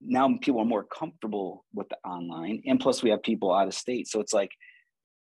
now 0.00 0.28
people 0.40 0.60
are 0.60 0.66
more 0.66 0.84
comfortable 0.84 1.64
with 1.74 1.88
the 1.88 1.96
online 2.04 2.62
and 2.66 2.78
plus 2.78 3.02
we 3.02 3.10
have 3.10 3.22
people 3.22 3.52
out 3.52 3.66
of 3.66 3.74
state. 3.74 4.08
So 4.08 4.20
it's 4.20 4.32
like 4.32 4.52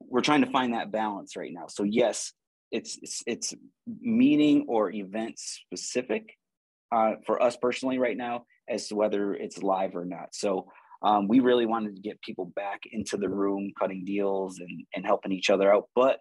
we're 0.01 0.21
trying 0.21 0.43
to 0.43 0.51
find 0.51 0.73
that 0.73 0.91
balance 0.91 1.35
right 1.35 1.51
now. 1.53 1.67
So 1.67 1.83
yes 1.83 2.33
it's 2.71 2.97
it's, 3.01 3.23
it's 3.25 3.53
meeting 4.01 4.65
or 4.67 4.91
event 4.91 5.39
specific 5.39 6.35
uh, 6.91 7.13
for 7.25 7.41
us 7.41 7.57
personally 7.57 7.97
right 7.97 8.17
now 8.17 8.45
as 8.69 8.87
to 8.87 8.95
whether 8.95 9.33
it's 9.33 9.61
live 9.61 9.95
or 9.95 10.05
not. 10.05 10.33
So 10.33 10.71
um, 11.07 11.27
we 11.27 11.39
really 11.39 11.65
wanted 11.73 11.95
to 11.95 12.01
get 12.01 12.21
people 12.21 12.51
back 12.55 12.81
into 12.91 13.15
the 13.17 13.29
room 13.29 13.71
cutting 13.79 14.03
deals 14.05 14.59
and, 14.59 14.75
and 14.95 15.05
helping 15.05 15.31
each 15.31 15.49
other 15.49 15.67
out 15.73 15.85
but 15.95 16.19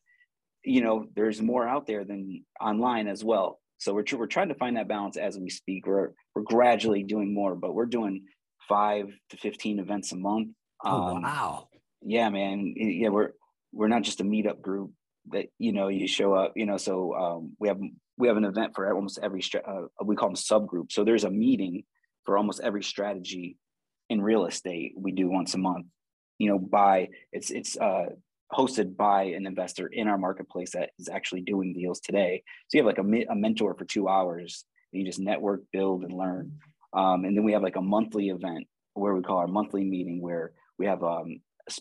you 0.64 0.80
know 0.84 0.96
there's 1.16 1.40
more 1.42 1.66
out 1.74 1.86
there 1.86 2.04
than 2.04 2.44
online 2.60 3.06
as 3.08 3.22
well. 3.24 3.60
So 3.78 3.92
we're, 3.92 4.04
we're 4.16 4.26
trying 4.36 4.48
to 4.48 4.54
find 4.54 4.76
that 4.76 4.88
balance 4.88 5.16
as 5.18 5.36
we 5.38 5.50
speak. 5.50 5.86
We're, 5.86 6.10
we're 6.34 6.42
gradually 6.56 7.02
doing 7.02 7.34
more 7.34 7.54
but 7.54 7.74
we're 7.74 7.92
doing 7.98 8.24
five 8.68 9.06
to 9.30 9.36
15 9.36 9.78
events 9.78 10.12
a 10.12 10.16
month. 10.16 10.48
Oh, 10.84 11.16
Um, 11.16 11.22
wow. 11.22 11.68
yeah 12.02 12.28
man. 12.30 12.72
Yeah 12.76 13.08
we're 13.08 13.30
we're 13.72 13.88
not 13.88 14.02
just 14.08 14.20
a 14.20 14.24
meetup 14.24 14.60
group 14.62 14.90
that 15.32 15.46
you 15.58 15.72
know 15.72 15.88
you 15.88 16.06
show 16.06 16.32
up 16.34 16.52
you 16.56 16.66
know 16.66 16.76
so 16.78 17.14
um, 17.14 17.56
we 17.58 17.68
have 17.68 17.80
we 18.18 18.28
have 18.28 18.36
an 18.38 18.44
event 18.44 18.72
for 18.74 18.82
almost 18.94 19.18
every 19.22 19.42
stra- 19.42 19.66
uh, 19.66 20.04
we 20.04 20.16
call 20.16 20.28
them 20.30 20.36
subgroup 20.36 20.92
so 20.92 21.04
there's 21.04 21.24
a 21.24 21.30
meeting 21.30 21.82
for 22.24 22.38
almost 22.38 22.60
every 22.62 22.82
strategy 22.82 23.56
in 24.10 24.20
real 24.20 24.46
estate 24.46 24.92
we 24.96 25.12
do 25.12 25.28
once 25.28 25.54
a 25.54 25.58
month 25.58 25.86
you 26.38 26.48
know 26.48 26.58
by 26.58 27.08
it's 27.32 27.50
it's 27.50 27.76
uh 27.78 28.06
hosted 28.52 28.96
by 28.96 29.24
an 29.24 29.46
investor 29.46 29.86
in 29.86 30.06
our 30.06 30.18
marketplace 30.18 30.72
that 30.72 30.90
is 30.98 31.08
actually 31.08 31.40
doing 31.40 31.72
deals 31.72 32.00
today 32.00 32.42
so 32.68 32.78
you 32.78 32.84
have 32.84 32.86
like 32.86 32.98
a, 32.98 33.32
a 33.32 33.34
mentor 33.34 33.74
for 33.74 33.84
two 33.84 34.08
hours 34.08 34.64
you 34.92 35.04
just 35.04 35.18
network 35.18 35.62
build 35.72 36.04
and 36.04 36.12
learn 36.12 36.52
um, 36.94 37.24
and 37.24 37.36
then 37.36 37.44
we 37.44 37.52
have 37.52 37.62
like 37.62 37.76
a 37.76 37.82
monthly 37.82 38.28
event 38.28 38.66
where 38.94 39.14
we 39.14 39.22
call 39.22 39.38
our 39.38 39.48
monthly 39.48 39.84
meeting 39.84 40.20
where 40.20 40.52
we 40.78 40.86
have 40.86 41.02
um, 41.02 41.40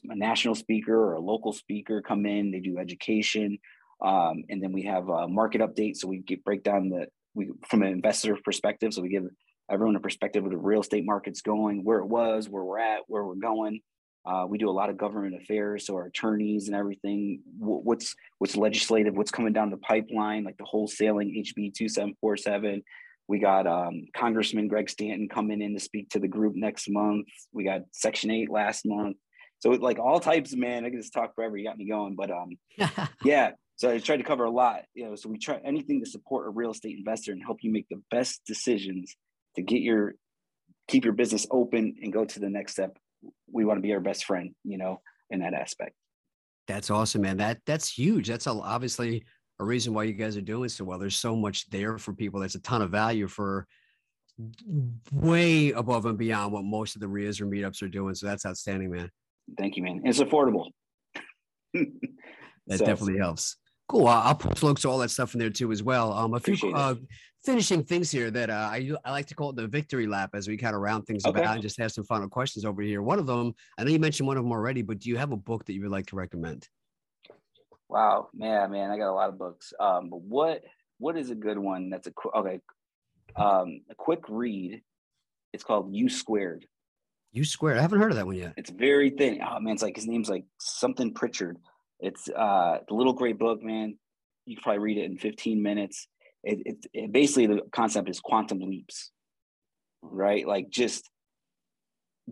a 0.10 0.16
national 0.16 0.56
speaker 0.56 0.96
or 0.96 1.14
a 1.14 1.20
local 1.20 1.54
speaker 1.54 2.02
come 2.02 2.26
in. 2.26 2.52
They 2.52 2.60
do 2.60 2.78
education, 2.78 3.60
um, 4.04 4.44
and 4.50 4.62
then 4.62 4.72
we 4.72 4.84
have 4.84 5.10
a 5.10 5.28
market 5.28 5.62
update. 5.62 5.98
So 5.98 6.08
we 6.08 6.20
get 6.20 6.44
break 6.44 6.64
down 6.64 6.90
the 6.90 7.08
we 7.36 7.52
from 7.68 7.84
an 7.84 7.90
investor 7.90 8.38
perspective. 8.44 8.94
So 8.94 9.02
we 9.02 9.10
give 9.10 9.26
everyone 9.70 9.96
a 9.96 10.00
perspective 10.00 10.44
of 10.44 10.52
the 10.52 10.58
real 10.58 10.82
estate 10.82 11.06
market's 11.06 11.42
going, 11.42 11.84
where 11.84 12.00
it 12.00 12.08
was, 12.08 12.50
where 12.50 12.64
we're 12.64 12.80
at, 12.80 13.02
where 13.08 13.24
we're 13.24 13.36
going. 13.36 13.82
Uh, 14.26 14.46
we 14.48 14.58
do 14.58 14.70
a 14.70 14.72
lot 14.72 14.90
of 14.90 14.98
government 14.98 15.36
affairs, 15.36 15.86
so 15.86 15.96
our 15.96 16.06
attorneys 16.06 16.68
and 16.68 16.76
everything. 16.76 17.42
What's 17.60 18.16
what's 18.40 18.56
legislative? 18.56 19.16
What's 19.16 19.32
coming 19.32 19.52
down 19.52 19.70
the 19.70 19.78
pipeline, 19.78 20.46
like 20.46 20.58
the 20.58 20.64
wholesaling 20.64 21.46
HB 21.46 21.74
two 21.74 21.90
seven 21.90 22.16
four 22.22 22.38
seven. 22.38 22.84
We 23.28 23.40
got 23.40 23.68
um, 23.68 24.08
Congressman 24.16 24.68
Greg 24.68 24.90
Stanton 24.90 25.28
coming 25.30 25.62
in 25.62 25.74
to 25.74 25.80
speak 25.80 26.10
to 26.10 26.20
the 26.20 26.28
group 26.28 26.56
next 26.56 26.90
month. 26.90 27.28
We 27.52 27.64
got 27.64 27.82
Section 27.92 28.32
Eight 28.32 28.50
last 28.50 28.86
month. 28.86 29.18
So 29.60 29.72
like 29.72 30.00
all 30.00 30.20
types, 30.20 30.54
of 30.54 30.60
man. 30.60 30.86
I 30.86 30.90
can 30.90 31.00
just 31.00 31.14
talk 31.14 31.36
forever. 31.36 31.58
You 31.58 31.66
got 31.66 31.78
me 31.78 31.88
going, 31.88 32.16
but 32.16 32.32
um, 32.32 32.58
yeah. 33.24 33.52
So 33.76 33.90
I 33.90 33.98
tried 34.00 34.18
to 34.18 34.24
cover 34.24 34.46
a 34.46 34.52
lot. 34.52 34.84
You 34.94 35.06
know, 35.06 35.16
so 35.16 35.30
we 35.30 35.38
try 35.38 35.60
anything 35.66 36.04
to 36.04 36.10
support 36.10 36.48
a 36.48 36.50
real 36.50 36.72
estate 36.72 36.98
investor 36.98 37.32
and 37.32 37.42
help 37.42 37.60
you 37.62 37.72
make 37.72 37.88
the 37.90 38.02
best 38.12 38.42
decisions 38.46 39.16
to 39.56 39.62
get 39.62 39.82
your 39.82 40.16
keep 40.88 41.06
your 41.06 41.14
business 41.14 41.48
open 41.50 41.96
and 42.02 42.12
go 42.12 42.26
to 42.26 42.40
the 42.40 42.50
next 42.50 42.74
step 42.74 42.98
we 43.52 43.66
want 43.66 43.78
to 43.78 43.82
be 43.82 43.94
our 43.94 44.00
best 44.00 44.26
friend, 44.26 44.54
you 44.64 44.78
know, 44.78 45.02
in 45.30 45.40
that 45.40 45.54
aspect. 45.54 45.94
That's 46.68 46.90
awesome, 46.90 47.22
man. 47.22 47.38
That 47.38 47.60
that's 47.66 47.92
huge. 47.92 48.28
That's 48.28 48.48
a, 48.48 48.52
obviously 48.52 49.24
a 49.60 49.64
reason 49.64 49.94
why 49.94 50.04
you 50.04 50.14
guys 50.14 50.38
are 50.38 50.42
doing 50.42 50.70
so 50.70 50.84
well. 50.84 50.98
There's 50.98 51.18
so 51.18 51.36
much 51.36 51.70
there 51.70 51.98
for 51.98 52.14
people. 52.14 52.40
That's 52.40 52.56
a 52.56 52.62
ton 52.62 52.82
of 52.82 52.90
value 52.90 53.28
for 53.28 53.68
way 55.12 55.72
above 55.72 56.06
and 56.06 56.18
beyond 56.18 56.54
what 56.54 56.64
most 56.64 56.96
of 56.96 57.02
the 57.02 57.08
REIAs 57.08 57.42
or 57.42 57.46
meetups 57.46 57.82
are 57.84 57.90
doing. 57.90 58.16
So 58.16 58.28
that's 58.28 58.46
outstanding, 58.46 58.92
man. 58.92 59.12
Thank 59.58 59.76
you, 59.76 59.84
man. 59.84 60.02
It's 60.06 60.20
affordable. 60.20 60.70
that 61.74 62.80
so, 62.80 62.86
definitely 62.86 63.20
helps. 63.20 63.58
Cool. 63.90 64.08
I'll 64.08 64.36
post 64.36 64.64
links 64.64 64.82
to 64.84 64.90
all 64.90 65.00
that 65.00 65.12
stuff 65.12 65.34
in 65.34 65.40
there 65.40 65.50
too 65.50 65.72
as 65.72 65.84
well. 65.84 66.14
Um, 66.14 66.34
a 66.34 66.40
few 66.40 66.74
uh, 66.74 66.96
finishing 67.44 67.84
things 67.84 68.10
here 68.10 68.32
that 68.32 68.50
uh, 68.50 68.70
I 68.72 68.92
I 69.04 69.12
like 69.12 69.28
to 69.28 69.36
call 69.36 69.50
it 69.50 69.56
the 69.56 69.68
victory 69.68 70.08
lap 70.08 70.32
as 70.34 70.48
we 70.48 70.58
kind 70.58 70.76
of 70.76 70.82
round 70.82 71.06
things 71.06 71.26
okay. 71.26 71.40
about 71.40 71.56
and 71.56 71.62
just 71.62 71.78
have 71.78 71.92
some 71.92 72.04
final 72.04 72.30
questions 72.30 72.66
over 72.66 72.82
here. 72.82 73.02
One 73.02 73.20
of 73.20 73.28
them, 73.28 73.54
I 73.78 73.84
know 73.84 73.92
you 73.92 74.00
mentioned 74.00 74.28
one 74.28 74.38
of 74.38 74.44
them 74.44 74.52
already, 74.52 74.82
but 74.82 75.00
do 75.00 75.10
you 75.10 75.18
have 75.18 75.32
a 75.32 75.38
book 75.38 75.66
that 75.66 75.74
you 75.74 75.82
would 75.82 75.92
like 75.92 76.08
to 76.08 76.16
recommend? 76.16 76.68
Wow, 77.90 78.30
man, 78.34 78.72
man, 78.72 78.92
I 78.92 78.98
got 78.98 79.12
a 79.12 79.14
lot 79.14 79.30
of 79.30 79.38
books. 79.38 79.74
Um, 79.80 80.10
but 80.10 80.22
what 80.22 80.64
what 81.00 81.18
is 81.18 81.30
a 81.30 81.36
good 81.36 81.58
one? 81.58 81.90
That's 81.90 82.08
a 82.08 82.14
okay, 82.36 82.60
um, 83.36 83.82
a 83.90 83.96
quick 83.96 84.22
read. 84.30 84.82
It's 85.52 85.64
called 85.64 85.94
U 85.94 86.10
Squared. 86.10 86.66
U 87.34 87.44
Squared. 87.44 87.78
I 87.78 87.82
haven't 87.82 88.00
heard 88.00 88.12
of 88.12 88.18
that 88.18 88.26
one 88.26 88.36
yet. 88.36 88.54
It's 88.58 88.72
very 88.72 89.10
thin. 89.10 89.40
Oh 89.48 89.60
man, 89.60 89.74
it's 89.74 89.84
like 89.84 89.96
his 89.96 90.08
name's 90.08 90.30
like 90.30 90.46
something 90.60 91.14
Pritchard. 91.14 91.58
It's 92.00 92.28
uh, 92.30 92.80
the 92.88 92.96
little 92.96 93.14
great 93.14 93.38
book, 93.38 93.62
man. 93.62 93.98
You 94.46 94.56
can 94.56 94.64
probably 94.64 94.80
read 94.80 94.98
it 94.98 95.06
in 95.06 95.18
15 95.18 95.62
minutes 95.62 96.08
it, 96.44 96.62
it, 96.66 96.86
it 96.94 97.12
basically 97.12 97.48
the 97.48 97.62
concept 97.72 98.10
is 98.10 98.20
quantum 98.20 98.60
leaps, 98.60 99.12
right? 100.02 100.48
Like 100.48 100.70
just, 100.70 101.10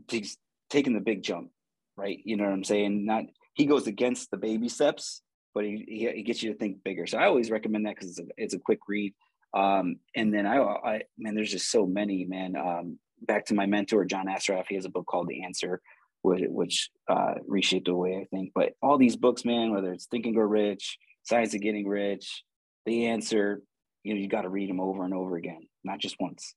just 0.07 0.37
taking 0.69 0.93
the 0.93 0.99
big 0.99 1.23
jump, 1.23 1.49
right? 1.97 2.19
You 2.23 2.37
know 2.37 2.45
what 2.45 2.53
I'm 2.53 2.63
saying? 2.63 3.05
Not 3.05 3.25
he 3.53 3.65
goes 3.65 3.87
against 3.87 4.31
the 4.31 4.37
baby 4.37 4.69
steps, 4.69 5.21
but 5.53 5.65
he, 5.65 5.85
he, 5.87 6.11
he 6.17 6.23
gets 6.23 6.41
you 6.41 6.51
to 6.51 6.57
think 6.57 6.83
bigger. 6.83 7.05
So 7.05 7.17
I 7.17 7.25
always 7.25 7.51
recommend 7.51 7.85
that 7.85 7.95
because 7.95 8.11
it's 8.11 8.19
a, 8.19 8.23
it's 8.37 8.53
a 8.53 8.59
quick 8.59 8.79
read. 8.87 9.13
Um, 9.53 9.97
and 10.15 10.33
then 10.33 10.45
I, 10.45 10.57
I, 10.59 11.01
man, 11.17 11.35
there's 11.35 11.51
just 11.51 11.69
so 11.69 11.85
many, 11.85 12.25
man. 12.25 12.55
Um, 12.55 12.99
back 13.21 13.45
to 13.47 13.53
my 13.53 13.65
mentor, 13.65 14.05
John 14.05 14.27
Assaraf, 14.27 14.65
he 14.69 14.75
has 14.75 14.85
a 14.85 14.89
book 14.89 15.05
called 15.05 15.27
The 15.27 15.43
Answer, 15.43 15.81
which, 16.21 16.43
which 16.47 16.89
uh, 17.09 17.35
reshaped 17.45 17.87
the 17.87 17.95
way 17.95 18.15
I 18.15 18.25
think. 18.33 18.51
But 18.55 18.73
all 18.81 18.97
these 18.97 19.17
books, 19.17 19.43
man, 19.43 19.71
whether 19.71 19.91
it's 19.91 20.05
Think 20.05 20.25
and 20.25 20.35
Grow 20.35 20.45
Rich, 20.45 20.97
Science 21.23 21.53
of 21.53 21.61
Getting 21.61 21.87
Rich, 21.87 22.43
The 22.85 23.07
Answer, 23.07 23.61
you 24.03 24.13
know 24.13 24.19
you 24.19 24.27
got 24.27 24.41
to 24.41 24.49
read 24.49 24.69
them 24.69 24.79
over 24.79 25.03
and 25.03 25.13
over 25.13 25.37
again 25.37 25.61
not 25.83 25.99
just 25.99 26.15
once 26.19 26.55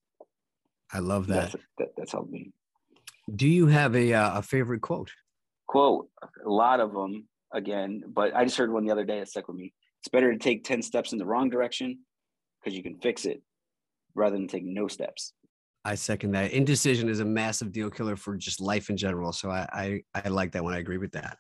i 0.93 0.99
love 0.99 1.27
that, 1.27 1.53
that's, 1.53 1.65
that, 1.79 1.89
that's 1.97 2.13
helped 2.13 2.31
me 2.31 2.51
do 3.35 3.49
you 3.49 3.67
have 3.67 3.95
a, 3.97 4.13
uh, 4.13 4.39
a 4.39 4.43
favorite 4.43 4.81
quote 4.81 5.11
quote 5.67 6.09
a 6.45 6.49
lot 6.49 6.81
of 6.81 6.93
them 6.93 7.27
again 7.53 8.03
but 8.09 8.35
i 8.35 8.45
just 8.45 8.57
heard 8.57 8.73
one 8.73 8.85
the 8.85 8.93
other 8.93 9.05
day 9.05 9.19
that 9.19 9.29
stuck 9.29 9.49
with 9.49 9.57
me 9.57 9.73
it's 10.01 10.09
better 10.09 10.33
to 10.33 10.39
take 10.39 10.65
10 10.65 10.83
steps 10.83 11.13
in 11.13 11.19
the 11.19 11.25
wrong 11.25 11.49
direction 11.49 11.99
because 12.63 12.77
you 12.77 12.83
can 12.83 12.99
fix 12.99 13.25
it 13.25 13.43
rather 14.15 14.37
than 14.37 14.49
take 14.49 14.65
no 14.65 14.89
steps 14.89 15.33
I 15.85 15.97
second 15.97 16.33
that. 16.33 16.53
Indecision 16.53 17.09
is 17.09 17.21
a 17.21 17.25
massive 17.25 17.71
deal 17.71 17.91
killer 17.91 18.17
for 18.17 18.37
just 18.37 18.61
life 18.61 18.89
in 18.89 18.97
general. 18.97 19.33
So 19.33 19.51
I, 19.51 19.69
I, 20.15 20.21
I 20.25 20.29
like 20.29 20.53
that 20.53 20.65
one. 20.65 20.73
I 20.73 20.79
agree 20.79 20.97
with 20.97 21.13
that. 21.13 21.37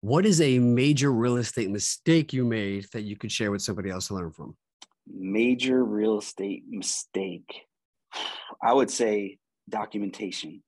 What 0.00 0.26
is 0.26 0.40
a 0.40 0.58
major 0.58 1.10
real 1.10 1.38
estate 1.38 1.70
mistake 1.70 2.32
you 2.32 2.44
made 2.44 2.86
that 2.92 3.02
you 3.02 3.16
could 3.16 3.32
share 3.32 3.50
with 3.50 3.62
somebody 3.62 3.90
else 3.90 4.08
to 4.08 4.14
learn 4.14 4.30
from? 4.30 4.56
Major 5.12 5.84
real 5.84 6.18
estate 6.18 6.64
mistake 6.68 7.66
i 8.62 8.72
would 8.72 8.90
say 8.90 9.38
documentation. 9.68 10.62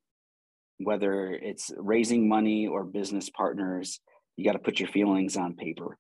Whether 0.79 1.33
it's 1.33 1.71
raising 1.77 2.29
money 2.29 2.67
or 2.67 2.85
business 2.85 3.29
partners 3.29 4.01
you 4.37 4.45
got 4.45 4.53
to 4.53 4.59
put 4.59 4.81
your 4.81 4.89
feelings 4.89 5.37
on 5.37 5.55
paper. 5.55 5.99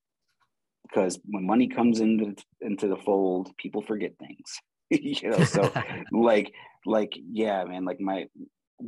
Because 0.89 1.19
when 1.25 1.47
money 1.47 1.69
comes 1.69 2.01
into 2.01 2.35
into 2.61 2.89
the 2.89 2.97
fold 2.97 3.55
people 3.59 3.83
forget 3.83 4.13
things 4.19 4.59
you 4.91 5.31
know 5.31 5.45
so 5.45 5.71
like 6.13 6.53
like 6.87 7.13
yeah 7.31 7.65
man 7.65 7.85
like 7.85 8.01
my 8.01 8.27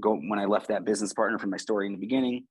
go 0.00 0.16
when 0.16 0.38
i 0.38 0.46
left 0.46 0.68
that 0.68 0.84
business 0.84 1.12
partner 1.12 1.38
from 1.38 1.50
my 1.50 1.58
story 1.58 1.86
in 1.86 1.92
the 1.92 1.98
beginning 1.98 2.44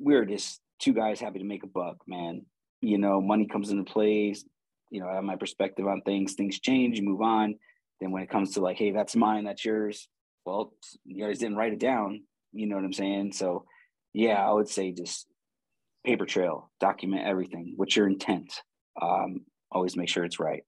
we 0.00 0.14
were 0.14 0.24
just 0.24 0.60
two 0.80 0.92
guys 0.92 1.20
happy 1.20 1.38
to 1.38 1.44
make 1.44 1.62
a 1.62 1.68
buck 1.68 1.96
man. 2.06 2.46
You 2.80 2.98
know 2.98 3.20
money 3.20 3.46
comes 3.46 3.70
into 3.70 3.84
place 3.84 4.44
you 4.90 5.00
know, 5.00 5.08
I 5.08 5.14
have 5.14 5.24
my 5.24 5.36
perspective 5.36 5.86
on 5.86 6.02
things. 6.02 6.34
Things 6.34 6.60
change, 6.60 6.98
you 6.98 7.04
move 7.04 7.22
on. 7.22 7.56
Then 8.00 8.10
when 8.10 8.22
it 8.22 8.30
comes 8.30 8.54
to 8.54 8.60
like, 8.60 8.76
hey, 8.76 8.92
that's 8.92 9.16
mine, 9.16 9.44
that's 9.44 9.64
yours. 9.64 10.08
Well, 10.44 10.72
you 11.04 11.24
guys 11.24 11.38
didn't 11.38 11.56
write 11.56 11.72
it 11.72 11.80
down. 11.80 12.22
You 12.52 12.66
know 12.66 12.76
what 12.76 12.84
I'm 12.84 12.92
saying? 12.92 13.32
So, 13.32 13.64
yeah, 14.12 14.42
I 14.44 14.52
would 14.52 14.68
say 14.68 14.92
just 14.92 15.26
paper 16.04 16.24
trail, 16.24 16.70
document 16.80 17.26
everything. 17.26 17.74
What's 17.76 17.96
your 17.96 18.06
intent? 18.06 18.62
Um, 19.00 19.44
always 19.70 19.96
make 19.96 20.08
sure 20.08 20.24
it's 20.24 20.40
right. 20.40 20.62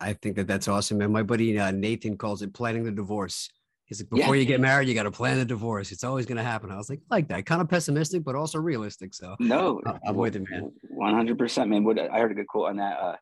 I 0.00 0.14
think 0.14 0.36
that 0.36 0.46
that's 0.46 0.68
awesome, 0.68 0.98
man. 0.98 1.12
My 1.12 1.22
buddy 1.22 1.58
uh, 1.58 1.70
Nathan 1.70 2.16
calls 2.16 2.42
it 2.42 2.52
planning 2.52 2.84
the 2.84 2.92
divorce. 2.92 3.48
He's 3.84 4.00
like, 4.00 4.10
before 4.10 4.36
yeah. 4.36 4.40
you 4.40 4.46
get 4.46 4.60
married, 4.60 4.86
you 4.86 4.94
got 4.94 5.04
to 5.04 5.10
plan 5.10 5.38
the 5.38 5.44
divorce. 5.44 5.92
It's 5.92 6.04
always 6.04 6.26
going 6.26 6.36
to 6.36 6.42
happen. 6.42 6.70
I 6.70 6.76
was 6.76 6.90
like, 6.90 7.00
like 7.10 7.26
that, 7.28 7.46
kind 7.46 7.62
of 7.62 7.68
pessimistic, 7.68 8.22
but 8.22 8.34
also 8.34 8.58
realistic. 8.58 9.14
So 9.14 9.34
no, 9.40 9.80
I'm 10.06 10.14
with 10.14 10.36
it, 10.36 10.44
man. 10.50 10.72
One 10.90 11.14
hundred 11.14 11.38
percent, 11.38 11.70
man. 11.70 11.84
What 11.84 11.98
I 11.98 12.18
heard 12.18 12.30
a 12.30 12.34
good 12.34 12.46
quote 12.46 12.68
on 12.68 12.76
that. 12.76 12.98
Uh, 12.98 13.16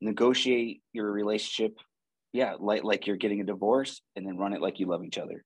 negotiate 0.00 0.82
your 0.92 1.10
relationship 1.10 1.76
yeah 2.32 2.54
like 2.58 2.84
like 2.84 3.06
you're 3.06 3.16
getting 3.16 3.40
a 3.40 3.44
divorce 3.44 4.02
and 4.16 4.26
then 4.26 4.36
run 4.36 4.52
it 4.52 4.60
like 4.60 4.78
you 4.78 4.86
love 4.86 5.04
each 5.04 5.18
other. 5.18 5.44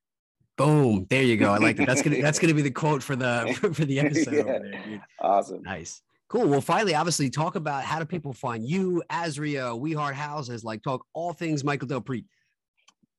Boom. 0.59 1.07
There 1.09 1.23
you 1.23 1.37
go. 1.37 1.51
I 1.51 1.59
like 1.59 1.77
that. 1.79 1.87
That's 1.87 2.03
gonna 2.03 2.21
that's 2.21 2.39
gonna 2.39 2.55
be 2.55 2.63
the 2.63 2.71
quote 2.83 3.03
for 3.03 3.17
the 3.17 3.57
for 3.75 3.85
the 3.85 4.01
episode 4.01 4.35
yeah. 4.35 4.43
there, 4.43 5.07
awesome. 5.21 5.63
Nice. 5.63 6.03
Cool. 6.29 6.49
Well 6.49 6.61
finally 6.61 6.95
obviously 6.95 7.31
talk 7.31 7.57
about 7.57 7.85
how 7.85 7.99
do 7.99 8.05
people 8.05 8.33
find 8.33 8.67
you 8.67 9.03
AZREIA 9.11 9.79
we 9.79 9.93
heart 9.93 10.15
houses 10.15 10.65
like 10.65 10.83
talk 10.83 11.05
all 11.15 11.33
things 11.33 11.65
Michael 11.65 11.89
Del 11.89 12.01
Prete. 12.01 12.27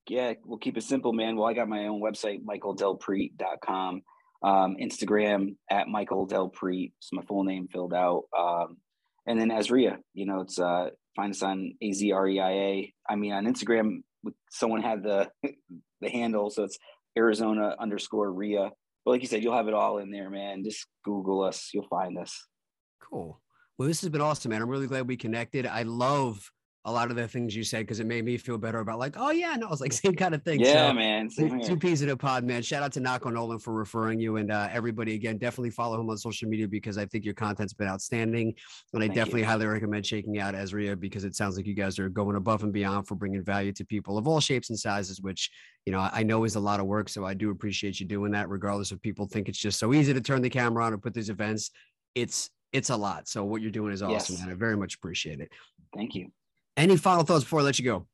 Yeah 0.08 0.34
we'll 0.46 0.60
keep 0.60 0.78
it 0.78 0.84
simple 0.84 1.14
man. 1.14 1.36
Well 1.36 1.48
i 1.48 1.54
got 1.54 1.68
my 1.68 1.88
own 1.88 2.02
website 2.02 2.44
michaeldelprete.com 2.44 4.02
um, 4.44 4.76
instagram 4.82 5.56
at 5.72 5.88
Michael 5.88 6.26
Del 6.26 6.50
Prete. 6.50 6.92
It's 6.98 7.14
my 7.14 7.24
full 7.24 7.46
name 7.46 7.68
filled 7.72 7.94
out. 7.94 8.24
Um, 8.38 8.78
and 9.26 9.40
then 9.40 9.50
AZREIA 9.50 9.98
you 10.14 10.26
know 10.26 10.42
it's 10.42 10.60
uh 10.60 10.90
Find 11.16 11.32
us 11.32 11.44
on 11.44 11.74
AZREIA. 11.84 12.92
I 13.10 13.16
mean, 13.16 13.34
on 13.34 13.46
Instagram, 13.46 14.04
someone 14.50 14.82
had 14.82 15.04
the 15.04 15.30
the 16.02 16.10
handle, 16.10 16.50
so 16.50 16.64
it's 16.64 16.78
Arizona 17.18 17.76
underscore 17.80 18.32
REIA. 18.32 18.72
But 19.06 19.12
like 19.12 19.22
you 19.22 19.28
said, 19.28 19.44
you'll 19.44 19.56
have 19.56 19.68
it 19.68 19.74
all 19.74 19.98
in 19.98 20.12
there, 20.12 20.30
man. 20.30 20.64
Just 20.64 20.88
Google 21.04 21.44
us, 21.44 21.70
you'll 21.74 21.88
find 21.88 22.18
us. 22.18 22.48
Cool. 23.02 23.42
Well, 23.78 23.88
this 23.88 24.02
has 24.02 24.10
been 24.10 24.22
awesome, 24.22 24.52
man. 24.52 24.62
I'm 24.62 24.70
really 24.70 24.88
glad 24.88 25.08
we 25.08 25.18
connected. 25.18 25.66
I 25.66 25.84
love 25.84 26.52
a 26.86 26.92
lot 26.92 27.10
of 27.10 27.16
the 27.16 27.28
things 27.28 27.56
you 27.56 27.64
said 27.64 27.80
because 27.80 28.02
it 28.02 28.06
made 28.06 28.26
me 28.26 28.38
feel 28.38 28.58
better 28.58 28.80
about 28.80 29.00
like, 29.00 29.16
oh 29.18 29.32
yeah, 29.32 29.56
no, 29.56 29.70
it's 29.72 29.80
like 29.82 29.94
same 29.94 30.16
kind 30.16 30.36
of 30.36 30.44
thing. 30.44 30.60
Yeah, 30.60 30.90
so, 30.90 30.94
man. 30.94 31.30
Two 31.62 31.78
peas 31.78 32.02
in 32.02 32.10
a 32.10 32.18
pod, 32.18 32.44
man. 32.44 32.62
Shout 32.62 32.84
out 32.84 32.92
to 32.94 33.00
Naco 33.00 33.30
Nolan 33.30 33.60
for 33.60 33.74
referring 33.74 34.20
you 34.20 34.36
and 34.36 34.52
uh, 34.52 34.68
everybody 34.72 35.16
again. 35.16 35.38
Definitely 35.38 35.70
follow 35.70 36.00
him 36.00 36.10
on 36.10 36.18
social 36.18 36.50
media 36.50 36.68
because 36.68 36.98
I 36.98 37.06
think 37.06 37.24
your 37.24 37.36
content's 37.36 37.74
been 37.74 37.88
outstanding, 37.88 38.54
and 38.94 39.02
I 39.02 39.08
Thank 39.08 39.16
definitely 39.16 39.42
you. 39.42 39.48
highly 39.48 39.66
recommend 39.66 40.04
checking 40.04 40.40
out 40.40 40.56
AZREIA 40.56 41.00
because 41.00 41.24
it 41.24 41.36
sounds 41.36 41.56
like 41.56 41.66
you 41.66 41.74
guys 41.74 41.98
are 42.00 42.10
going 42.10 42.36
above 42.36 42.64
and 42.64 42.74
beyond 42.74 43.08
for 43.08 43.16
bringing 43.16 43.44
value 43.44 43.72
to 43.72 43.86
people 43.86 44.18
of 44.18 44.28
all 44.28 44.42
shapes 44.42 44.70
and 44.70 44.78
sizes, 44.78 45.22
which 45.22 45.50
you 45.86 45.94
know 45.94 46.10
I 46.12 46.24
know 46.24 46.44
is 46.44 46.56
a 46.56 46.60
lot 46.60 46.82
of 46.82 46.86
work. 46.86 47.08
So 47.08 47.26
I 47.26 47.34
do 47.34 47.50
appreciate 47.50 48.00
you 48.02 48.06
doing 48.06 48.34
that, 48.34 48.50
regardless 48.50 48.92
of 48.92 49.02
people 49.02 49.26
think 49.26 49.48
it's 49.48 49.60
just 49.60 49.80
so 49.80 49.94
easy 49.94 50.14
to 50.14 50.22
turn 50.22 50.42
the 50.42 50.50
camera 50.50 50.84
on 50.84 50.92
and 50.92 51.02
put 51.02 51.14
these 51.14 51.30
events. 51.30 51.72
It's 52.14 52.50
it's 52.74 52.90
a 52.90 52.98
lot. 52.98 53.30
So 53.30 53.46
what 53.46 53.62
you're 53.62 53.72
doing 53.72 53.94
is 53.94 54.02
awesome, 54.02 54.36
yes. 54.36 54.44
and 54.44 54.52
I 54.52 54.56
very 54.56 54.76
much 54.76 54.96
appreciate 54.96 55.40
it. 55.40 55.50
Thank 55.96 56.16
you. 56.16 56.32
Any 56.76 56.98
final 56.98 57.24
thoughts 57.24 57.44
before 57.44 57.60
I 57.60 57.64
let 57.64 57.80
you 57.80 57.86
go? 57.86 58.08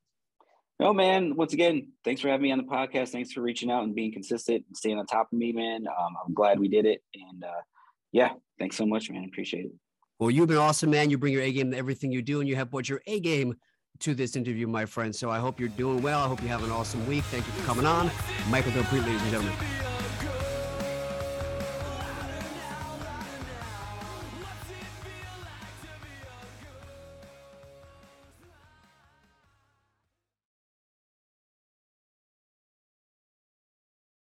No, 0.79 0.93
man. 0.93 1.35
Once 1.35 1.53
again, 1.53 1.89
thanks 2.05 2.21
for 2.21 2.29
having 2.29 2.43
me 2.43 2.51
on 2.51 2.57
the 2.57 2.63
podcast. 2.63 3.09
Thanks 3.09 3.31
for 3.31 3.41
reaching 3.41 3.69
out 3.69 3.83
and 3.83 3.93
being 3.93 4.13
consistent 4.13 4.63
and 4.67 4.77
staying 4.77 4.97
on 4.97 5.05
top 5.05 5.27
of 5.31 5.37
me, 5.37 5.51
man. 5.51 5.85
Um, 5.87 6.15
I'm 6.25 6.33
glad 6.33 6.59
we 6.59 6.69
did 6.69 6.85
it. 6.85 7.01
And 7.13 7.43
uh, 7.43 7.61
Yeah, 8.11 8.31
thanks 8.59 8.77
so 8.77 8.85
much, 8.85 9.09
man. 9.09 9.25
Appreciate 9.25 9.65
it. 9.65 9.71
Well, 10.19 10.31
you've 10.31 10.47
been 10.47 10.57
awesome, 10.57 10.89
man. 10.89 11.09
You 11.09 11.17
bring 11.17 11.33
your 11.33 11.43
A 11.43 11.51
game 11.51 11.71
to 11.71 11.77
everything 11.77 12.11
you 12.11 12.21
do, 12.21 12.39
and 12.39 12.47
you 12.47 12.55
have 12.55 12.69
brought 12.69 12.87
your 12.89 13.01
A 13.07 13.19
game 13.19 13.55
to 13.99 14.13
this 14.13 14.35
interview, 14.35 14.67
my 14.67 14.85
friend. 14.85 15.13
So 15.13 15.29
I 15.29 15.39
hope 15.39 15.59
you're 15.59 15.69
doing 15.69 16.01
well. 16.01 16.19
I 16.23 16.27
hope 16.27 16.41
you 16.41 16.47
have 16.49 16.63
an 16.63 16.71
awesome 16.71 17.05
week. 17.07 17.23
Thank 17.25 17.45
you 17.45 17.53
for 17.53 17.65
coming 17.65 17.85
on. 17.85 18.09
Michael 18.49 18.71
Del 18.71 18.83
Prete, 18.83 19.05
ladies 19.05 19.21
and 19.21 19.31
gentlemen. 19.31 19.88